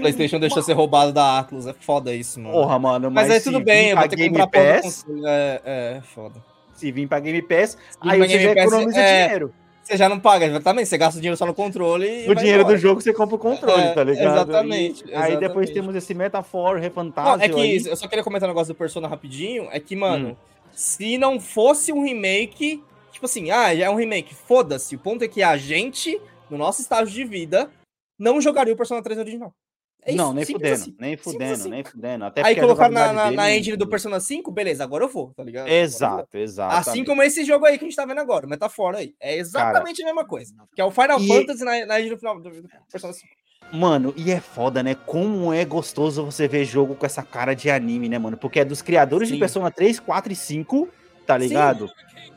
[0.00, 1.66] PlayStation deixou ser roubado da Atlas.
[1.66, 2.52] É foda isso, mano.
[2.52, 5.22] Porra, mano, mas, mas aí tudo bem, eu vou ter que comprar Pass, console.
[5.26, 6.42] É, é, foda.
[6.78, 9.54] Se vir pra Game Pass, aí você Game já Pass, economiza é, dinheiro.
[9.82, 10.86] Você já não paga, exatamente.
[10.88, 12.28] Você gasta o dinheiro só no controle.
[12.28, 12.76] O dinheiro embora.
[12.76, 14.34] do jogo você compra o controle, É, tá ligado?
[14.34, 15.72] exatamente, E Aí depois exatamente.
[15.72, 17.82] temos esse Metafor, Não, Refantasio é que aí.
[17.86, 19.66] eu só queria comentar um negócio do Persona rapidinho.
[19.72, 20.36] É que, mano, Hum.
[20.72, 24.94] se não fosse um remake, tipo assim, ah, já é um remake, foda-se.
[24.94, 26.20] O ponto é que a gente,
[26.50, 27.70] no nosso estágio de vida,
[28.18, 29.54] não jogaria o Persona 3 original.
[30.02, 30.96] É não, nem fudendo, assim.
[30.98, 31.68] nem fudendo, assim.
[31.68, 32.24] nem fudendo.
[32.24, 35.42] Até Aí colocaram na, na, na engine do Persona 5, beleza, agora eu vou, tá
[35.42, 35.68] ligado?
[35.68, 36.74] Exato, exato.
[36.76, 39.14] Assim como esse jogo aí que a gente tá vendo agora, o Metafora aí.
[39.20, 40.54] É exatamente a mesma coisa.
[40.74, 43.28] Que é o Final e- Fantasy na, na engine do final do, do Persona 5.
[43.72, 44.94] Mano, e é foda, né?
[44.94, 48.36] Como é gostoso você ver jogo com essa cara de anime, né, mano?
[48.36, 49.40] Porque é dos criadores de Sim.
[49.40, 50.88] Persona 3, 4 e 5,
[51.26, 51.90] tá ligado?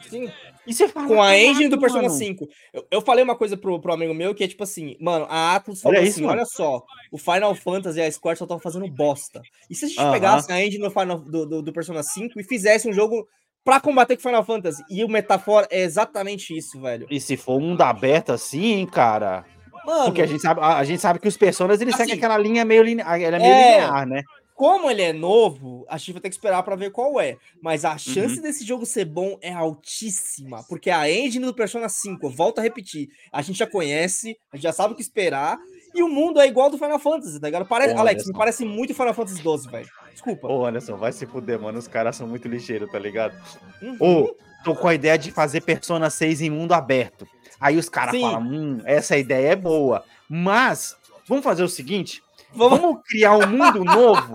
[0.10, 0.26] Sim.
[0.28, 0.51] Você
[0.90, 2.48] fala, Com a engine do "Caraca, Persona mano." 5.
[2.74, 5.56] Eu, eu falei uma coisa pro, pro amigo meu que é tipo assim, mano, a
[5.56, 6.34] Atlus Olha falou isso, assim: mano.
[6.38, 9.42] olha só, o Final Fantasy e a Square só estão fazendo bosta.
[9.70, 10.12] E se a gente Aham.
[10.12, 13.28] pegasse a engine do, Final, do, do, do Persona 5 e fizesse um jogo
[13.64, 14.84] pra combater com o Final Fantasy?
[14.90, 17.08] E o Metaphor é exatamente isso, velho.
[17.10, 19.46] E se for mundo aberto assim, hein, cara?
[19.86, 22.18] Mano, Porque a gente sabe, a, a gente sabe que os personas, eles Assim, seguem
[22.18, 23.72] aquela linha meio, line- ela é meio é.
[23.72, 24.22] linear, né?
[24.62, 27.36] Como ele é novo, a gente vai ter que esperar pra ver qual é.
[27.64, 28.44] Mas a chance Uhum.
[28.44, 30.64] desse jogo ser bom é altíssima.
[30.70, 34.56] Porque a engine do Persona 5, eu volto a repetir, a gente já conhece, a
[34.56, 35.58] gente já sabe o que esperar.
[35.96, 37.66] E o mundo é igual do Final Fantasy, tá ligado?
[37.66, 37.92] Pare...
[37.92, 38.32] Pô, Alex, Anderson.
[38.34, 39.90] me parece muito Final Fantasy 12, velho.
[40.12, 40.48] Desculpa.
[40.48, 41.80] Ô, Anderson, vai se fuder, mano.
[41.80, 43.36] Os caras são muito lixeiros, tá ligado?
[43.82, 43.98] Uhum.
[44.00, 47.28] Ô, tô com a ideia de fazer Persona 6 em mundo aberto.
[47.60, 50.04] Aí os caras falam, hum, essa ideia é boa.
[50.30, 50.96] Mas,
[51.28, 52.22] vamos fazer o seguinte:
[52.54, 54.34] Vamos- criar um mundo novo,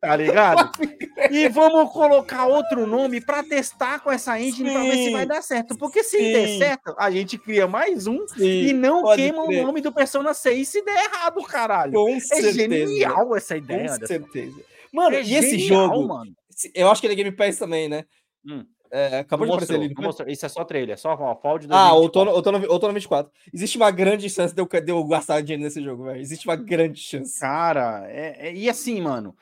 [0.00, 0.70] tá ligado?
[1.30, 5.42] E vamos colocar outro nome pra testar com essa engine pra ver se vai dar
[5.42, 5.76] certo.
[5.76, 6.32] Porque se Sim.
[6.32, 9.60] der certo, a gente cria mais um e Sim, não pode queima crer.
[9.62, 11.92] o nome do Persona 6 se der errado, caralho.
[11.92, 12.52] Com É certeza.
[12.52, 14.06] genial essa Com ideia, Anderson.
[14.06, 14.60] certeza.
[14.92, 16.06] Mano, É e esse genial, jogo?
[16.08, 16.32] mano.
[16.72, 18.04] Eu acho que ele é Game Pass também, né?
[18.46, 18.64] Hum.
[18.90, 19.88] É, acabou de aparecer Mostrou, ali.
[19.88, 20.04] não foi?
[20.06, 20.28] mostrou.
[20.28, 22.00] Isso é só trailer, só ó, fall de Ah, 2024.
[22.02, 23.32] outono, outono, outono 24.
[23.52, 26.20] Existe uma grande chance de eu, de eu gastar dinheiro nesse jogo, velho.
[26.20, 27.38] Existe uma grande chance.
[27.40, 29.34] Cara, é, é- e assim, mano,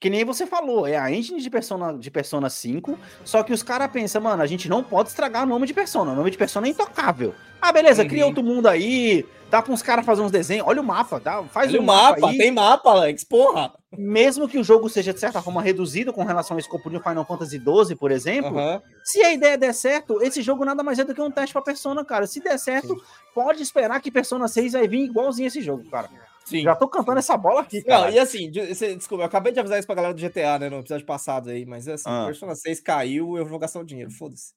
[0.00, 3.62] que nem você falou, é a engine de Persona, de Persona 5, só que os
[3.62, 6.38] caras pensam, mano, a gente não pode estragar o nome de Persona, o nome de
[6.38, 7.34] Persona é intocável.
[7.60, 8.28] Ah, beleza, cria Uhum.
[8.28, 11.42] outro mundo aí, dá pra uns caras fazer uns desenhos, olha o mapa, tá?
[11.44, 13.72] faz Olha o mapa, aí, tem mapa, Alex, porra.
[13.96, 17.24] mesmo que o jogo seja, de certa forma, reduzido com relação ao escopo de Final
[17.24, 18.80] Fantasy XII, por exemplo, Aham.
[19.02, 21.62] se a ideia der certo, esse jogo nada mais é do que um teste pra
[21.62, 22.24] Persona, cara.
[22.28, 22.94] Se der certo,
[23.34, 26.08] pode esperar que Persona 6 vai vir igualzinho esse jogo, cara.
[26.48, 26.62] Sim.
[26.62, 28.10] Já tô cantando essa bola aqui, Não, cara.
[28.10, 30.78] e assim, de- desculpa, eu acabei de avisar isso pra galera do GTA, né, no
[30.78, 32.24] episódio passado aí, mas assim, Ah.
[32.26, 34.54] Persona 6 caiu, eu vou gastar o dinheiro, foda-se.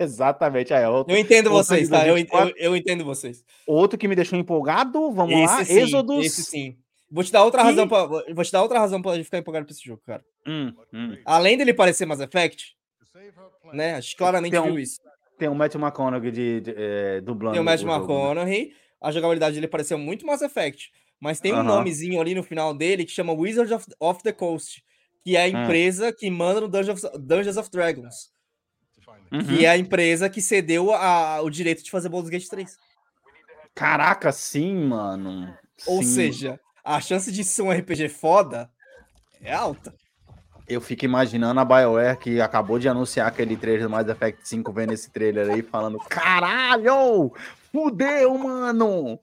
[0.00, 2.06] Exatamente, aí, outro, Eu entendo Outro vocês, de tá?
[2.06, 2.48] Eu, 2024.
[2.56, 3.44] eu, eu entendo vocês.
[3.66, 6.24] outro que me deixou empolgado, vamos lá, sim, Êxodos.
[6.24, 6.76] esse sim.
[7.10, 9.38] Vou te dar outra E- razão pra, vou te dar outra razão pra gente ficar
[9.38, 10.22] empolgado pra esse jogo, cara.
[10.46, 11.16] Hum, hum.
[11.24, 12.76] Além dele parecer Mass Effect,
[13.72, 13.94] né?
[13.94, 15.00] A gente claramente Tem um- viu isso.
[15.38, 17.54] Tem o Matthew McConaughey de, de, é, dublando.
[17.54, 18.68] Tem o Matthew jogo, né?
[19.00, 21.64] A jogabilidade dele pareceu muito Mass Effect, mas tem um Aham.
[21.64, 24.82] nomezinho ali no final dele que chama Wizards of, of the Coast,
[25.24, 25.62] que é a Hum.
[25.64, 28.32] empresa que manda no Dungeons, Dungeons of Dragons,
[29.32, 29.44] Uhum.
[29.46, 32.76] que é a empresa que cedeu a- o direito de fazer Baldur's Gate 3.
[33.74, 35.56] Caraca, sim, mano.
[35.86, 36.08] Ou Sim.
[36.14, 38.70] seja, a chance de ser um RPG foda
[39.40, 39.94] é alta.
[40.68, 44.72] Eu fico imaginando a BioWare que acabou de anunciar aquele trailer do Mass Effect 5,
[44.72, 47.32] vendo esse trailer aí, falando: caralho!
[47.72, 49.18] Fudeu, mano!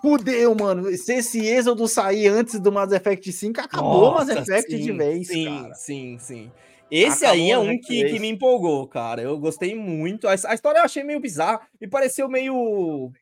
[0.00, 0.90] Fudeu, mano!
[0.96, 4.96] Se esse Êxodo sair antes do Mass Effect 5, acabou o Mass Effect de sim,
[4.96, 5.74] vez, sim, cara.
[5.74, 6.50] Sim, sim.
[6.90, 9.20] Esse Acabou aí é um que, que me empolgou, cara.
[9.20, 10.26] Eu gostei muito.
[10.26, 11.60] A, a história eu achei meio bizarra.
[11.80, 13.12] Me pareceu meio.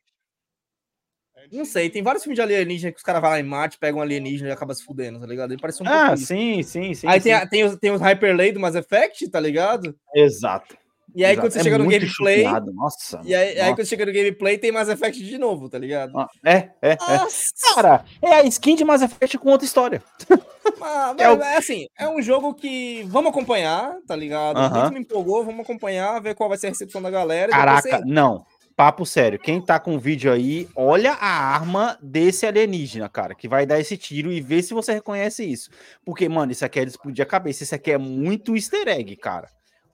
[1.53, 3.99] Não sei, tem vários filmes de alienígena que os caras vão lá em Marte, pegam
[4.01, 5.53] um alienígena e acaba se fudendo, tá ligado?
[5.53, 7.07] Ele parece um Ah, sim, sim, sim.
[7.07, 7.25] Aí sim.
[7.25, 9.95] tem, a- tem, os, tem os Hyperlay do Mass Effect, tá ligado?
[10.15, 10.77] Exato.
[11.15, 11.47] E aí exato.
[11.47, 12.45] quando você É chega no gameplay.
[12.75, 13.21] Nossa.
[13.25, 13.75] E aí, aí nossa.
[13.77, 16.19] quando chega no gameplay tem Mass Effect de novo, tá ligado?
[16.19, 16.97] Ah, É, é, é.
[17.17, 17.75] Nossa!
[17.75, 20.03] Cara, é a skin de Mass Effect com outra história.
[20.79, 24.59] Mas, É o- é assim, é um jogo que vamos acompanhar, tá ligado?
[24.59, 24.81] Aham.
[24.81, 27.51] Muito me empolgou, vamos acompanhar, ver qual vai ser a recepção da galera.
[27.51, 28.45] Caraca, você- não.
[28.77, 29.39] Papo sério.
[29.39, 33.81] Quem tá com o vídeo aí, olha a arma desse alienígena, cara, que vai dar
[33.81, 35.71] esse tiro e vê se você reconhece isso.
[36.05, 37.63] Porque, mano, isso aqui é explodir a cabeça.
[37.63, 39.49] Isso aqui é muito easter egg, cara.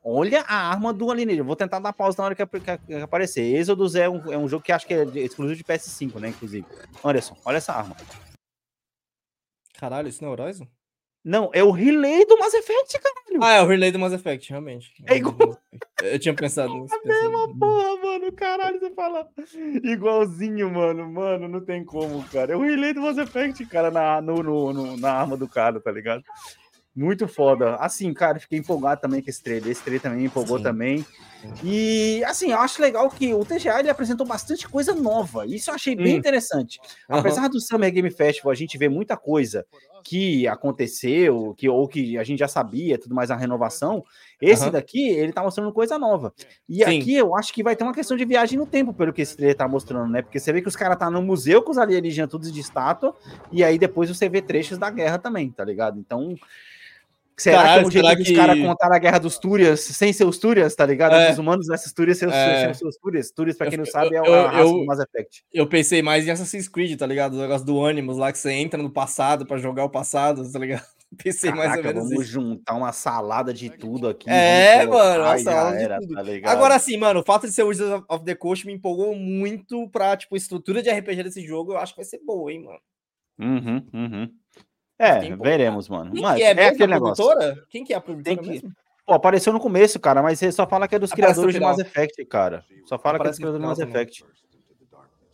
[0.04, 1.44] Olha a arma do alienígena.
[1.44, 3.42] Vou tentar dar pausa na hora que, que- que aparecer.
[3.54, 6.30] Exodus é um, é um jogo que acho que é exclusivo de PS5, né?
[6.30, 6.66] Inclusive.
[7.04, 7.96] Anderson, olha essa arma.
[9.78, 10.66] Caralho, isso não é Horizon?
[11.24, 13.14] Não, é o relay do Mass Effect, cara.
[13.40, 14.92] Ah, é o Relay do Mass Effect, realmente.
[15.06, 15.56] É igual-
[16.02, 16.92] Eu tinha pensado nisso.
[16.94, 18.32] A mesma porra, mano.
[18.32, 19.28] Caralho, você fala
[19.84, 21.10] igualzinho, mano.
[21.10, 22.52] Mano, não tem como, cara.
[22.52, 25.80] É o relay do Mass Effect, cara, na, no, no- no- na arma do cara,
[25.80, 26.22] tá ligado?
[26.94, 27.76] Muito foda.
[27.76, 29.70] Assim, cara, fiquei empolgado também com esse trailer.
[29.70, 30.64] Esse trailer também me empolgou Sim.
[30.64, 31.06] também.
[31.64, 35.46] E, assim, eu acho legal que o TGA ele apresentou bastante coisa nova.
[35.46, 36.18] Isso eu achei bem Hum.
[36.18, 36.78] interessante.
[37.08, 39.64] Apesar do Summer Game Festival, a gente vê muita coisa
[40.02, 44.04] que aconteceu, que, ou que a gente já sabia, tudo mais a renovação.
[44.40, 44.72] Esse Aham.
[44.72, 46.34] daqui, ele tá mostrando coisa nova.
[46.68, 47.00] E Sim.
[47.00, 49.36] aqui eu acho que vai ter uma questão de viagem no tempo, pelo que esse
[49.36, 50.22] trailer tá mostrando, né?
[50.22, 53.14] Porque você vê que os caras tá no museu com os alienígenas todos de estátua,
[53.50, 55.98] e aí depois você vê trechos da guerra também, tá ligado?
[55.98, 56.36] Então.
[57.42, 60.24] Será Caralho, que é um jeito que- caras contar a guerra dos Túrias sem ser
[60.24, 61.14] os Túrias, tá ligado?
[61.14, 61.28] É.
[61.30, 62.70] Dos humanos versus Túrias sem os, É.
[62.70, 63.30] os seus Túrias.
[63.30, 65.44] Túrias, pra quem não Eu- sabe, é a raça do Mass Effect.
[65.52, 67.34] Eu pensei mais em Assassin's Creed, tá ligado?
[67.34, 70.58] O negócio do Animus lá que você entra no passado pra jogar o passado, tá
[70.58, 70.82] ligado?
[71.22, 72.32] Pensei mais ou Caraca, menos vamos isso.
[72.32, 74.30] juntar uma salada de tudo aqui.
[74.30, 76.14] É, mano, uma salada de era, tudo.
[76.14, 76.50] tá?
[76.50, 79.14] Agora sim, mano, o fato de ser o Wizards of- of the Coast me empolgou
[79.14, 81.72] muito pra, tipo, estrutura de RPG desse jogo.
[81.72, 82.78] Eu acho que vai ser boa, hein, mano.
[83.38, 84.30] Uhum, uhum.
[84.98, 86.12] É, veremos, mano.
[86.12, 87.24] Quem Mas que é, é, aquele a negócio.
[87.24, 87.56] produtora?
[87.70, 88.72] Quem que é a produtora que- mesmo?
[89.04, 91.60] Pô, apareceu no começo, cara, mas ele só fala que é dos criadores de.
[91.60, 92.64] Mass Effect, cara.
[92.86, 93.94] Só fala que é dos criadores de Mass também.
[93.94, 94.24] Effect.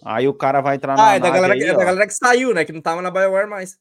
[0.05, 2.14] Aí o cara vai entrar na Ah, é da, galera, aí, é da galera que
[2.14, 2.64] saiu, né?
[2.64, 3.76] Que não tava na BioWare mais.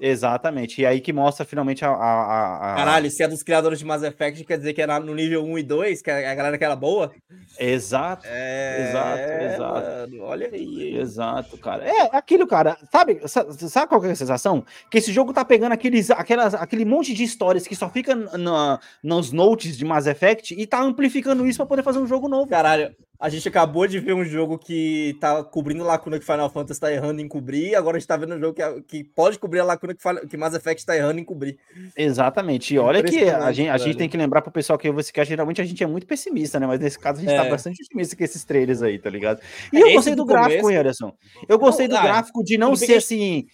[0.00, 0.80] Exatamente.
[0.80, 1.90] E aí que mostra finalmente a...
[1.90, 5.14] a, a- Caralho, se é dos criadores de Mass Effect, quer dizer que era no
[5.14, 7.10] nível 1 e 2, que a a galera que era boa?
[7.58, 8.24] Exato.
[8.28, 9.20] É, Exato,
[9.54, 10.10] exato.
[10.10, 10.96] mano, olha aí.
[10.98, 11.84] Exato, cara.
[11.84, 12.76] É aquilo, cara.
[12.92, 14.64] Sabe, sa- sabe qual é a sensação?
[14.90, 18.78] Que esse jogo tá pegando aqueles, aquelas, aquele monte de histórias que só fica na,
[19.02, 22.48] nos notes de Mass Effect e tá amplificando isso pra poder fazer um jogo novo.
[22.48, 26.78] Caralho, a gente acabou de ver um jogo que tá cobrindo lacuna que Final Fantasy
[26.80, 29.58] tá errando em cobrir, agora a gente tá vendo um jogo que, que pode cobrir
[29.60, 31.58] a lacuna que, Final- que Mass Effect tá errando em cobrir.
[31.96, 32.74] Exatamente.
[32.74, 35.26] E olha que a gente, a gente tem que lembrar pro pessoal que você quer,
[35.26, 36.66] geralmente a gente é muito pessimista, né?
[36.66, 37.50] Mas nesse caso a gente tá É.
[37.50, 39.40] bastante otimista com esses trailers aí, tá ligado?
[39.72, 41.12] E É, eu gostei do do gráfico, começo- hein, Anderson?
[41.48, 43.46] Eu gostei do ah, gráfico de não ser que- assim.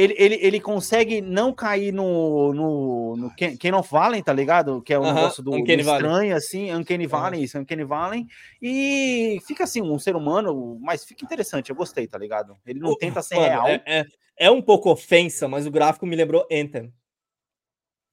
[0.00, 4.80] Ele, ele, ele consegue não cair no, no, no Ken Ken of Valley, tá ligado?
[4.82, 7.10] Que é um Aham, negócio do, do estranho, assim, Uncanny Aham.
[7.10, 8.26] Valley, isso, Uncanny Valley.
[8.62, 12.54] E fica assim, um ser humano, mas fica interessante, eu gostei, tá ligado?
[12.64, 13.66] Ele não O- tenta ser Mano, real.
[13.66, 14.04] É, é,
[14.38, 16.92] é um pouco ofensa, mas o gráfico me lembrou Anthem.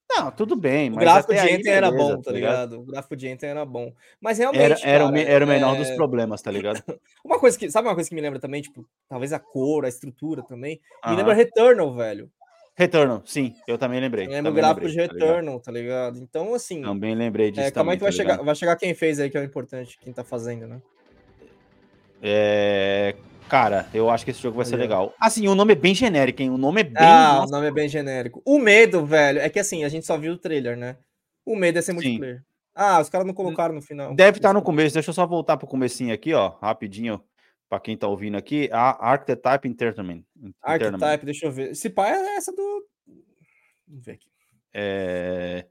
[0.09, 2.79] Não, tudo bem, O gráfico de Anthem era beleza, bom, tá ligado?
[2.79, 3.91] O gráfico de Anthem era bom.
[4.21, 6.81] Mas realmente, Era, era, o, cara, era o menor é- dos problemas, tá ligado?
[7.25, 9.89] Uma coisa que, sabe uma coisa que me lembra também, tipo, talvez a cor, a
[9.89, 11.15] estrutura também, me Aham.
[11.17, 12.31] lembra Returnal, velho.
[12.77, 14.27] Returnal, sim, eu também lembrei.
[14.27, 15.29] Me lembra o gráfico lembrei, de tá ligado?
[15.29, 16.19] Returnal, tá ligado?
[16.19, 17.67] Então, assim, Também lembrei disso.
[17.67, 18.45] é, calma aí também, que vai tá chegar, ligado?
[18.45, 20.81] vai chegar quem fez aí, que é o importante, quem tá fazendo, né?
[22.21, 23.15] É,
[23.49, 25.13] Cara, eu acho que esse jogo vai ser legal.
[25.19, 26.49] Assim, o nome é bem genérico, hein?
[26.49, 26.95] O nome é bem.
[26.97, 28.41] ah, nossa, o nome é bem genérico.
[28.45, 30.97] O medo, velho, é que assim, a gente só viu o trailer, né?
[31.45, 31.95] O medo é ser Sim.
[31.95, 32.43] multiplayer.
[32.73, 34.13] Ah, os caras não colocaram no final.
[34.13, 34.95] Deve estar no começo.
[34.95, 37.23] Deixa eu só voltar pro comecinho aqui, ó, rapidinho.
[37.69, 40.23] Pra quem tá ouvindo aqui, a Archetype Entertainment.
[40.37, 41.03] Entertainment.
[41.03, 41.71] Archetype, deixa eu ver.
[41.71, 42.85] Esse pai é essa do.
[43.87, 44.27] Vamos ver aqui.
[44.73, 45.65] É...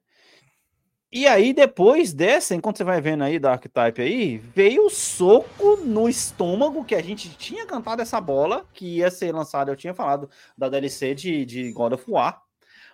[1.16, 5.76] E aí, depois dessa, enquanto você vai vendo aí da Archetype aí, veio o soco
[5.76, 9.94] no estômago que a gente tinha cantado essa bola, que ia ser lançada, eu tinha
[9.94, 10.28] falado
[10.58, 12.42] da DLC de, de God of War.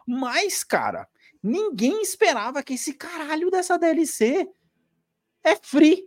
[0.07, 1.09] Mas, cara,
[1.43, 4.47] ninguém esperava que esse caralho dessa DLC
[5.43, 6.05] é free.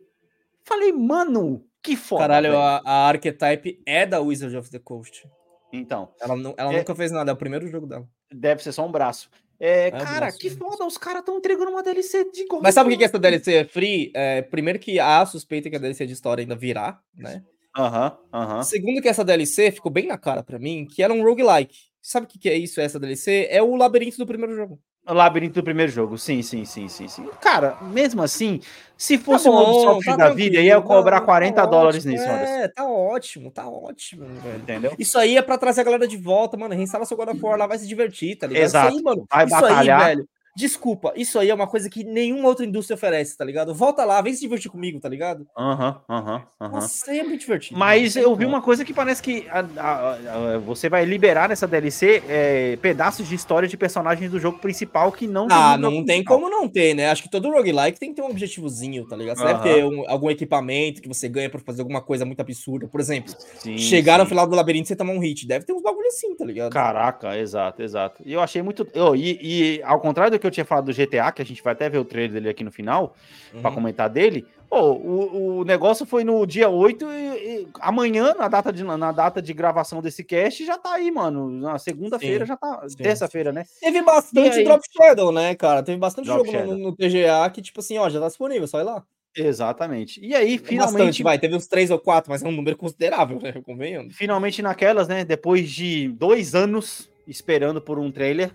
[0.64, 2.22] Falei, mano, que foda.
[2.26, 5.28] Caralho, a, a Archetype é da Wizard of the Coast.
[5.72, 8.08] Então, Ela, não, ela É- nunca fez nada, é o primeiro jogo dela.
[8.32, 9.32] deve ser só um braço.
[9.60, 10.56] É, cara, braço, que né?
[10.56, 13.20] foda, os caras estão entregando uma DLC de God Mas sabe o que, que essa
[13.20, 14.12] DLC é free?
[14.14, 17.44] É, primeiro que há suspeita que a DLC de história ainda virá, né?
[17.78, 18.64] Aham, aham.
[18.64, 21.76] Segundo que essa DLC ficou bem na cara pra mim, que era um roguelike.
[22.02, 23.48] Sabe o que, que é isso, essa DLC?
[23.50, 24.80] É o labirinto do primeiro jogo.
[25.06, 27.26] O labirinto do primeiro jogo, sim, sim, sim, sim, sim.
[27.42, 28.62] Cara, mesmo assim,
[28.98, 32.14] se fosse um bom, Ubisoft tá da vida, ia cobrar tá- 40 tá dólares ótimo,
[32.14, 32.30] nisso.
[32.30, 34.62] É, tá ótimo, tá ótimo, velho.
[34.62, 34.96] Entendeu?
[34.98, 36.74] Isso aí é pra trazer a galera de volta, mano.
[36.74, 38.64] Reinstala seu God of War lá, vai se divertir, tá ligado?
[38.64, 38.88] Exato.
[38.88, 39.26] Isso aí, mano.
[39.30, 40.00] Vai isso batalhar.
[40.02, 40.30] aí, velho.
[40.56, 43.74] Desculpa, isso aí é uma coisa que nenhuma outra indústria oferece, tá ligado?
[43.74, 45.48] Volta lá, vem se divertir comigo, tá ligado?
[45.58, 46.72] Aham, aham, aham.
[46.74, 47.80] Nossa, é muito divertido.
[47.80, 50.12] Mas eu vi uma coisa que parece que a- a-
[50.54, 55.12] a- você vai liberar nessa DLC é, pedaços de história de personagens do jogo principal
[55.12, 55.48] que não.
[55.50, 56.38] Ah, no não tem principal.
[56.38, 57.10] como não ter, né?
[57.10, 59.38] Acho que todo roguelike tem que ter um objetivozinho, tá ligado?
[59.38, 62.88] Você deve ter um- algum equipamento que você ganha pra fazer alguma coisa muito absurda.
[62.88, 64.30] Por exemplo, Sim, chegar no sim.
[64.30, 65.48] final do labirinto e você tomar um hit.
[65.48, 66.72] Deve ter uns bagulho assim, tá ligado?
[66.72, 68.22] Caraca, exato, exato.
[68.24, 68.88] E eu achei muito.
[68.94, 69.40] eu- e,
[69.78, 71.90] e ao contrário do que eu tinha falado do GTA, que a gente vai até
[71.90, 73.16] ver o trailer dele aqui no final,
[73.62, 73.76] pra Uhum.
[73.76, 74.46] comentar dele.
[74.70, 79.12] Pô, o, o negócio foi no dia 8 e, e amanhã, na data, de, na
[79.12, 81.50] data de gravação desse cast, já tá aí, mano.
[81.50, 82.86] Na segunda-feira já tá.
[82.98, 83.66] Terça-feira, né?
[83.80, 84.64] Teve bastante aí?
[84.64, 85.84] Drop Shadow, né, cara?
[85.84, 88.80] Teve bastante Drop jogo no, no TGA que, tipo assim, ó, já tá disponível, só
[88.80, 89.04] ir lá.
[89.36, 90.20] Exatamente.
[90.24, 91.40] E aí, Finalmente, finalmente, vai.
[91.40, 93.54] Teve uns três ou quatro, mas é um número considerável, né?
[93.66, 94.16] Convenhamos.
[94.16, 95.24] finalmente naquelas, né?
[95.26, 98.52] Depois de dois anos esperando por um trailer.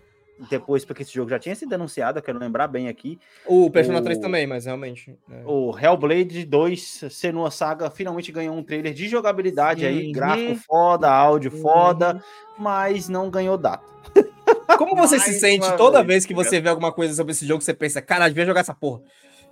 [0.49, 3.19] Depois, porque esse jogo já tinha sido anunciado, eu quero lembrar bem aqui.
[3.45, 5.17] O Persona O- 3 também, mas realmente.
[5.31, 5.43] é.
[5.45, 10.13] O Hellblade 2 Senua Saga finalmente ganhou um trailer de jogabilidade aí, Uhum.
[10.13, 12.23] gráfico foda, áudio foda,
[12.57, 13.85] mas não ganhou data.
[14.77, 17.75] Como você se sente toda vez, que você vê alguma coisa sobre esse jogo, você
[17.75, 19.01] pensa, cara, devia jogar essa porra.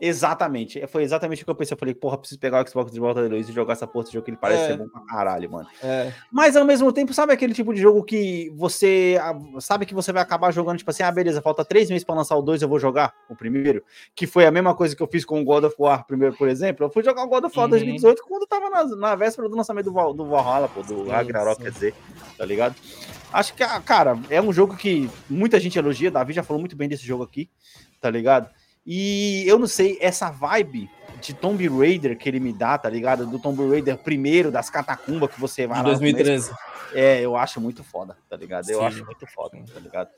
[0.01, 1.75] Exatamente, foi exatamente o que eu pensei.
[1.75, 4.05] Eu falei, porra, preciso pegar o Xbox de volta da luz e jogar essa porra
[4.05, 4.67] desse jogo que ele parece É.
[4.69, 5.67] ser bom pra caralho, mano.
[5.83, 6.13] É.
[6.31, 9.17] Mas ao mesmo tempo, sabe aquele tipo de jogo que você
[9.61, 12.37] sabe que você vai acabar jogando, tipo assim, ah, beleza, falta três meses pra lançar
[12.37, 13.83] o dois, eu vou jogar o primeiro.
[14.15, 16.49] Que foi a mesma coisa que eu fiz com o God of War primeiro, por
[16.49, 16.85] exemplo.
[16.87, 17.71] Eu fui jogar o God of War Uhum.
[17.71, 21.63] 2018 quando tava na, na véspera do lançamento do, Val- do Valhalla, pô, do Ragnarok,
[21.63, 21.95] quer dizer,
[22.37, 22.75] tá ligado?
[23.33, 26.11] Acho que, ah, cara, é um jogo que muita gente elogia.
[26.11, 27.49] Davi já falou muito bem desse jogo aqui,
[28.01, 28.49] tá ligado?
[28.87, 30.89] E eu não sei, essa vibe
[31.21, 33.27] de Tomb Raider que ele me dá, tá ligado?
[33.27, 36.51] Do Tomb Raider primeiro, das catacumbas que você vai lá no começo, 2013.
[36.95, 38.69] é, eu acho muito foda, tá ligado?
[38.71, 38.87] Eu Sim.
[38.87, 40.11] acho muito foda, tá ligado?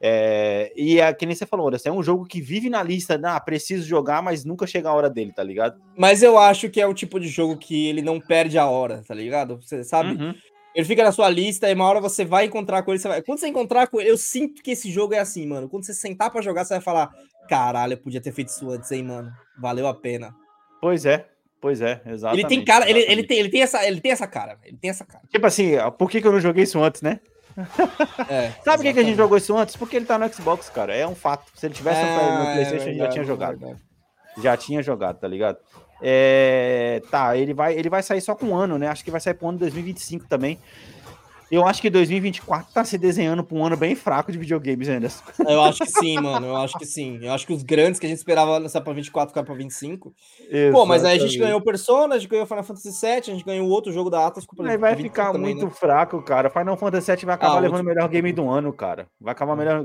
[0.00, 3.40] É, e é que nem você falou, é um jogo que vive na lista, ah,
[3.40, 5.80] preciso jogar, mas nunca chega a hora dele, tá ligado?
[5.96, 9.02] Mas eu acho que é o tipo de jogo que ele não perde a hora,
[9.06, 9.58] tá ligado?
[9.60, 10.22] Você sabe?
[10.22, 10.34] Uhum.
[10.74, 12.98] Ele fica na sua lista e uma hora você vai encontrar com ele.
[12.98, 13.22] Você vai...
[13.22, 15.70] Quando você encontrar com ele, eu sinto que esse jogo é assim, mano.
[15.70, 17.10] Quando você sentar pra jogar, você vai falar:
[17.46, 19.32] caralho, eu podia ter feito isso antes, hein, mano.
[19.58, 20.34] Valeu a pena.
[20.80, 21.26] Pois é,
[21.60, 22.40] pois é, exatamente.
[22.42, 24.90] ele tem cara, ele, ele, tem, ele, tem essa, ele tem essa cara, ele tem
[24.90, 25.24] essa cara.
[25.30, 27.20] Tipo assim, por que, que eu não joguei isso antes, né?
[28.28, 29.76] É, Sabe por que, que a gente jogou isso antes?
[29.76, 30.94] Porque ele tá no Xbox, cara.
[30.94, 31.50] É um fato.
[31.54, 33.58] Se ele tivesse no- no É, PlayStation, é ele já verdade, tinha jogado.
[33.58, 33.82] verdade.
[34.42, 35.58] Já tinha jogado, tá ligado?
[36.02, 38.88] É, tá, ele vai, ele vai sair só com um ano, né?
[38.88, 40.58] Acho que vai sair pro ano de 2025 também.
[41.50, 45.22] Eu acho que 2024 tá se desenhando pra um ano bem fraco de videogames, Anderson.
[45.46, 46.46] Eu acho que sim, mano.
[46.46, 47.18] Eu acho que sim.
[47.22, 50.12] Eu acho que os grandes que a gente esperava lançar pra 24 ficar pra 25.
[50.72, 53.44] Pô, mas aí a gente ganhou Persona, a gente ganhou Final Fantasy VII, a gente
[53.44, 54.46] ganhou outro jogo da Atlas.
[54.60, 55.72] Aí vai pra 25 ficar também, muito né?
[55.72, 56.50] fraco, cara.
[56.50, 59.06] Final Fantasy VII vai acabar Ah, levando o melhor game do ano, cara.
[59.20, 59.84] Vai acabar melhor.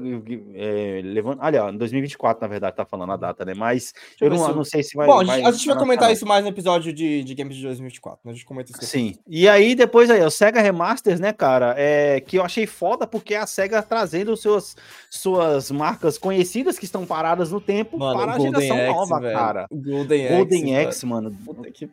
[0.55, 1.39] É, levando.
[1.41, 3.53] Aliás, em 2024, na verdade, tá falando a data, né?
[3.53, 5.05] Mas Deixa eu não, se não sei se vai.
[5.05, 7.55] Bom, a gente, a gente vai comentar ficar, isso mais no episódio de, de Games
[7.55, 8.21] de 2024.
[8.25, 8.31] né?
[8.31, 8.83] A gente comenta isso.
[8.85, 9.15] Sim.
[9.27, 11.50] E aí, depois aí, o Sega Remasters, né, cara?
[11.77, 14.75] É, que eu achei foda porque a Sega trazendo seus,
[15.09, 19.19] suas marcas conhecidas que estão paradas no tempo Mano, para a Golden geração Axe, nova,
[19.19, 19.37] velho.
[19.37, 19.67] cara.
[19.71, 20.27] Golden.
[20.29, 20.87] Golden velho.
[20.87, 21.37] Axe, mano.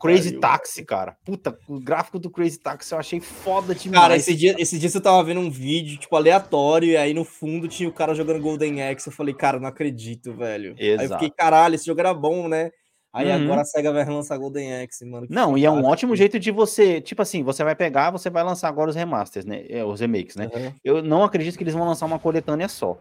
[0.01, 0.41] Crazy pariu.
[0.41, 1.17] Taxi, cara.
[1.25, 4.01] Puta, o gráfico do Crazy Taxi eu achei foda demais.
[4.03, 7.25] Cara, esse dia, esse dia eu tava vendo um vídeo, tipo, aleatório, e aí no
[7.25, 9.09] fundo tinha o cara jogando Golden Axe.
[9.09, 10.75] Eu falei, cara, não acredito, velho.
[10.79, 11.23] Aí eu Exato.
[11.23, 12.71] fiquei, caralho, esse jogo era bom, né?
[13.13, 13.45] Aí Uhum.
[13.45, 15.27] agora a SEGA vai relançar Golden Axe, mano.
[15.27, 18.29] que Não, e é um ótimo jeito de você, tipo assim, você vai pegar, você
[18.29, 19.65] vai lançar agora os remasters, né?
[19.69, 20.51] é, Os remakes, né?
[20.55, 20.73] Uhum.
[20.85, 22.99] Eu não acredito que eles vão lançar uma coletânea só.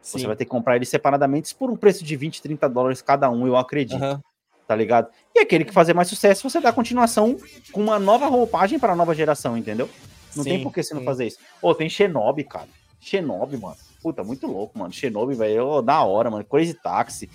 [0.00, 0.20] Sim.
[0.20, 3.28] Você vai ter que comprar eles separadamente por um preço de 20, 30 dólares cada
[3.30, 3.96] um, eu acredito.
[4.02, 4.20] Aham.
[4.66, 5.08] tá ligado?
[5.34, 7.36] E aquele que fazer mais sucesso, você dá continuação
[7.72, 9.88] com uma nova roupagem para a nova geração, entendeu?
[10.36, 11.06] Não Sim, tem por que você não sim.
[11.06, 11.38] fazer isso.
[11.62, 12.68] Ô, tem Shinobi, cara.
[13.00, 13.76] Shinobi, mano.
[14.02, 14.92] Puta, muito louco, mano.
[14.92, 16.44] Shinobi, velho, ô, da hora, mano.
[16.44, 17.28] Crazy Taxi.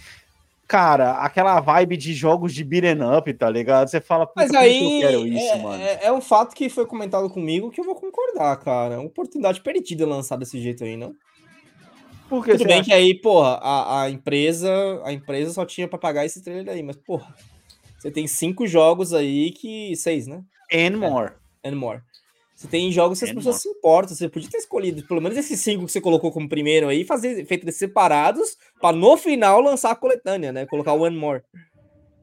[0.74, 3.88] Cara, aquela vibe de jogos de beat'em up, tá ligado?
[3.90, 5.84] Você fala, Mas que aí eu quero isso, é, mano.
[5.84, 8.96] é- é um fato que foi comentado comigo que eu vou concordar, cara.
[8.96, 11.14] É uma oportunidade perdida lançar desse jeito aí, não?
[12.28, 12.86] Por que Tudo bem acha?
[12.90, 14.68] que aí, porra, a, a empresa
[15.06, 17.36] a empresa só tinha pra pagar esse trailer aí, mas, porra,
[18.00, 19.96] você tem cinco jogos aí que.
[19.96, 20.42] Seis, né?
[20.74, 21.34] And more.
[21.64, 22.02] And more.
[22.64, 24.16] Você tem jogos que as And pessoas se importam.
[24.16, 27.46] Você podia ter escolhido pelo menos esses cinco que você colocou como primeiro aí, fazer
[27.46, 30.66] feito eles separados, pra no final lançar a coletânea, né?
[30.66, 31.42] Colocar o One More.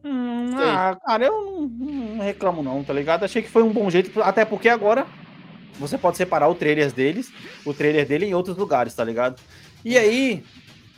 [0.02, 3.24] Hum, ah, cara, eu não, não reclamo não, tá ligado?
[3.24, 5.06] Achei que foi um bom jeito, até porque agora
[5.78, 7.30] você pode separar o trailer deles,
[7.66, 9.38] o trailer dele em outros lugares, tá ligado?
[9.84, 10.42] E aí,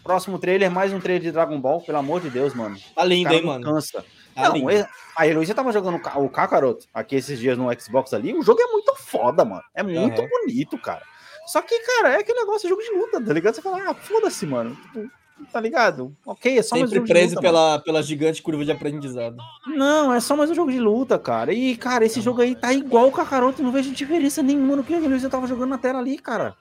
[0.05, 2.77] próximo trailer, mais um trailer de Dragon Ball, pelo amor de Deus, mano.
[2.95, 3.65] Tá lindo, Cara, hein, não mano?
[3.65, 4.05] cansa.
[4.37, 4.87] Tá não, lindo.
[5.17, 8.67] a Heloísa tava jogando o Kakaroto aqui esses dias no Xbox ali, o jogo é
[8.67, 9.63] muito foda, mano.
[9.75, 10.29] É muito Aham.
[10.29, 11.03] bonito, cara.
[11.47, 13.55] Só que, cara, é aquele negócio de jogo de luta, tá ligado?
[13.55, 14.75] Você fala, ah, foda-se, mano.
[14.77, 15.11] Tipo,
[15.53, 16.17] tá ligado?
[16.25, 17.55] Ok, é só mais um Sempre jogo de preso luta, mano.
[17.59, 19.37] pela, pela gigante curva de aprendizado.
[19.67, 21.53] Não, é só mais um jogo de luta, cara.
[21.53, 24.95] E, cara, esse jogo aí tá igual o Kakaroto, não vejo diferença nenhuma no que
[24.97, 26.55] Luísa tava jogando na tela ali, cara.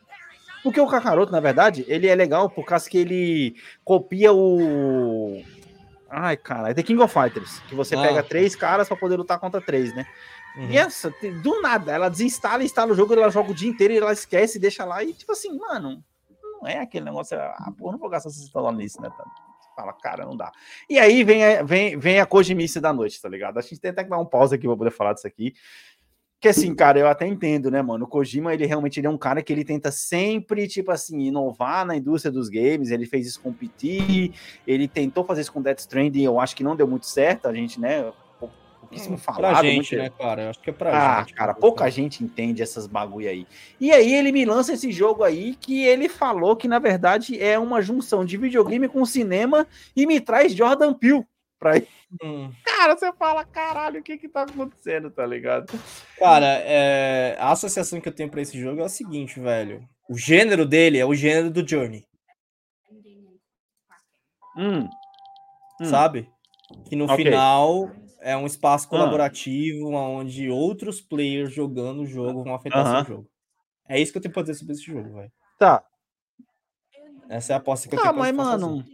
[0.64, 5.44] Porque o Kakaroto, na verdade, ele é legal por causa que ele copia o.
[6.10, 7.60] Ai, cara, é The King of Fighters.
[7.69, 8.02] Que você Ah.
[8.02, 10.06] pega três caras pra poder lutar contra três, né?
[10.57, 10.69] Uhum.
[10.69, 13.98] E essa, do nada, ela desinstala, instala o jogo, ela joga o dia inteiro e
[13.98, 16.03] ela esquece, deixa lá e, tipo assim, mano,
[16.61, 19.10] não é aquele negócio, ah, pô, não vou gastar essa instalando nisso, né?
[19.10, 19.23] tá?
[19.76, 20.52] Fala, cara, não dá.
[20.90, 23.57] E aí vem, a- vem, vem a Kojimice da noite, tá ligado?
[23.57, 25.53] A gente tem até que dar um pause aqui pra poder falar disso aqui.
[26.41, 28.06] Que assim, cara, eu até entendo, né, mano?
[28.06, 31.86] O Kojima, ele realmente ele é um cara que ele tenta sempre, tipo assim, inovar
[31.86, 32.90] na indústria dos games.
[32.90, 34.34] Ele fez isso com o PT,
[34.68, 37.48] ele tentou fazer isso com Death Stranding, eu acho que não deu muito certo.
[37.48, 38.11] A gente, né,
[38.91, 39.61] pou- pouquíssimo Pra falado.
[39.65, 40.41] gente, muito- né, cara?
[40.43, 41.34] Eu acho que é pra ah, gente.
[41.34, 43.47] cara, pouca gente entende essas bagulho aí.
[43.80, 47.57] E aí ele me lança esse jogo aí que ele falou que na verdade é
[47.57, 49.65] uma junção de videogame com cinema
[49.95, 51.26] e me traz Jordan Peele
[51.59, 51.88] pra ir.
[52.22, 52.51] Hum.
[52.65, 55.72] Cara, você fala, caralho, o que que tá acontecendo, tá ligado?
[56.19, 59.88] Cara, é, a associação que eu tenho pra esse jogo é o seguinte, velho.
[60.09, 62.03] O gênero dele é o gênero do Journey,
[64.57, 64.89] Hum.
[65.80, 65.85] Hum.
[65.85, 66.30] sabe?
[66.89, 67.18] Que no Ok.
[67.23, 67.89] final
[68.22, 68.89] é um espaço Ah.
[68.89, 73.06] colaborativo onde outros players jogando o jogo vão afetar Aham.
[73.06, 73.27] seu jogo.
[73.89, 75.31] É isso que eu tenho pra dizer sobre esse jogo, velho.
[75.60, 75.84] Tá.
[77.30, 78.61] Essa é a aposta que eu Tá, tenho mas, fazer.
[78.65, 78.85] mano.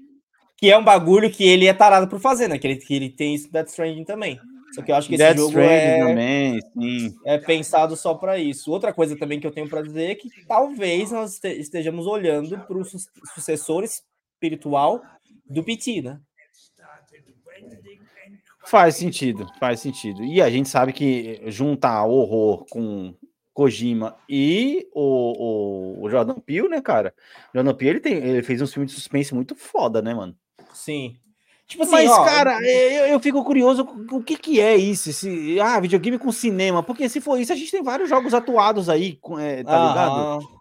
[0.58, 2.58] Que é um bagulho que ele é tarado por fazer, né?
[2.58, 4.40] Que ele, que ele tem isso no Death Stranding também.
[4.74, 7.16] Só que eu acho que esse Death jogo Stranding é, também, sim.
[7.26, 8.72] é pensado só pra isso.
[8.72, 12.58] Outra coisa também que eu tenho pra dizer é que talvez nós este- estejamos olhando
[12.60, 12.84] para o
[13.34, 15.02] sucessor espiritual
[15.50, 16.20] do PT, né?
[18.68, 20.24] Faz sentido, faz sentido.
[20.26, 23.14] E a gente sabe que juntar horror com
[23.54, 27.14] Kojima e o, o, o Jordan Peele, né, cara?
[27.56, 30.36] Jordan Peele ele, tem, ele fez um filme de suspense muito foda, né, mano?
[30.74, 31.16] Sim.
[31.66, 35.12] Tipo assim, Mas, ó, cara, eu, eu fico curioso o que que é isso?
[35.12, 36.84] Esse, ah, videogame com cinema.
[36.84, 40.57] Porque se for isso, a gente tem vários jogos atuados aí, é, tá ligado?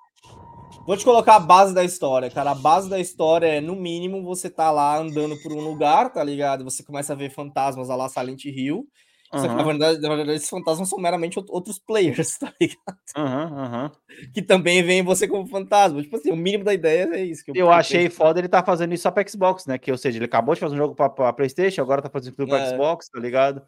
[0.86, 2.52] Vou te colocar a base da história, cara.
[2.52, 6.22] A base da história é, no mínimo, você tá lá andando por um lugar, tá
[6.22, 6.62] ligado?
[6.64, 8.86] Você começa a ver fantasmas lá Silent Hill.
[9.34, 12.96] Só que, na verdade, na verdade, esses fantasmas são meramente out- outros players, tá ligado?
[13.16, 13.92] aham, aham.
[14.32, 16.00] Que também veem você como fantasma.
[16.00, 17.42] Tipo assim, o mínimo da ideia é isso.
[17.48, 19.78] Eu que achei foda ele tá fazendo isso só pra Xbox, né?
[19.78, 22.36] Que, ou seja, ele acabou de fazer um jogo pra, pra Playstation, agora tá fazendo
[22.36, 22.70] tudo pra É.
[22.70, 23.60] Xbox, tá ligado?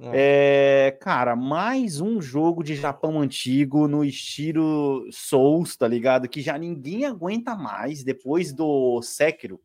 [0.00, 0.86] É.
[0.88, 6.28] É, cara, mais um jogo de Japão antigo no estilo Souls, tá ligado?
[6.28, 9.60] Que já ninguém aguenta mais depois do Sekiro.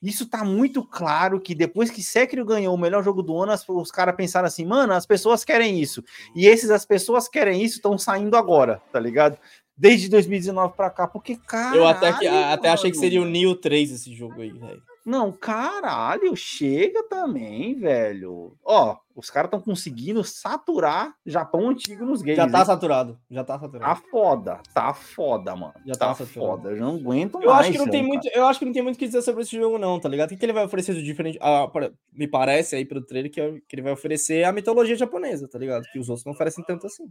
[0.00, 3.68] Isso tá muito claro que depois que Sekiro ganhou o melhor jogo do ano, as-
[3.68, 6.04] os caras pensaram assim, mano, as pessoas querem isso.
[6.36, 9.36] E esses, as pessoas querem isso, estão saindo agora, tá ligado?
[9.76, 11.76] Desde 2019 pra cá, porque, cara.
[11.76, 14.82] Eu até, que, até achei que seria o Neo 3 esse jogo aí, velho.
[15.08, 18.52] Não, caralho, chega também, velho.
[18.62, 22.36] Ó, os caras estão conseguindo saturar Japão antigo nos games.
[22.36, 22.64] Já tá hein?
[22.66, 23.18] saturado.
[23.30, 24.00] Já tá Tá saturado.
[24.10, 25.72] foda, tá foda, mano.
[25.86, 26.62] Já tá tá saturado.
[26.62, 26.70] foda.
[26.72, 27.60] Eu não aguento Eu mais.
[27.60, 28.06] acho que não tem cara.
[28.08, 30.08] muito, eu acho que não tem muito o que dizer sobre esse jogo não, tá
[30.10, 30.26] ligado?
[30.26, 31.38] O que, que ele vai oferecer de diferente?
[31.40, 31.66] Ah,
[32.12, 35.58] me parece aí pelo trailer que, é- que ele vai oferecer a mitologia japonesa, tá
[35.58, 35.84] ligado?
[35.90, 37.10] Que os outros não oferecem tanto assim.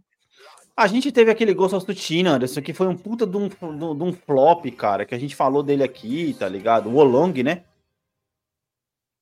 [0.75, 3.55] A gente teve aquele Ghost of Tsushima, Anderson, que foi um puta de um, de
[3.65, 6.87] um- de um flop, cara, que a gente falou dele aqui, tá ligado?
[6.89, 7.63] O Olong, né?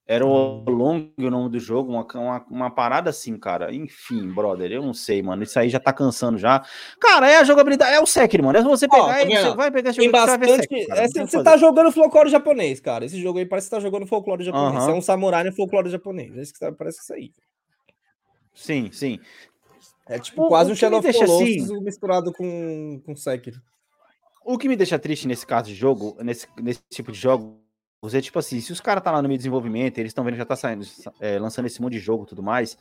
[0.08, 3.74] Era o Long o nome do jogo, uma, uma, uma, parada assim, cara.
[3.74, 5.42] Enfim, brother, eu não sei, mano.
[5.42, 6.64] Isso aí já tá cansando já.
[7.00, 8.60] Cara, é a jogabilidade, é o Sekiro, mano.
[8.60, 10.62] É você pegar, oh, tá você vai pegar esse jogo bastante...
[10.62, 13.04] Sekiro, é, você, você tá jogando folclore japonês, cara.
[13.04, 14.88] Esse jogo aí parece que você tá jogando folclore japonês.
[14.88, 16.38] É um samurai no folclore japonês.
[16.38, 17.32] É isso que tá, parece isso aí.
[18.54, 19.20] Sim, sim.
[20.08, 21.82] É tipo o, quase um Shadow of Colossus assim...
[21.82, 23.60] misturado com, com Sekiro.
[24.46, 27.60] O que me deixa triste nesse caso de jogo, nesse, nesse tipo de jogo,
[28.06, 30.34] você, tipo assim, se os caras tá lá no meio de desenvolvimento, eles estão vendo
[30.34, 30.86] que já tá saindo,
[31.20, 32.78] é, lançando esse monte de jogo e tudo mais,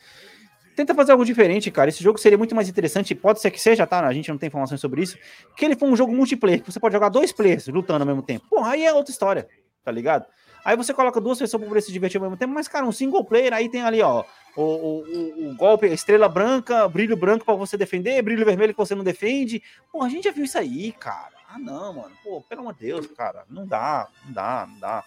[0.77, 1.89] tenta fazer algo diferente, cara.
[1.89, 4.07] Esse jogo seria muito mais interessante, pode ser que seja, tá?
[4.07, 5.17] A gente não tem informações sobre isso,
[5.57, 8.23] que ele for um jogo multiplayer, que você pode jogar dois players lutando ao mesmo
[8.23, 8.47] tempo.
[8.49, 9.49] Porra, aí é outra história,
[9.83, 10.27] tá ligado?
[10.65, 12.93] Aí você coloca duas pessoas pra poder se divertir ao mesmo tempo, mas, cara, um
[12.93, 14.25] single player, aí tem ali, ó,
[14.57, 18.95] o, o, o golpe, estrela branca, brilho branco para você defender, brilho vermelho que você
[18.95, 19.63] não defende.
[19.93, 21.35] Pô, a gente já viu isso aí, cara.
[21.49, 22.13] Ah, não, mano.
[22.23, 23.45] Pô, pelo amor de Deus, cara.
[23.49, 25.05] Não dá, não dá, não dá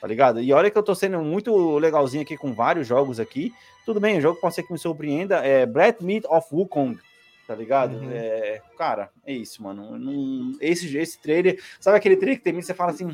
[0.00, 0.40] tá ligado?
[0.40, 3.52] E olha que eu tô sendo muito legalzinho aqui com vários jogos aqui.
[3.84, 5.36] Tudo bem, o jogo pode ser que me surpreenda.
[5.36, 6.98] É Brett Meat of Wukong,
[7.46, 7.96] tá ligado?
[7.96, 8.10] Uhum.
[8.12, 9.98] É, cara, é isso, mano.
[9.98, 13.10] Não, esse, esse trailer, sabe aquele trailer que tem você fala assim,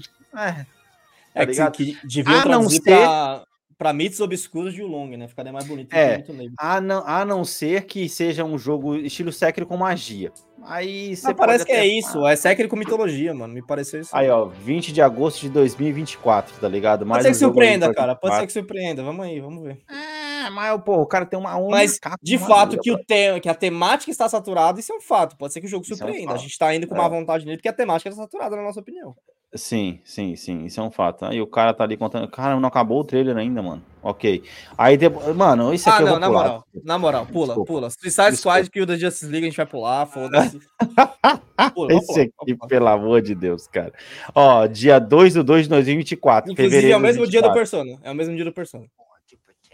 [1.35, 2.83] é, tá é que, que deviam ah, não ser...
[2.83, 3.45] pra,
[3.77, 5.29] pra mitos obscuros de Ulong, né?
[5.29, 5.93] Ficaria mais bonito.
[5.95, 6.23] É,
[6.59, 10.33] a não, a não ser que seja um jogo estilo Sekiro com magia.
[10.67, 13.53] Aí você ah, parece que é isso, é Sekiro com mitologia, mano.
[13.53, 14.17] Me pareceu isso.
[14.17, 17.05] Aí, ó, 20 de agosto de 2024, tá ligado?
[17.05, 18.15] Mais pode ser que surpreenda, cara.
[18.15, 19.03] Pode ser que surpreenda.
[19.03, 19.83] Vamos aí, vamos ver.
[19.91, 21.77] É, mas, pô, o cara tem uma onda.
[21.77, 23.41] Mas, de fato, que, o te...
[23.41, 25.37] que a temática está saturada, isso é um fato.
[25.37, 26.33] Pode ser que o jogo surpreenda.
[26.33, 27.11] É um a gente tá indo com uma é.
[27.11, 29.15] vontade nele, porque a temática está saturada, na nossa opinião.
[29.55, 31.25] Sim, sim, sim, isso é um fato.
[31.25, 32.27] Aí o cara tá ali contando.
[32.27, 33.81] Cara, não acabou o trailer ainda, mano.
[34.03, 34.43] Ok.
[34.77, 35.35] Aí depois.
[35.37, 36.43] Mano, isso aqui ah, não, na pular.
[36.43, 36.65] moral.
[36.85, 37.73] Na moral, pula, Desculpa.
[37.73, 37.91] pula.
[37.91, 40.59] Suicide Squad que o da Justice League a gente vai pular, foda-se.
[41.91, 43.93] esse aqui, pelo amor de Deus, cara.
[44.35, 46.51] Ó, dia 2 do 2 de 2024.
[46.51, 47.97] Inclusive, é o mesmo dia do Persona.
[48.03, 48.87] É o mesmo dia do Persona.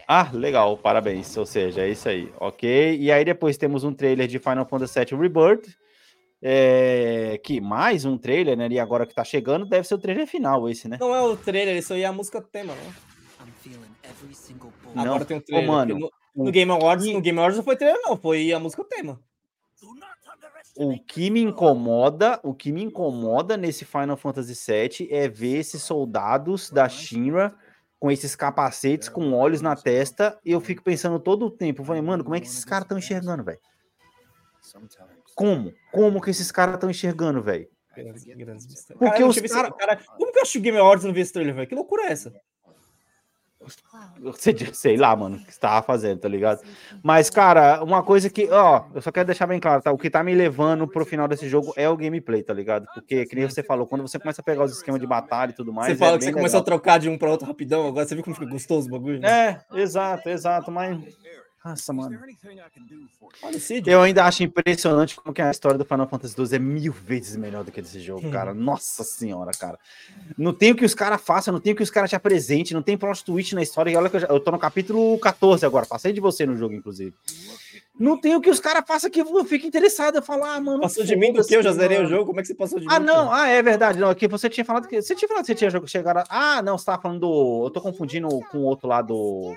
[0.07, 1.35] Ah, legal, parabéns.
[1.37, 2.97] Ou seja, é isso aí, ok?
[2.99, 5.69] E aí depois temos um trailer de Final Fantasy VII Rebirth
[6.41, 8.67] é, que mais um trailer, né?
[8.69, 10.97] E agora que tá chegando, deve ser o trailer final, esse, né?
[10.99, 12.93] Não é o trailer, isso aí é a música tema, né?
[14.95, 15.69] Não, agora tem um trailer.
[15.69, 18.59] Oh, mano, no, no, Game Awards, no Game Awards não foi trailer, não, foi a
[18.59, 19.19] música tema.
[20.77, 25.83] O que me incomoda, o que me incomoda nesse Final Fantasy VII é ver esses
[25.83, 27.53] soldados da Shinra
[27.99, 32.01] com esses capacetes com olhos na testa, e eu fico pensando todo o tempo, falei,
[32.01, 33.59] mano, como é que esses caras estão enxergando, velho?
[35.35, 35.71] Como?
[35.91, 37.67] Como que esses caras estão enxergando, velho?
[37.93, 39.71] Porque cara, os cara...
[39.71, 39.97] cara...
[40.17, 41.67] Como que eu acho que o Game Awards não vê esse trailer, velho?
[41.67, 42.33] Que loucura é essa?
[44.73, 46.61] Sei lá, mano, o que você tava fazendo, tá ligado?
[47.03, 49.91] Mas, cara, uma coisa que, ó, eu só quero deixar bem claro, tá?
[49.91, 52.87] O que tá me levando pro final desse jogo é o gameplay, tá ligado?
[52.93, 55.53] Porque, que nem você falou, quando você começa a pegar os esquemas de batalha e
[55.53, 55.91] tudo mais.
[55.91, 56.39] Você fala é que você legal.
[56.39, 58.91] começou a trocar de um pra outro rapidão, agora você viu como fica gostoso o
[58.91, 59.19] bagulho?
[59.19, 59.29] Né?
[59.29, 60.97] É, exato, exato, mas
[61.63, 62.19] nossa, mano.
[63.85, 67.35] Eu ainda acho impressionante como que a história do Final Fantasy XII é mil vezes
[67.35, 68.31] melhor do que desse jogo, hum.
[68.31, 68.51] cara.
[68.51, 69.77] Nossa senhora, cara.
[70.35, 72.73] Não tem o que os caras façam, não tem o que os caras te apresentem,
[72.73, 73.91] não tem plot twist na história.
[73.91, 76.57] E olha que eu, já, eu tô no capítulo 14 agora, passei de você no
[76.57, 77.13] jogo, inclusive.
[77.99, 80.15] Não tem o que os caras façam que eu fique interessado.
[80.15, 80.81] Eu falo, ah, mano.
[80.81, 81.55] Passou de mim do que?
[81.55, 82.25] Eu já zerei o jogo.
[82.25, 82.95] Como é que você passou de ah, mim?
[82.95, 83.31] Ah, não.
[83.31, 83.99] Ah, é verdade.
[83.99, 84.99] Não, aqui você tinha falado que.
[84.99, 86.17] Você tinha falado que você tinha chegado.
[86.17, 86.25] A...
[86.29, 87.65] Ah, não, você tava falando do.
[87.65, 89.13] Eu tô confundindo com o outro lado.
[89.13, 89.55] Do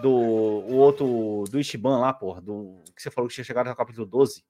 [0.00, 3.76] do o outro do Ishiban lá, porra, do que você falou que tinha chegado no
[3.76, 4.44] capítulo 12.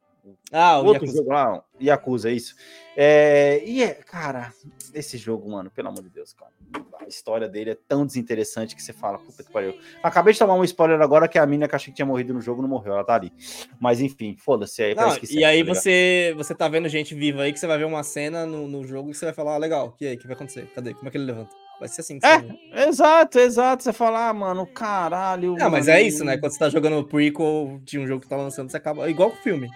[0.52, 1.18] Ah, o outro Yakuza.
[1.18, 2.54] jogo lá, Yakuza, é isso.
[2.96, 4.52] É, e é, cara,
[4.94, 6.52] esse jogo, mano, pelo amor de Deus, cara.
[7.00, 9.76] A história dele é tão desinteressante que você fala, puta que pariu.
[10.00, 12.40] Acabei de tomar um spoiler agora que a mina que achei que tinha morrido no
[12.40, 13.32] jogo não morreu, ela tá ali.
[13.80, 14.94] Mas enfim, foda-se aí.
[14.94, 17.84] Não, e aí tá você, você tá vendo gente viva aí que você vai ver
[17.84, 20.26] uma cena no, no jogo e você vai falar, ah, legal, e aí, o que
[20.26, 20.70] vai acontecer?
[20.72, 20.94] Cadê?
[20.94, 21.61] Como é que ele levanta?
[21.82, 22.20] Vai ser assim.
[22.22, 23.82] É, exato, exato.
[23.82, 25.56] Você fala, ah, mano, caralho.
[25.56, 26.38] Não, mas é isso, né?
[26.38, 29.10] Quando você tá jogando o prequel de um jogo que tá lançando, você acaba.
[29.10, 29.68] Igual o filme.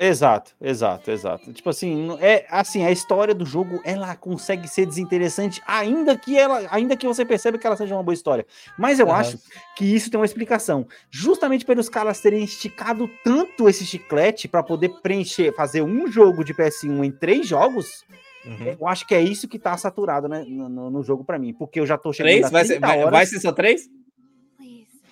[0.00, 1.52] Exato, exato, exato.
[1.52, 6.66] Tipo assim, é assim, a história do jogo ela consegue ser desinteressante, ainda que ela,
[6.72, 8.44] ainda que você perceba que ela seja uma boa história.
[8.76, 9.12] Mas eu uhum.
[9.12, 9.38] acho
[9.76, 10.88] que isso tem uma explicação.
[11.08, 16.52] Justamente pelos caras terem esticado tanto esse chiclete para poder preencher, fazer um jogo de
[16.52, 18.04] PS1 em três jogos,
[18.46, 18.76] Uhum.
[18.78, 21.80] Eu acho que é isso que tá saturado né, no, no jogo para mim, porque
[21.80, 22.50] eu já tô chegando três?
[22.50, 23.10] Vai ser, vai, horas...
[23.10, 23.88] vai ser só três?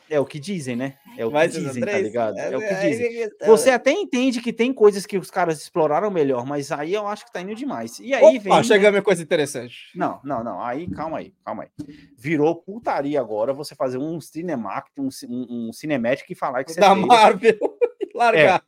[0.08, 0.94] É o que dizem, né?
[1.16, 2.38] É o vai que dizem, tá ligado?
[2.38, 3.06] É, é o que é, dizem.
[3.06, 6.92] É, é, Você até entende que tem coisas que os caras exploraram melhor, mas aí
[6.92, 7.98] eu acho que tá indo demais.
[7.98, 8.64] E aí Opa, vem.
[8.64, 9.90] Chega uma coisa interessante.
[9.94, 10.62] Não, não, não.
[10.62, 11.68] Aí, calma aí, calma aí.
[12.16, 16.80] Virou putaria agora você fazer um cinematic, um, um, um cinematic e falar que você.
[16.80, 17.58] Da Marvel.
[18.14, 18.62] Largar.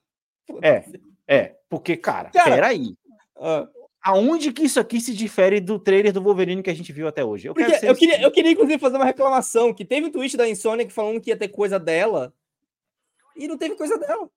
[0.62, 0.84] É, é,
[1.28, 2.96] é, porque, cara, cara peraí.
[3.36, 3.75] Uh
[4.06, 7.24] aonde que isso aqui se difere do trailer do Wolverine que a gente viu até
[7.24, 7.48] hoje?
[7.48, 10.12] Eu, Porque quero ser eu, queria, eu queria, inclusive, fazer uma reclamação, que teve um
[10.12, 12.32] tweet da Insomniac falando que ia ter coisa dela,
[13.34, 14.30] e não teve coisa dela.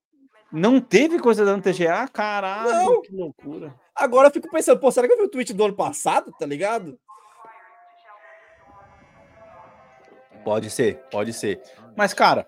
[0.52, 2.08] Não teve coisa dando TGA?
[2.08, 3.02] Caralho, Não.
[3.04, 3.76] que loucura.
[3.94, 6.48] Agora eu fico pensando, pô, será que eu vi o tweet do ano passado, tá
[6.48, 7.00] ligado?
[10.44, 11.62] Pode ser, pode ser.
[11.96, 12.48] Mas, cara,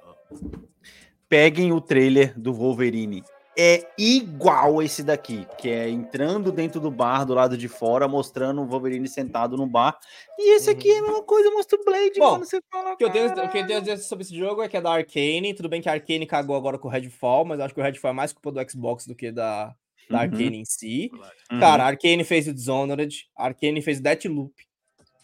[1.30, 3.24] peguem o trailer do Wolverine.
[3.58, 8.62] É igual esse daqui, que é entrando dentro do bar do lado de fora, mostrando
[8.62, 9.98] o Wolverine sentado no bar.
[10.40, 12.46] E esse aqui é a mesma coisa, mostra o Blade, Bom, mano.
[12.46, 14.62] Você fala, O que eu tenho, o que eu tenho a dizer sobre esse jogo
[14.62, 15.54] é que é da Arcane.
[15.54, 18.12] Tudo bem que a Arcane cagou agora com o Redfall, mas acho que o Redfall
[18.12, 19.66] é mais culpa do Xbox do que da,
[20.10, 20.18] da Uhum.
[20.24, 21.12] Arcane em si.
[21.52, 24.54] Uhum, Cara, a Arcane fez o Dishonored, a Arcane fez o Deathloop.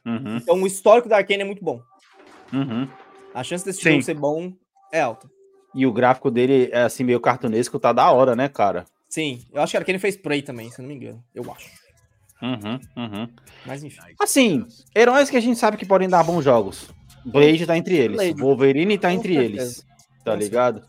[0.06, 1.82] uhum, Então o histórico da Arcane é muito bom.
[2.52, 2.90] uhum.
[3.34, 3.91] A chance desse Sim.
[3.91, 4.52] jogo ser bom
[4.91, 5.30] é alta.
[5.78, 8.84] E o gráfico dele é assim, meio cartunesco, tá da hora, né, cara?
[9.08, 11.24] Sim, eu acho que a Arcane fez Prey também, se eu não me engano.
[11.36, 11.70] Eu acho.
[12.41, 13.30] Uhum, uhum.
[13.64, 13.99] Mas enfim.
[14.20, 16.90] Assim, heróis que a gente sabe que podem dar bons jogos.
[17.24, 18.18] Blade tá entre eles.
[18.18, 18.41] Blade.
[18.41, 19.62] Wolverine tá Com entre certeza.
[19.62, 19.86] eles.
[20.26, 20.82] Tá ligado?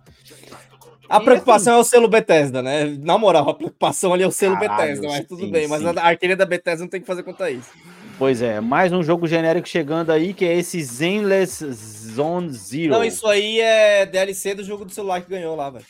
[1.06, 2.84] A E, preocupação é o selo Bethesda, né?
[3.00, 5.68] Na moral, a preocupação ali é o selo Caralho, Bethesda, mas tudo sim, bem.
[5.68, 5.86] Mas sim.
[5.86, 7.70] a Arcane da Bethesda não tem que fazer conta isso.
[8.18, 12.90] Pois é, mais um jogo genérico chegando aí, que é esse Zenless Zone Zero.
[12.90, 15.84] Não, isso aí é DLC do jogo do celular que ganhou lá, velho.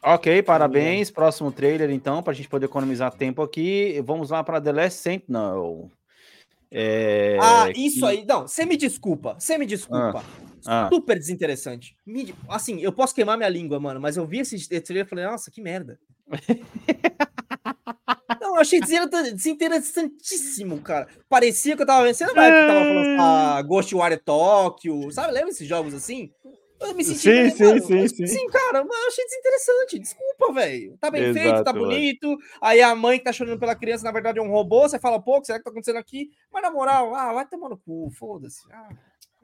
[0.00, 1.10] Ok, parabéns.
[1.10, 4.00] Próximo trailer, então, pra gente poder economizar tempo aqui.
[4.04, 5.90] Vamos lá para The Last Sentinel.
[6.70, 8.24] É, Ah, isso que- aí.
[8.24, 9.34] Não, você me desculpa.
[9.36, 10.22] Você me desculpa.
[10.24, 10.45] ah.
[10.92, 11.96] Super desinteressante.
[12.48, 15.50] Assim, eu posso queimar minha língua, mano, mas eu vi esse trailer e falei, nossa,
[15.50, 15.98] que merda.
[18.40, 21.08] Não, eu achei desinter- desinteressantíssimo, cara.
[21.28, 25.32] Parecia que eu tava não vai que tava falando ah, Ghostwire Tokyo, sabe?
[25.32, 26.30] Lembra esses jogos assim?
[26.78, 27.20] Eu me senti.
[27.20, 28.26] Sim, sim, mano, sim, sim.
[28.26, 29.98] Sim, cara, mas eu achei desinteressante.
[29.98, 30.96] Desculpa, velho.
[31.00, 31.86] Tá bem feito, tá Exato, mano.
[31.86, 32.36] bonito.
[32.60, 34.82] Aí a mãe que tá chorando pela criança, na verdade, é um robô.
[34.82, 36.30] Você fala, pô, o que será que tá acontecendo aqui?
[36.52, 38.60] Mas na moral, ah, vai tomar no cu, foda-se.
[38.70, 38.90] Ah.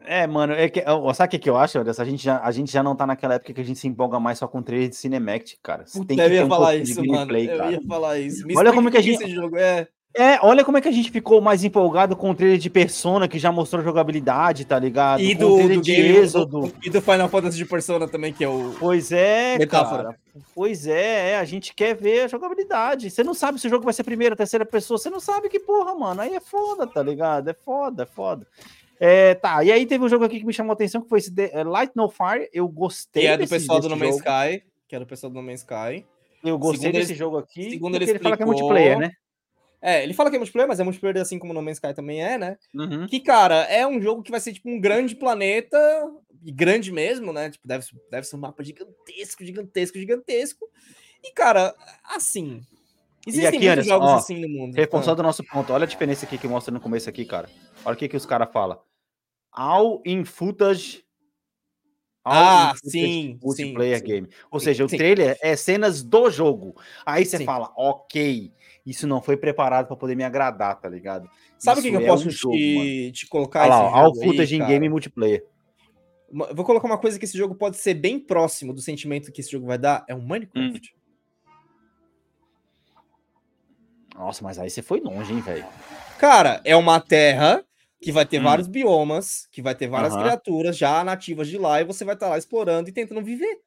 [0.06, 0.82] É, mano, é que,
[1.14, 2.02] sabe o que, que eu acho, Anderson?
[2.02, 4.18] A gente, já, a gente já não tá naquela época que a gente se empolga
[4.20, 5.84] mais só com trailer de Cinematic, cara.
[5.86, 7.12] Você tem Puta, eu ia um falar isso, mano.
[7.12, 7.70] gameplay, Eu cara.
[7.72, 8.46] ia falar isso.
[8.46, 9.86] Me Olha como o que a que gente- jogo é.
[10.14, 13.26] É, olha como é que a gente ficou mais empolgado com o trailer de Persona,
[13.26, 15.22] que já mostrou jogabilidade, tá ligado?
[15.22, 16.70] E do, do de game, Êxodo.
[16.84, 18.74] e do Final Fantasy de Persona também, que é o.
[18.78, 20.02] Pois é, Metáfora.
[20.04, 20.16] cara.
[20.54, 23.10] Pois é, é, a gente quer ver a jogabilidade.
[23.10, 24.98] Você não sabe se o jogo vai ser primeira, terceira pessoa.
[24.98, 26.20] Você não sabe que porra, mano.
[26.20, 27.48] Aí é foda, tá ligado?
[27.48, 28.46] É foda, é foda.
[29.04, 31.18] É, tá, e aí teve um jogo aqui que me chamou a atenção, que foi
[31.18, 32.48] esse The- é, Light No Fire.
[32.52, 34.16] Eu gostei Que é do desse- pessoal do desse No Man's.
[34.16, 34.62] Sky.
[34.86, 36.06] Que é do pessoal do No Man's Sky.
[36.44, 37.70] Eu gostei Segundo desse ele- jogo aqui.
[37.70, 39.10] segundo ele ele fala que é explicou- multiplayer, né?
[39.80, 42.22] É, ele fala que é multiplayer, mas é multiplayer assim como No Man's Sky também
[42.22, 42.56] é, né?
[42.72, 43.06] Uhum.
[43.08, 45.76] Que, cara, é um jogo que vai ser tipo um grande planeta,
[46.44, 47.50] e grande mesmo, né?
[47.50, 50.64] Tipo, deve, deve ser um mapa gigantesco, gigantesco, gigantesco.
[51.24, 51.74] E, cara,
[52.04, 52.60] assim.
[53.26, 54.74] Existem aqui, muitos jogos ó, assim no mundo.
[54.76, 55.72] Reforçando o nosso ponto.
[55.72, 57.48] Olha a diferença aqui que mostra no começo aqui, cara.
[57.84, 58.78] Olha o que, que os caras falam.
[59.52, 61.04] All in footage.
[62.24, 64.28] all Ah, in footage sim, Multiplayer sim, game.
[64.50, 64.96] Ou sim, seja, o sim.
[64.96, 66.74] trailer é cenas do jogo.
[67.04, 68.52] Aí você fala, ok,
[68.86, 71.28] isso não foi preparado pra poder me agradar, tá ligado?
[71.58, 73.12] Sabe o que, que eu é posso um jogo, te, mano.
[73.12, 73.62] te colocar?
[73.62, 75.44] Olha lá, esse ó, all jogo aí, footage in game multiplayer.
[76.54, 79.50] Vou colocar uma coisa que esse jogo pode ser bem próximo do sentimento que esse
[79.50, 80.02] jogo vai dar.
[80.08, 80.94] É um Minecraft.
[84.14, 85.66] Nossa, mas aí você foi longe, hein, velho?
[86.18, 87.62] Cara, é uma terra
[88.02, 88.44] que vai ter Hum.
[88.44, 90.22] vários biomas, que vai ter várias Aham.
[90.24, 93.60] criaturas já nativas de lá, e você vai estar lá explorando e tentando viver.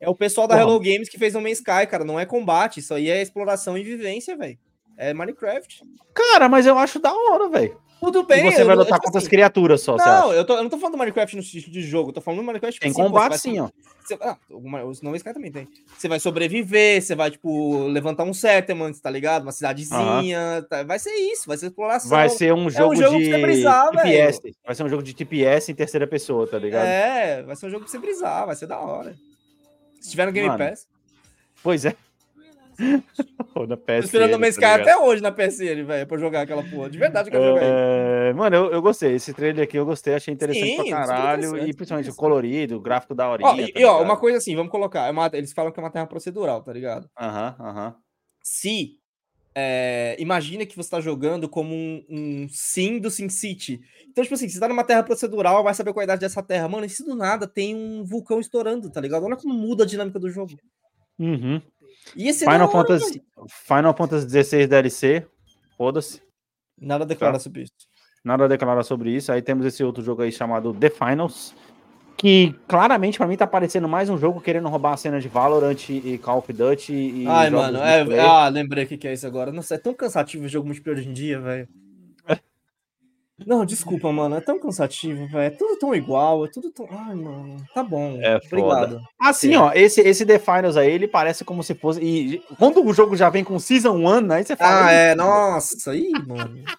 [0.00, 0.66] É o pessoal da Porra.
[0.68, 2.04] Hello Games que fez No Man's Sky, cara.
[2.04, 4.58] Não é combate, isso aí é exploração e vivência, velho.
[4.96, 5.82] É Minecraft.
[6.14, 7.78] Cara, mas eu acho da hora, velho.
[8.00, 8.44] Tudo E bem.
[8.44, 10.62] você eu vai lutar tipo contra as assim, criaturas só, você Não, eu, tô- eu
[10.62, 12.90] não tô falando do Minecraft no estilo de jogo, eu tô falando do Minecraft Tem
[12.90, 13.68] assim, combate você vai sim, ó.
[14.04, 14.36] Você, ah,
[14.86, 15.68] Os No Man's Sky também tem.
[15.98, 19.42] Você vai sobreviver, você vai, tipo, levantar um settlement, tá ligado?
[19.42, 20.64] Uma cidadezinha.
[20.70, 20.82] tá?
[20.82, 22.08] Vai ser isso, vai ser exploração.
[22.08, 24.40] Vai ser um jogo, jogo pra de você brisar, TPS.
[24.64, 26.86] Vai ser um jogo de TPS em terceira pessoa, tá ligado?
[26.86, 29.14] É, vai ser um jogo pra você brisar, vai ser da hora.
[30.00, 30.86] Se tiver no Game Mano, Pass.
[31.62, 31.94] Pois é.
[33.54, 34.80] Ou na Tô PSN, esperando o Man's tá Sky ligado?
[34.82, 36.88] até hoje na PSN, velho, pra jogar aquela porra.
[36.90, 37.66] De verdade que eu quero jogar.
[37.66, 39.14] É, Mano, eu, eu gostei.
[39.14, 41.44] Esse trailer aqui eu gostei, achei interessante Sim, pra caralho.
[41.48, 43.50] interessante, E principalmente o colorido, o gráfico da horinha.
[43.50, 45.06] Ó, e, tá e, ó, uma coisa assim, vamos colocar.
[45.06, 47.08] é uma- eles falam que é uma terra procedural, tá ligado?
[47.18, 47.94] Aham, aham.
[48.42, 48.96] se
[49.60, 53.80] é, imagina que você tá jogando como um, um sim do Sim City.
[54.08, 56.40] Então, tipo assim, você tá numa terra procedural, vai saber qual é a idade dessa
[56.42, 56.68] terra.
[56.68, 59.24] Mano, e se do nada tem um vulcão estourando, tá ligado?
[59.24, 60.52] Olha como muda a dinâmica do jogo.
[61.18, 61.60] Uhum.
[62.16, 63.22] E esse é Final Fantasy.
[63.66, 65.26] Final Fantasy 16 DLC.
[65.76, 66.20] Foda-se.
[66.80, 67.40] Nada declara Tá.
[67.40, 67.72] sobre isso.
[68.24, 69.30] Nada a declarar sobre isso.
[69.32, 71.54] Aí temos esse outro jogo aí chamado The Finals.
[72.16, 75.88] que claramente pra mim tá parecendo mais um jogo querendo roubar a cena de Valorant
[75.88, 78.24] e Call of Duty e Ai, mano, multiplayer.
[78.24, 79.52] é, ah, lembrei o que, que é isso agora.
[79.52, 81.68] Nossa, é tão cansativo o jogo multiplayer hoje em dia, velho.
[83.46, 85.38] Não, desculpa, mano, é tão cansativo, velho.
[85.46, 86.86] É tudo tão igual, é tudo tão.
[86.90, 88.18] Ai, mano, tá bom.
[88.20, 88.46] É foda.
[88.86, 89.00] Obrigado.
[89.18, 92.00] Assim, ó, esse, esse The Finals aí, ele parece como se fosse.
[92.02, 94.86] E quando o jogo já vem com Season 1, aí você fala.
[94.86, 96.62] Ah, é, nossa, ih, mano.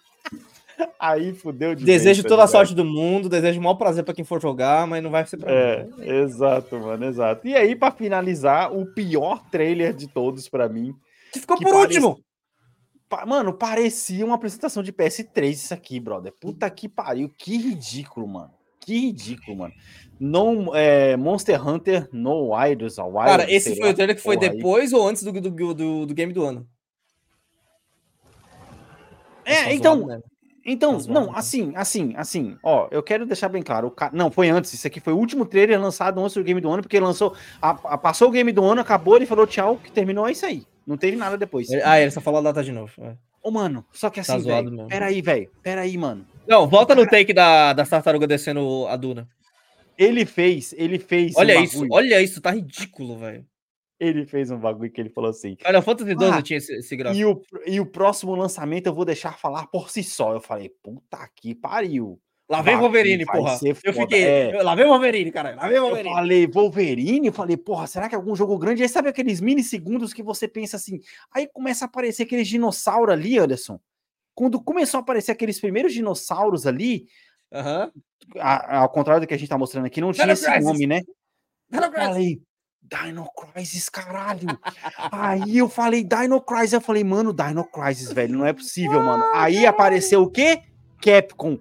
[0.98, 4.14] Aí fudeu de Desejo tá toda a sorte do mundo, desejo o maior prazer pra
[4.14, 5.92] quem for jogar, mas não vai ser pra É, mim.
[6.08, 7.46] exato, mano, exato.
[7.46, 10.94] E aí, pra finalizar, o pior trailer de todos pra mim.
[11.34, 12.18] Que ficou que por parece- último.
[13.26, 16.32] Mano, parecia uma apresentação de PS3 isso aqui, brother.
[16.38, 18.52] Puta que pariu, que ridículo, mano.
[18.78, 19.74] Que ridículo, mano.
[20.18, 24.56] No, é, Monster Hunter No Wilds, Cara, esse foi o trailer que foi porra aí.
[24.56, 26.68] depois ou antes do, do, do, do game do ano?
[29.44, 30.20] É, então, zoado, né?
[30.64, 31.32] Então, Tá não, né?
[31.34, 34.10] assim, assim, assim, ó, eu quero deixar bem claro, o ca...
[34.12, 36.82] não, foi antes, isso aqui foi o último trailer lançado antes do game do ano,
[36.82, 40.28] porque lançou, a- a- passou o game do ano, acabou, ele falou tchau, que terminou,
[40.28, 41.68] é isso aí, não teve nada depois.
[41.84, 42.92] Ah, ele só falou a data de novo.
[42.98, 43.16] é.
[43.42, 47.06] Ô, mano, só que Tá assim, zoado velho, peraí, velho, peraí, mano, Não, volta no
[47.06, 49.26] take da, da tartaruga descendo a duna.
[49.96, 53.46] ele fez, ele fez Olha isso, bagulho, olha isso, tá ridículo, velho.
[54.00, 56.96] Ele fez um bagulho que ele falou assim, Olha, Fantasy 12 Ah, tinha esse, esse
[56.96, 57.20] gráfico.
[57.20, 60.70] e o, e o próximo lançamento eu vou deixar falar por si só, eu falei,
[60.82, 62.18] puta que pariu.
[62.48, 63.56] Lá vem Wolverine, porra.
[63.62, 64.24] Eu fiquei.
[64.24, 64.56] é.
[64.58, 65.56] eu- Lá vem Wolverine, caralho.
[65.56, 66.14] Lá vem Eu Wolverine.
[66.14, 68.82] falei Wolverine, eu falei, porra, será que é algum jogo grande?
[68.82, 70.98] Aí sabe aqueles minissegundos que você pensa assim,
[71.32, 73.78] aí começa a aparecer aqueles dinossauros ali, Anderson.
[74.34, 77.06] Quando começou a aparecer aqueles primeiros dinossauros ali,
[77.52, 77.92] Aham.
[78.38, 81.02] a- ao contrário do que a gente tá mostrando aqui, não tinha esse nome, né?
[81.72, 82.40] Eu falei,
[82.90, 84.48] Dino Crisis, caralho.
[85.12, 86.72] Aí eu falei, Dino Crisis.
[86.72, 89.24] Eu falei, mano, Dino Crisis, velho, não é possível, mano.
[89.34, 90.62] Aí apareceu o quê?
[91.00, 91.58] Capcom.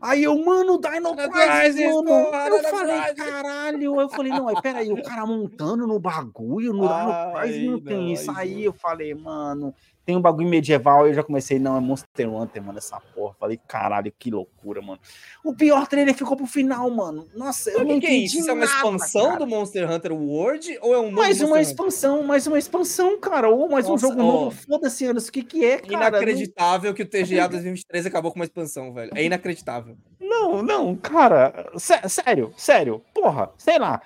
[0.00, 2.10] Aí eu, mano, Dino Crisis, mano.
[2.10, 4.00] eu falei, caralho.
[4.00, 8.12] Eu falei, não, aí peraí, o cara montando no bagulho, no Dino Crisis não tem
[8.12, 8.30] isso.
[8.30, 9.74] Aí eu falei, mano,
[10.08, 11.06] tem um bagulho medieval.
[11.06, 13.34] Eu já comecei, não, é Monster Hunter, mano, essa porra.
[13.38, 14.98] Falei, caralho, que loucura, mano.
[15.44, 17.28] O pior trailer ficou pro final, mano.
[17.34, 18.48] Nossa, eu O não que, é entendi isso?
[18.48, 19.38] É uma expansão cara.
[19.40, 21.70] do Monster Hunter World ou é um novo Mais uma Monster Hunter?
[21.70, 23.50] expansão, mais uma expansão, cara.
[23.50, 24.24] Ou mais um Nossa, jogo ó.
[24.24, 24.56] novo.
[24.66, 25.28] Foda-se, Anderson.
[25.28, 26.08] O que, que é, cara?
[26.08, 29.12] Inacreditável que o TGA 2023 acabou com uma expansão, velho.
[29.14, 29.94] É inacreditável.
[30.18, 31.70] Não, não, cara.
[31.76, 33.04] sé- sério, sério.
[33.12, 34.00] Porra, sei lá.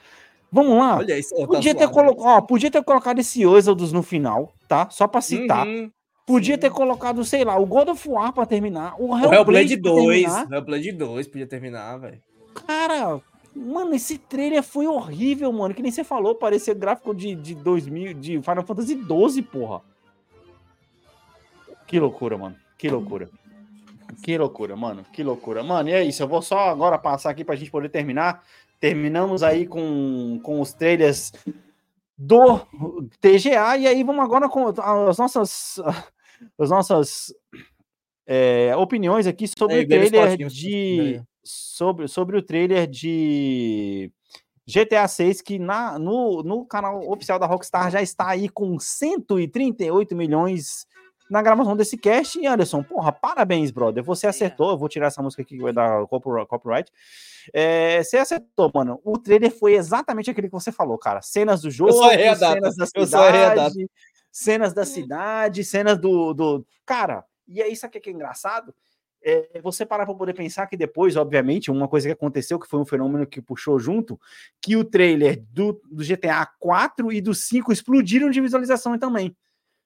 [0.52, 0.98] Vamos lá.
[0.98, 1.34] Olha isso.
[1.34, 2.14] tá podia, ter zoado.
[2.14, 2.28] colo...
[2.28, 4.86] ó, podia ter colocado esse Exodus no final, tá?
[4.90, 5.66] Só pra citar.
[5.66, 5.90] Uhum.
[6.26, 8.94] Podia ter colocado, sei lá, o God of War pra terminar.
[8.98, 10.06] O O Hellblade pra 2.
[10.06, 10.52] terminar.
[10.52, 12.20] Hellblade 2 podia terminar, velho.
[12.66, 13.20] Cara,
[13.56, 15.74] mano, esse trailer foi horrível, mano.
[15.74, 19.80] Que nem você falou, parecia gráfico de, de 2000, de Final Fantasy 12, porra.
[21.86, 22.56] Que loucura, mano.
[22.78, 23.28] Que loucura.
[24.22, 25.04] Que loucura, mano.
[25.12, 25.62] Que loucura.
[25.62, 26.22] Mano, e é isso.
[26.22, 28.42] Eu vou só agora passar aqui pra gente poder terminar.
[28.82, 31.30] Terminamos aí com, com os trailers
[32.18, 32.58] do
[33.20, 33.76] TGA.
[33.78, 35.80] E aí vamos agora com as nossas,
[36.58, 37.32] as nossas
[38.26, 44.10] é, opiniões aqui sobre Aí, o trailer Scott, de sobre, sobre o trailer de
[44.66, 50.16] GTA 6 que na, no, no canal oficial da Rockstar já está aí com 138
[50.16, 50.88] milhões
[51.30, 52.38] na gravação desse cast.
[52.38, 54.02] E Anderson, porra, parabéns, brother.
[54.04, 54.70] Você acertou.
[54.70, 56.90] Eu vou tirar essa música aqui que vai dar copyri- copyright.
[57.52, 59.00] É, você acertou, mano.
[59.04, 61.22] O trailer foi exatamente aquele que você falou, cara.
[61.22, 61.92] Cenas do jogo,
[62.52, 62.86] cenas da
[63.56, 63.90] cidade,
[64.30, 66.66] cenas da cidade, cenas do, do.
[66.86, 68.74] Cara, e aí, sabe o que é engraçado?
[69.24, 72.80] É você parar para poder pensar que depois, obviamente, uma coisa que aconteceu, que foi
[72.80, 74.18] um fenômeno que puxou junto,
[74.60, 79.36] que o trailer do, do GTA 4 e do 5 explodiram de visualização também.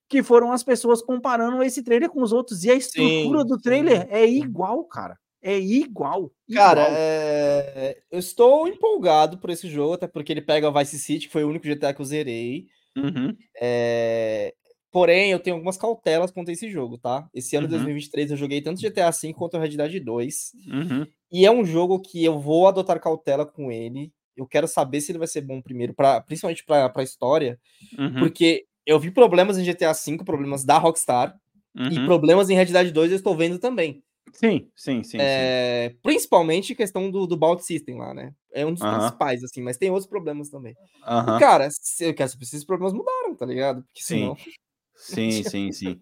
[0.09, 2.65] Que foram as pessoas comparando esse trailer com os outros.
[2.65, 3.61] E a estrutura Sim, do sim.
[3.63, 5.19] trailer é igual, cara.
[5.43, 6.33] É igual.
[6.53, 6.93] Cara, igual.
[6.93, 11.33] é, eu estou empolgado por esse jogo, até porque ele pega o Vice City, que
[11.33, 12.67] foi o único GTA que eu zerei.
[12.97, 13.37] Uhum.
[13.61, 14.55] É,
[14.93, 17.29] Porém, eu tenho algumas cautelas quanto a esse jogo, tá?
[17.35, 17.81] Esse ano de Uhum.
[17.81, 20.53] 2023 eu joguei tanto GTA V quanto Red Dead 2.
[20.69, 21.07] Uhum.
[21.31, 24.11] E é um jogo que eu vou adotar cautela com ele.
[24.35, 27.59] Eu quero saber se ele vai ser bom primeiro, pra, principalmente pra, pra história,
[27.99, 28.15] Uhum.
[28.21, 31.39] porque eu vi problemas em GTA V, problemas da Rockstar,
[31.75, 32.07] e Uhum.
[32.07, 34.03] problemas em Red Dead 2 eu estou vendo também.
[34.33, 35.19] Sim, sim, sim.
[35.19, 35.19] sim.
[35.21, 38.33] É, principalmente questão do, do Bout System lá, né?
[38.53, 40.75] É um dos principais, assim, mas tem outros problemas também.
[40.75, 41.39] E, Aham.
[41.39, 43.83] cara, se- eu quero saber se esses problemas mudaram, tá ligado?
[43.85, 44.19] Porque Sim.
[44.21, 44.37] senão.
[44.99, 46.01] Sim, sim, sim.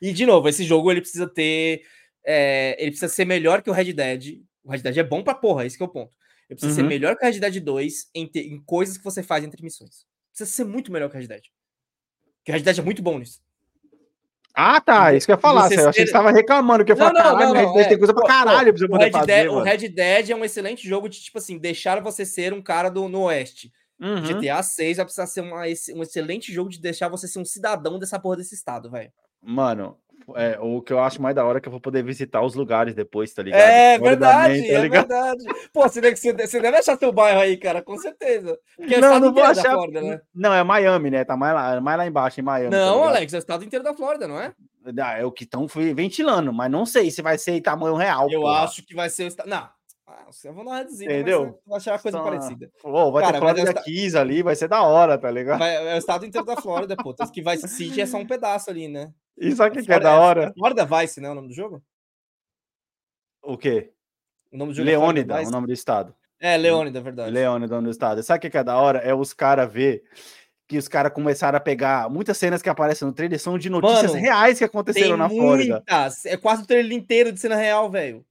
[0.00, 1.82] E, de novo, esse jogo ele precisa ter.
[2.24, 4.40] é, ele precisa ser melhor que o Red Dead.
[4.64, 6.12] O Red Dead é bom pra porra, esse que é o ponto.
[6.48, 6.88] Ele precisa ser Uhum.
[6.88, 10.06] melhor que o Red Dead 2 em, te- em coisas que você faz entre missões.
[10.32, 11.42] Precisa ser muito melhor que o Red Dead.
[12.46, 13.40] Porque o Red Dead é muito bom nisso.
[14.54, 15.12] Ah, tá.
[15.12, 15.68] Isso que eu ia falar.
[15.68, 16.84] Você Eu achei que você tava reclamando.
[16.84, 17.88] Que eu ia Não, falar, não, caralho, não, Red Dead é.
[17.88, 19.60] tem coisa pra caralho pra você O poder Red, fazer, Dead, o.
[19.62, 23.08] Red Dead é um excelente jogo de, tipo assim, deixar você ser um cara do,
[23.08, 23.72] no Oeste.
[24.00, 24.22] Uhum.
[24.22, 27.98] GTA 6 vai precisar ser uma, um excelente jogo de deixar você ser um cidadão
[27.98, 29.10] dessa porra desse estado, velho.
[29.42, 29.98] Mano,
[30.34, 32.54] é, o que eu acho mais da hora é que eu vou poder visitar os
[32.54, 33.60] lugares depois, tá ligado?
[33.60, 35.08] É verdade, tá é ligado?
[35.08, 35.44] verdade.
[35.72, 38.58] Pô, você deve, você deve- achar seu bairro aí, cara, com certeza.
[38.76, 39.72] Porque é Não, estado não vou achar.
[39.72, 40.20] Flórida, né?
[40.34, 41.24] Não, é Miami, né?
[41.24, 42.70] Tá mais lá, mais lá embaixo, em Miami.
[42.70, 43.08] tá Não, ligado?
[43.16, 44.52] Alex, é o estado inteiro da Flórida, não é?
[45.02, 48.30] Ah, É o que estão ventilando, mas não sei se vai ser tamanho real.
[48.30, 48.60] Eu porra.
[48.62, 49.48] acho que vai ser o estado.
[49.48, 49.68] Não,
[50.06, 51.60] ah, você vai dar reduzida, Entendeu?
[51.66, 52.70] vai achar uma coisa Só- parecida.
[52.80, 55.58] Pô, vai Cara, ter mas Florida essa- Keys ali, vai ser da hora, tá ligado?
[55.58, 57.12] Vai- é o estado inteiro da Flórida, pô.
[57.12, 59.12] Tanto que Vice City é só um pedaço ali, né?
[59.36, 60.52] E sabe o que, que é Flórida- da hora?
[60.56, 61.30] Flórida Vice, né?
[61.30, 61.82] O nome do jogo?
[63.42, 63.92] O quê?
[64.52, 65.48] O nome do jogo é Flórida Leônida, Vice?
[65.50, 66.14] o nome do estado.
[66.40, 67.30] É, Leônida, é verdade.
[67.30, 68.22] Leônida, o nome do estado.
[68.22, 68.98] Sabe o que, é da hora?
[68.98, 70.04] É os caras ver
[70.68, 74.10] que os caras começaram a pegar muitas cenas que aparecem no trailer são de notícias
[74.12, 75.74] Mano, reais que aconteceram na Flórida.
[75.76, 76.26] muitas.
[76.26, 78.24] É quase o trailer inteiro de cena real, velho.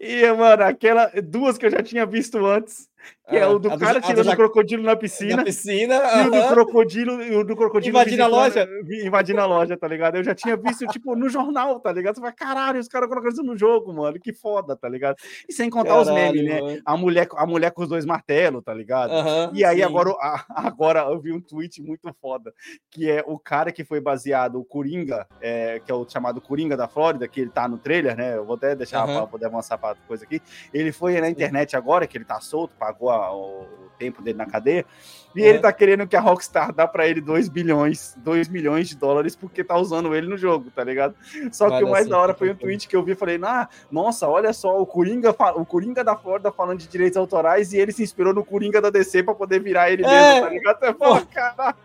[0.00, 2.88] E, mano, aquela duas que eu já tinha visto antes,
[3.28, 5.36] que é Ah, o do a do cara do tirando o crocodilo na piscina.
[5.36, 5.94] Na piscina.
[6.24, 9.76] E o do crocodilo, e o do crocodilo Invadindo a visitando- vi- invadindo a loja,
[9.76, 10.16] tá ligado?
[10.16, 12.14] Eu já tinha visto, tipo, no jornal, tá ligado?
[12.16, 14.18] Você vai, caralho, os caras colocando isso no jogo, mano.
[14.18, 15.16] Que foda, tá ligado?
[15.48, 16.60] E sem contar os Caralho, memes, né?
[16.60, 16.82] mano.
[16.84, 19.12] A mulher, a mulher com os dois martelos, tá ligado?
[19.54, 19.82] E aí sim.
[19.82, 20.10] agora,
[20.48, 22.52] agora eu vi um tweet muito foda,
[22.90, 26.76] que é o cara que foi baseado, o Coringa, é, que é o chamado Coringa
[26.76, 28.36] da Flórida, que ele tá no trailer, né?
[28.36, 29.18] Eu vou até deixar Aham.
[29.18, 30.40] pra poder avançar pra coisa aqui.
[30.72, 33.66] Ele foi na internet agora, que ele tá solto, pagou a- o,
[33.98, 34.86] tempo dele na cadeia,
[35.34, 35.48] e Aham.
[35.50, 39.34] ele tá querendo que a Rockstar dá pra ele 2 bilhões, 2 milhões de dólares
[39.34, 41.16] porque tá usando ele no jogo, tá ligado?
[41.50, 43.68] Só que o mais só da hora foi um tweet que eu vi falei, ah,
[43.90, 47.90] nossa, olha só, o Coringa, o Coringa da Flórida falando de direitos autorais e ele
[47.90, 50.08] se inspirou no Coringa da DC pra poder virar ele É.
[50.08, 50.78] mesmo, tá ligado?
[50.78, 51.76] Você fala, caralho.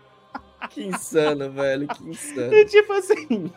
[0.70, 1.88] Que insano, velho.
[1.88, 2.54] Que insano.
[2.54, 3.52] E tipo assim.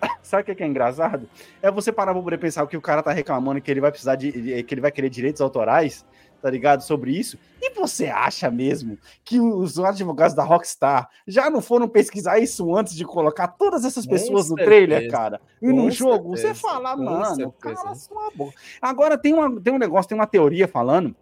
[0.22, 1.28] Sabe o que é, que é engraçado?
[1.60, 3.90] É você parar pra poder pensar o que o cara tá reclamando que ele vai
[3.90, 6.06] precisar de- que ele vai querer direitos autorais,
[6.40, 6.82] tá ligado?
[6.82, 7.38] Sobre isso.
[7.60, 12.94] E você acha mesmo que os advogados da Rockstar já não foram pesquisar isso antes
[12.94, 14.64] de colocar todas essas Com pessoas no certeza.
[14.66, 15.40] trailer, cara?
[15.60, 16.36] E Com no jogo?
[16.36, 17.54] certeza, Você fala, com mano, certeza.
[17.60, 18.54] cala sua boca.
[18.80, 21.14] Agora tem, uma, tem um negócio, tem uma teoria falando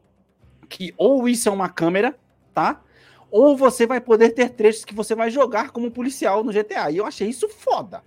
[0.68, 2.16] que ou isso é uma câmera,
[2.52, 2.80] tá?
[3.30, 6.90] Ou você vai poder ter trechos que você vai jogar como policial no GTA.
[6.90, 8.02] E eu achei isso foda.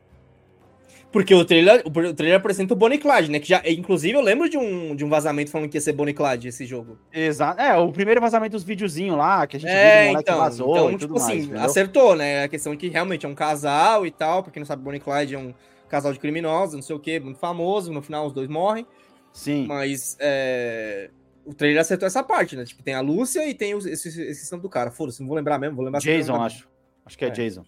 [1.12, 3.40] Porque o trailer, o trailer apresenta o Bonnie Clyde, né?
[3.40, 6.14] Que já, inclusive, eu lembro de um, de um vazamento falando que ia ser Bonnie
[6.14, 7.00] Clyde esse jogo.
[7.12, 7.60] Exato.
[7.60, 10.98] É, o primeiro vazamento dos videozinhos lá, que a gente É, viu então, vazou então
[11.00, 11.26] tipo mais.
[11.26, 12.44] assim, acertou, né?
[12.44, 14.44] A questão é que realmente é um casal e tal.
[14.44, 15.52] Pra quem não sabe, Bonnie Clyde é um
[15.90, 17.92] casal de criminosos, não sei o que, muito famoso.
[17.92, 18.86] No final, os dois morrem.
[19.34, 19.66] Sim.
[19.68, 21.10] Mas é,
[21.44, 22.66] o trailer acertou essa parte, né?
[22.66, 24.92] Tipo, tem a Lúcia e tem os- esse, esse santo do cara.
[24.92, 26.02] Foda-se, não vou lembrar mesmo, vou lembrar.
[26.02, 26.46] Jason, lembrar.
[26.46, 26.70] acho.
[27.04, 27.32] Acho que é, É.
[27.32, 27.64] Jason.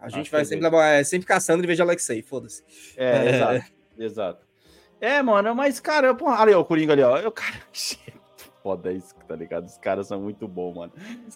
[0.00, 2.62] A acho gente vai é sempre, levar, é, sempre caçando em vez de Alexei, foda-se.
[2.96, 3.34] É, É.
[3.34, 3.72] exato.
[3.98, 4.46] Exato.
[5.00, 7.16] É, mano, mas, cara, pô, ali, ó, o Coringa ali, ó.
[7.18, 7.56] Eu, cara,
[8.62, 9.66] foda isso, tá ligado?
[9.66, 10.92] Os caras são muito bons, mano.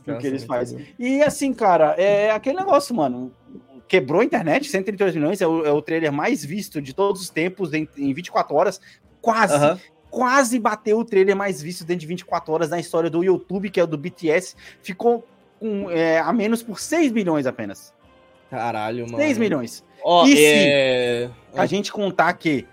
[0.07, 0.87] O que eles fazem.
[0.99, 3.33] E assim, cara, é aquele negócio, mano.
[3.89, 7.29] Quebrou a internet, 132 milhões, é o, é o trailer mais visto de todos os
[7.31, 8.81] tempos em, em 24 horas.
[9.21, 9.79] Quase, Aham.
[10.11, 13.79] quase bateu o trailer mais visto dentro de 24 horas na história do YouTube, que
[13.79, 14.57] é o do BTS.
[14.83, 15.27] Ficou
[15.61, 17.94] com, é, a menos por 6 milhões apenas.
[18.55, 19.19] Caralho, mano.
[19.19, 19.85] 6 milhões.
[20.05, 21.31] Ó, E se- é...
[21.57, 22.67] A gente contar que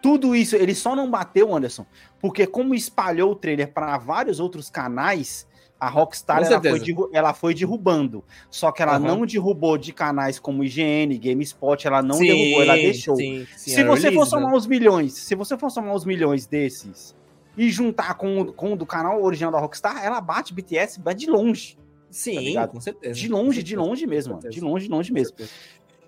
[0.00, 1.84] tudo isso, ele só não bateu, Anderson,
[2.20, 5.46] porque como espalhou o trailer para vários outros canais,
[5.80, 6.80] a Rockstar ela foi,
[7.12, 8.24] ela foi derrubando.
[8.50, 9.00] Só que ela Aham.
[9.06, 13.16] não derrubou de canais como IGN, GameSpot, ela não derrubou, ela deixou.
[13.16, 14.56] Sim, sim, se você for somar né?
[14.56, 17.14] os milhões, se você for somar os milhões desses
[17.56, 21.14] e juntar com, o- com o do canal original da Rockstar, ela bate BTS vai
[21.14, 21.76] de longe.
[22.10, 23.14] Sim, tá com certeza.
[23.14, 24.38] De longe, de longe mesmo.
[24.40, 25.36] De longe, de longe mesmo.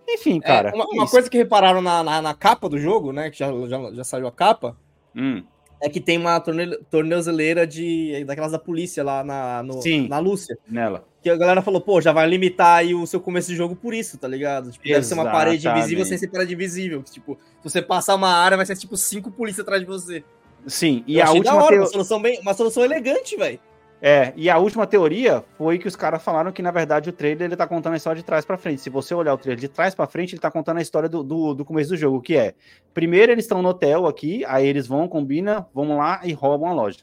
[0.08, 0.74] Enfim, É, cara.
[0.74, 1.12] uma, é uma isso.
[1.12, 3.30] coisa que repararam na, na, na capa do jogo, né?
[3.30, 4.76] Que já, já, já saiu a capa,
[5.14, 5.42] Hum,
[5.82, 10.08] é que tem uma torne, tornozeleira de, daquelas da polícia lá na, no, Sim.
[10.08, 10.56] na Lúcia.
[10.68, 11.04] nela.
[11.22, 13.92] Que a galera falou, pô, já vai limitar aí o seu começo de jogo por
[13.92, 14.70] isso, tá ligado?
[14.70, 17.02] Tipo, deve ser uma parede invisível sem ser parede invisível.
[17.02, 20.24] Que, tipo, se você passar uma área, vai ser tipo cinco polícias atrás de você.
[20.66, 23.36] Sim, e Eu a achei última da hora, teo- uma solução bem, uma solução elegante,
[23.36, 23.58] velho.
[24.02, 27.46] É, e a última teoria foi que os caras falaram que, na verdade, o trailer
[27.46, 28.80] ele tá contando a história de trás pra frente.
[28.80, 31.22] Se você olhar o trailer de trás pra frente, ele tá contando a história do,
[31.22, 32.54] do, do começo do jogo, que é:
[32.94, 36.72] primeiro eles estão no hotel aqui, aí eles vão, combinam, vão lá e roubam a
[36.72, 37.00] loja.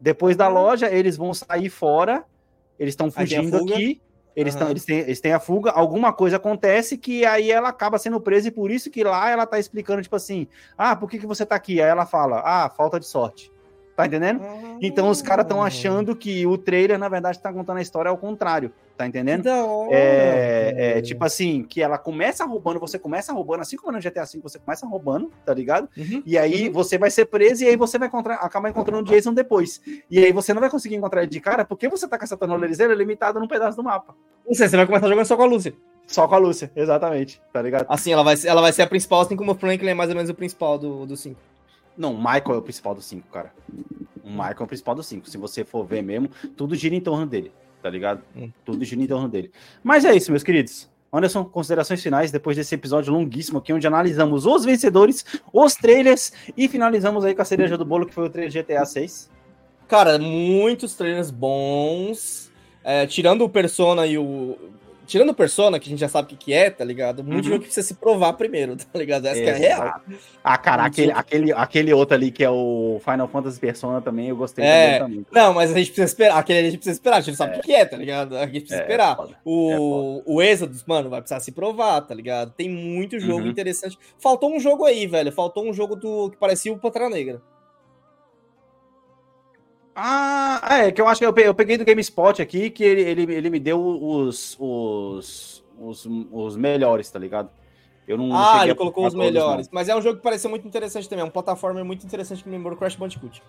[0.00, 2.24] Depois da loja, eles vão sair fora,
[2.78, 4.00] eles estão fugindo aqui.
[4.34, 4.70] Eles, tão, Aham.
[4.70, 8.46] eles, têm, eles têm a fuga, alguma coisa acontece que aí ela acaba sendo presa
[8.48, 10.46] e por isso que lá ela tá explicando, tipo assim,
[10.78, 11.82] ah, por que, que você tá aqui?
[11.82, 13.52] Aí ela fala, ah, falta de sorte.
[14.00, 14.40] Tá entendendo?
[14.82, 18.16] Então os caras estão achando que o trailer, na verdade, tá contando a história ao
[18.16, 18.72] contrário.
[18.96, 19.46] Tá entendendo?
[19.48, 23.98] Hora, É, é, tipo assim, que ela começa roubando, você começa roubando, assim como no
[24.00, 25.88] GTA V, você começa roubando, tá ligado?
[25.96, 26.22] Uhum.
[26.26, 29.32] E aí você vai ser preso e aí você vai encontrar, acabar encontrando o Jason
[29.32, 29.80] depois.
[30.10, 32.36] E aí você não vai conseguir encontrar ele de cara porque você tá com essa
[32.36, 34.14] tornozeleira limitada num pedaço do mapa.
[34.46, 35.72] Não sei, você vai começar jogando só com a Lúcia.
[36.06, 37.86] Só com a Lúcia, exatamente, tá ligado?
[37.88, 40.10] Assim, ela vai, ser- ela vai ser a principal, assim como o Franklin é mais
[40.10, 41.38] ou menos o principal do, do 5.
[42.00, 43.52] Não, o Michael é o principal do 5, cara.
[44.24, 45.28] O Michael é o principal do 5.
[45.28, 47.52] Se você for ver mesmo, tudo gira em torno dele,
[47.82, 48.22] tá ligado?
[48.34, 48.50] Hum.
[48.64, 49.52] Tudo gira em torno dele.
[49.82, 50.88] Mas é isso, meus queridos.
[51.12, 56.68] Anderson, considerações finais depois desse episódio longuíssimo aqui, onde analisamos os vencedores, os trailers e
[56.68, 59.30] finalizamos aí com a cereja do bolo, que foi o trailer GTA 6.
[59.86, 62.50] Cara, muitos trailers bons.
[62.82, 64.56] É, tirando o Persona e o.
[65.10, 67.24] Tirando Persona, que a gente já sabe o que, que é, tá ligado?
[67.24, 67.50] Muito Uhum.
[67.50, 69.26] jogo que precisa se provar primeiro, tá ligado?
[69.26, 69.82] Essa que é a real.
[69.86, 70.02] Exato.
[70.44, 74.36] Ah, cara, aquele, aquele, aquele outro ali que é o Final Fantasy Persona também, eu
[74.36, 74.98] gostei É.
[75.00, 75.26] também.
[75.32, 76.38] Não, mas a gente precisa esperar.
[76.38, 78.36] Aquele a gente precisa esperar, a gente sabe o que, que é, tá ligado?
[78.36, 79.18] A gente precisa É, esperar.
[79.44, 82.52] O, o Exodus, mano, vai precisar se provar, tá ligado?
[82.52, 83.48] Tem muito jogo Uhum.
[83.50, 83.98] interessante.
[84.18, 85.32] Faltou um jogo aí, velho.
[85.32, 87.42] Faltou um jogo do que parecia o Pantera Negra.
[90.02, 93.02] Ah, é, que eu acho que eu pe- eu peguei do GameSpot aqui, que ele,
[93.02, 97.50] ele, ele me deu os, os, os, os melhores, tá ligado?
[98.08, 99.68] Eu não ah, ele colocou os todos, melhores.
[99.70, 101.22] Mas é um jogo que pareceu muito interessante também.
[101.22, 103.42] É um plataforma muito interessante que me lembrou Crash Bandicoot.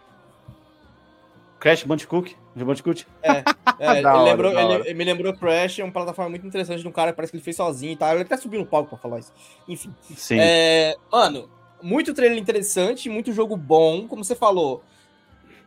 [1.57, 2.37] Crash Bandicoot?
[2.55, 3.07] Bandicoot?
[3.23, 3.43] É,
[3.79, 6.87] é, ele, hora, lembrou- ele- ele me lembrou Crash, é uma plataforma muito interessante de
[6.87, 8.13] um cara que parece que ele fez sozinho e tal.
[8.13, 9.31] Ele até subiu no palco pra falar isso.
[9.67, 9.93] Enfim.
[10.17, 10.37] Sim.
[10.39, 11.49] É, mano,
[11.81, 14.83] muito trailer interessante, muito jogo bom, como você falou.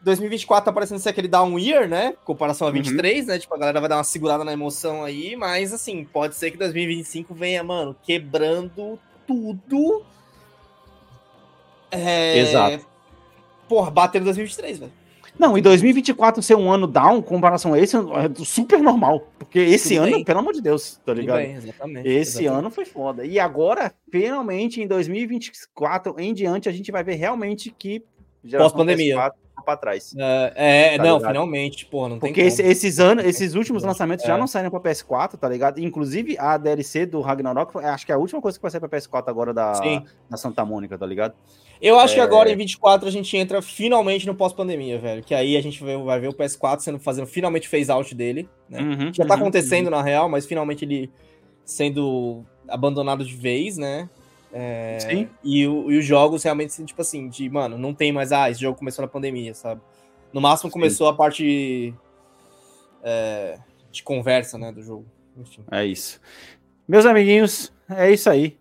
[0.05, 2.15] 2024 tá parecendo ser aquele down year, né?
[2.25, 2.77] Comparação a Uhum.
[2.77, 3.39] 23, né?
[3.39, 6.59] Tipo, a galera vai dar uma segurada na emoção aí, mas assim, pode ser que
[6.59, 10.05] 2025 venha, mano, quebrando tudo.
[11.91, 12.39] É...
[12.39, 12.87] Exato.
[13.69, 14.93] Porra, batendo 2023, velho.
[15.39, 19.27] Não, e 2024 ser um ano down, comparação a esse, é super normal.
[19.37, 20.25] Porque esse Tudo ano, bem.
[20.25, 21.39] pelo amor de Deus, tá ligado?
[21.39, 22.09] bem, exatamente.
[22.09, 22.59] Esse exatamente.
[22.61, 23.27] ano foi foda.
[23.27, 28.05] E agora, finalmente, em 2024 em diante, a gente vai ver realmente que
[28.57, 29.33] Pós-pandemia.
[29.57, 30.15] PS4 pra trás.
[30.17, 30.53] É,
[30.95, 31.29] é, Tá não, ligado?
[31.33, 34.39] finalmente, porra, não Porque tem esse- esses anos, esses últimos lançamentos já É.
[34.39, 35.81] não saíram pra PS4, tá ligado?
[35.81, 38.81] Inclusive a DLC do Ragnarok, foi- acho que é a última coisa que vai sair
[38.81, 40.05] pra PS4 agora da, Sim.
[40.29, 41.35] da Santa Mônica, tá ligado?
[41.81, 42.23] Eu acho que É.
[42.23, 45.23] agora em 24 a gente entra finalmente no pós-pandemia, velho.
[45.23, 48.49] Que aí a gente vai, ver o PS4 sendo fazendo finalmente phase out dele.
[48.69, 48.81] Né?
[48.81, 51.11] Uhum, Já tá uhum, acontecendo na real, mas finalmente ele
[51.65, 54.09] sendo abandonado de vez, né?
[54.57, 55.29] É, Sim.
[55.43, 58.49] E, o- e os jogos realmente, assim, tipo assim, de, mano, não tem mais, ah,
[58.49, 59.81] esse jogo começou na pandemia, sabe?
[60.33, 61.93] No máximo começou a parte
[63.03, 63.59] é,
[63.91, 65.05] de conversa, né, do jogo.
[65.37, 65.65] Enfim.
[65.71, 66.21] É isso.
[66.87, 68.57] Meus amiguinhos, é isso aí.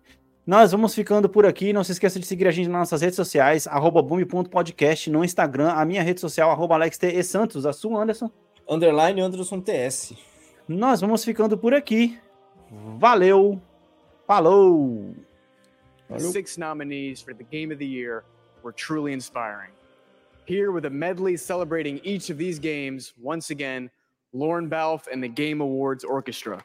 [0.46, 1.72] Nós vamos ficando por aqui.
[1.72, 5.70] Não se esqueça de seguir a gente nas nossas redes sociais, arroba boom.podcast no Instagram,
[5.70, 6.76] a minha rede social, arroba
[7.22, 8.30] Santos, a sua, Anderson.
[8.68, 10.14] Underline Anderson TS.
[10.66, 12.18] Nós vamos ficando por aqui.
[12.98, 13.60] Valeu.
[14.26, 15.14] Falou.
[16.18, 18.24] Six nominees for the Game of the Year
[18.62, 19.70] were truly inspiring.
[20.46, 23.90] Here with a medley celebrating each of these games, once again,
[24.32, 26.62] Lauren Balfe and the Game Awards Orchestra.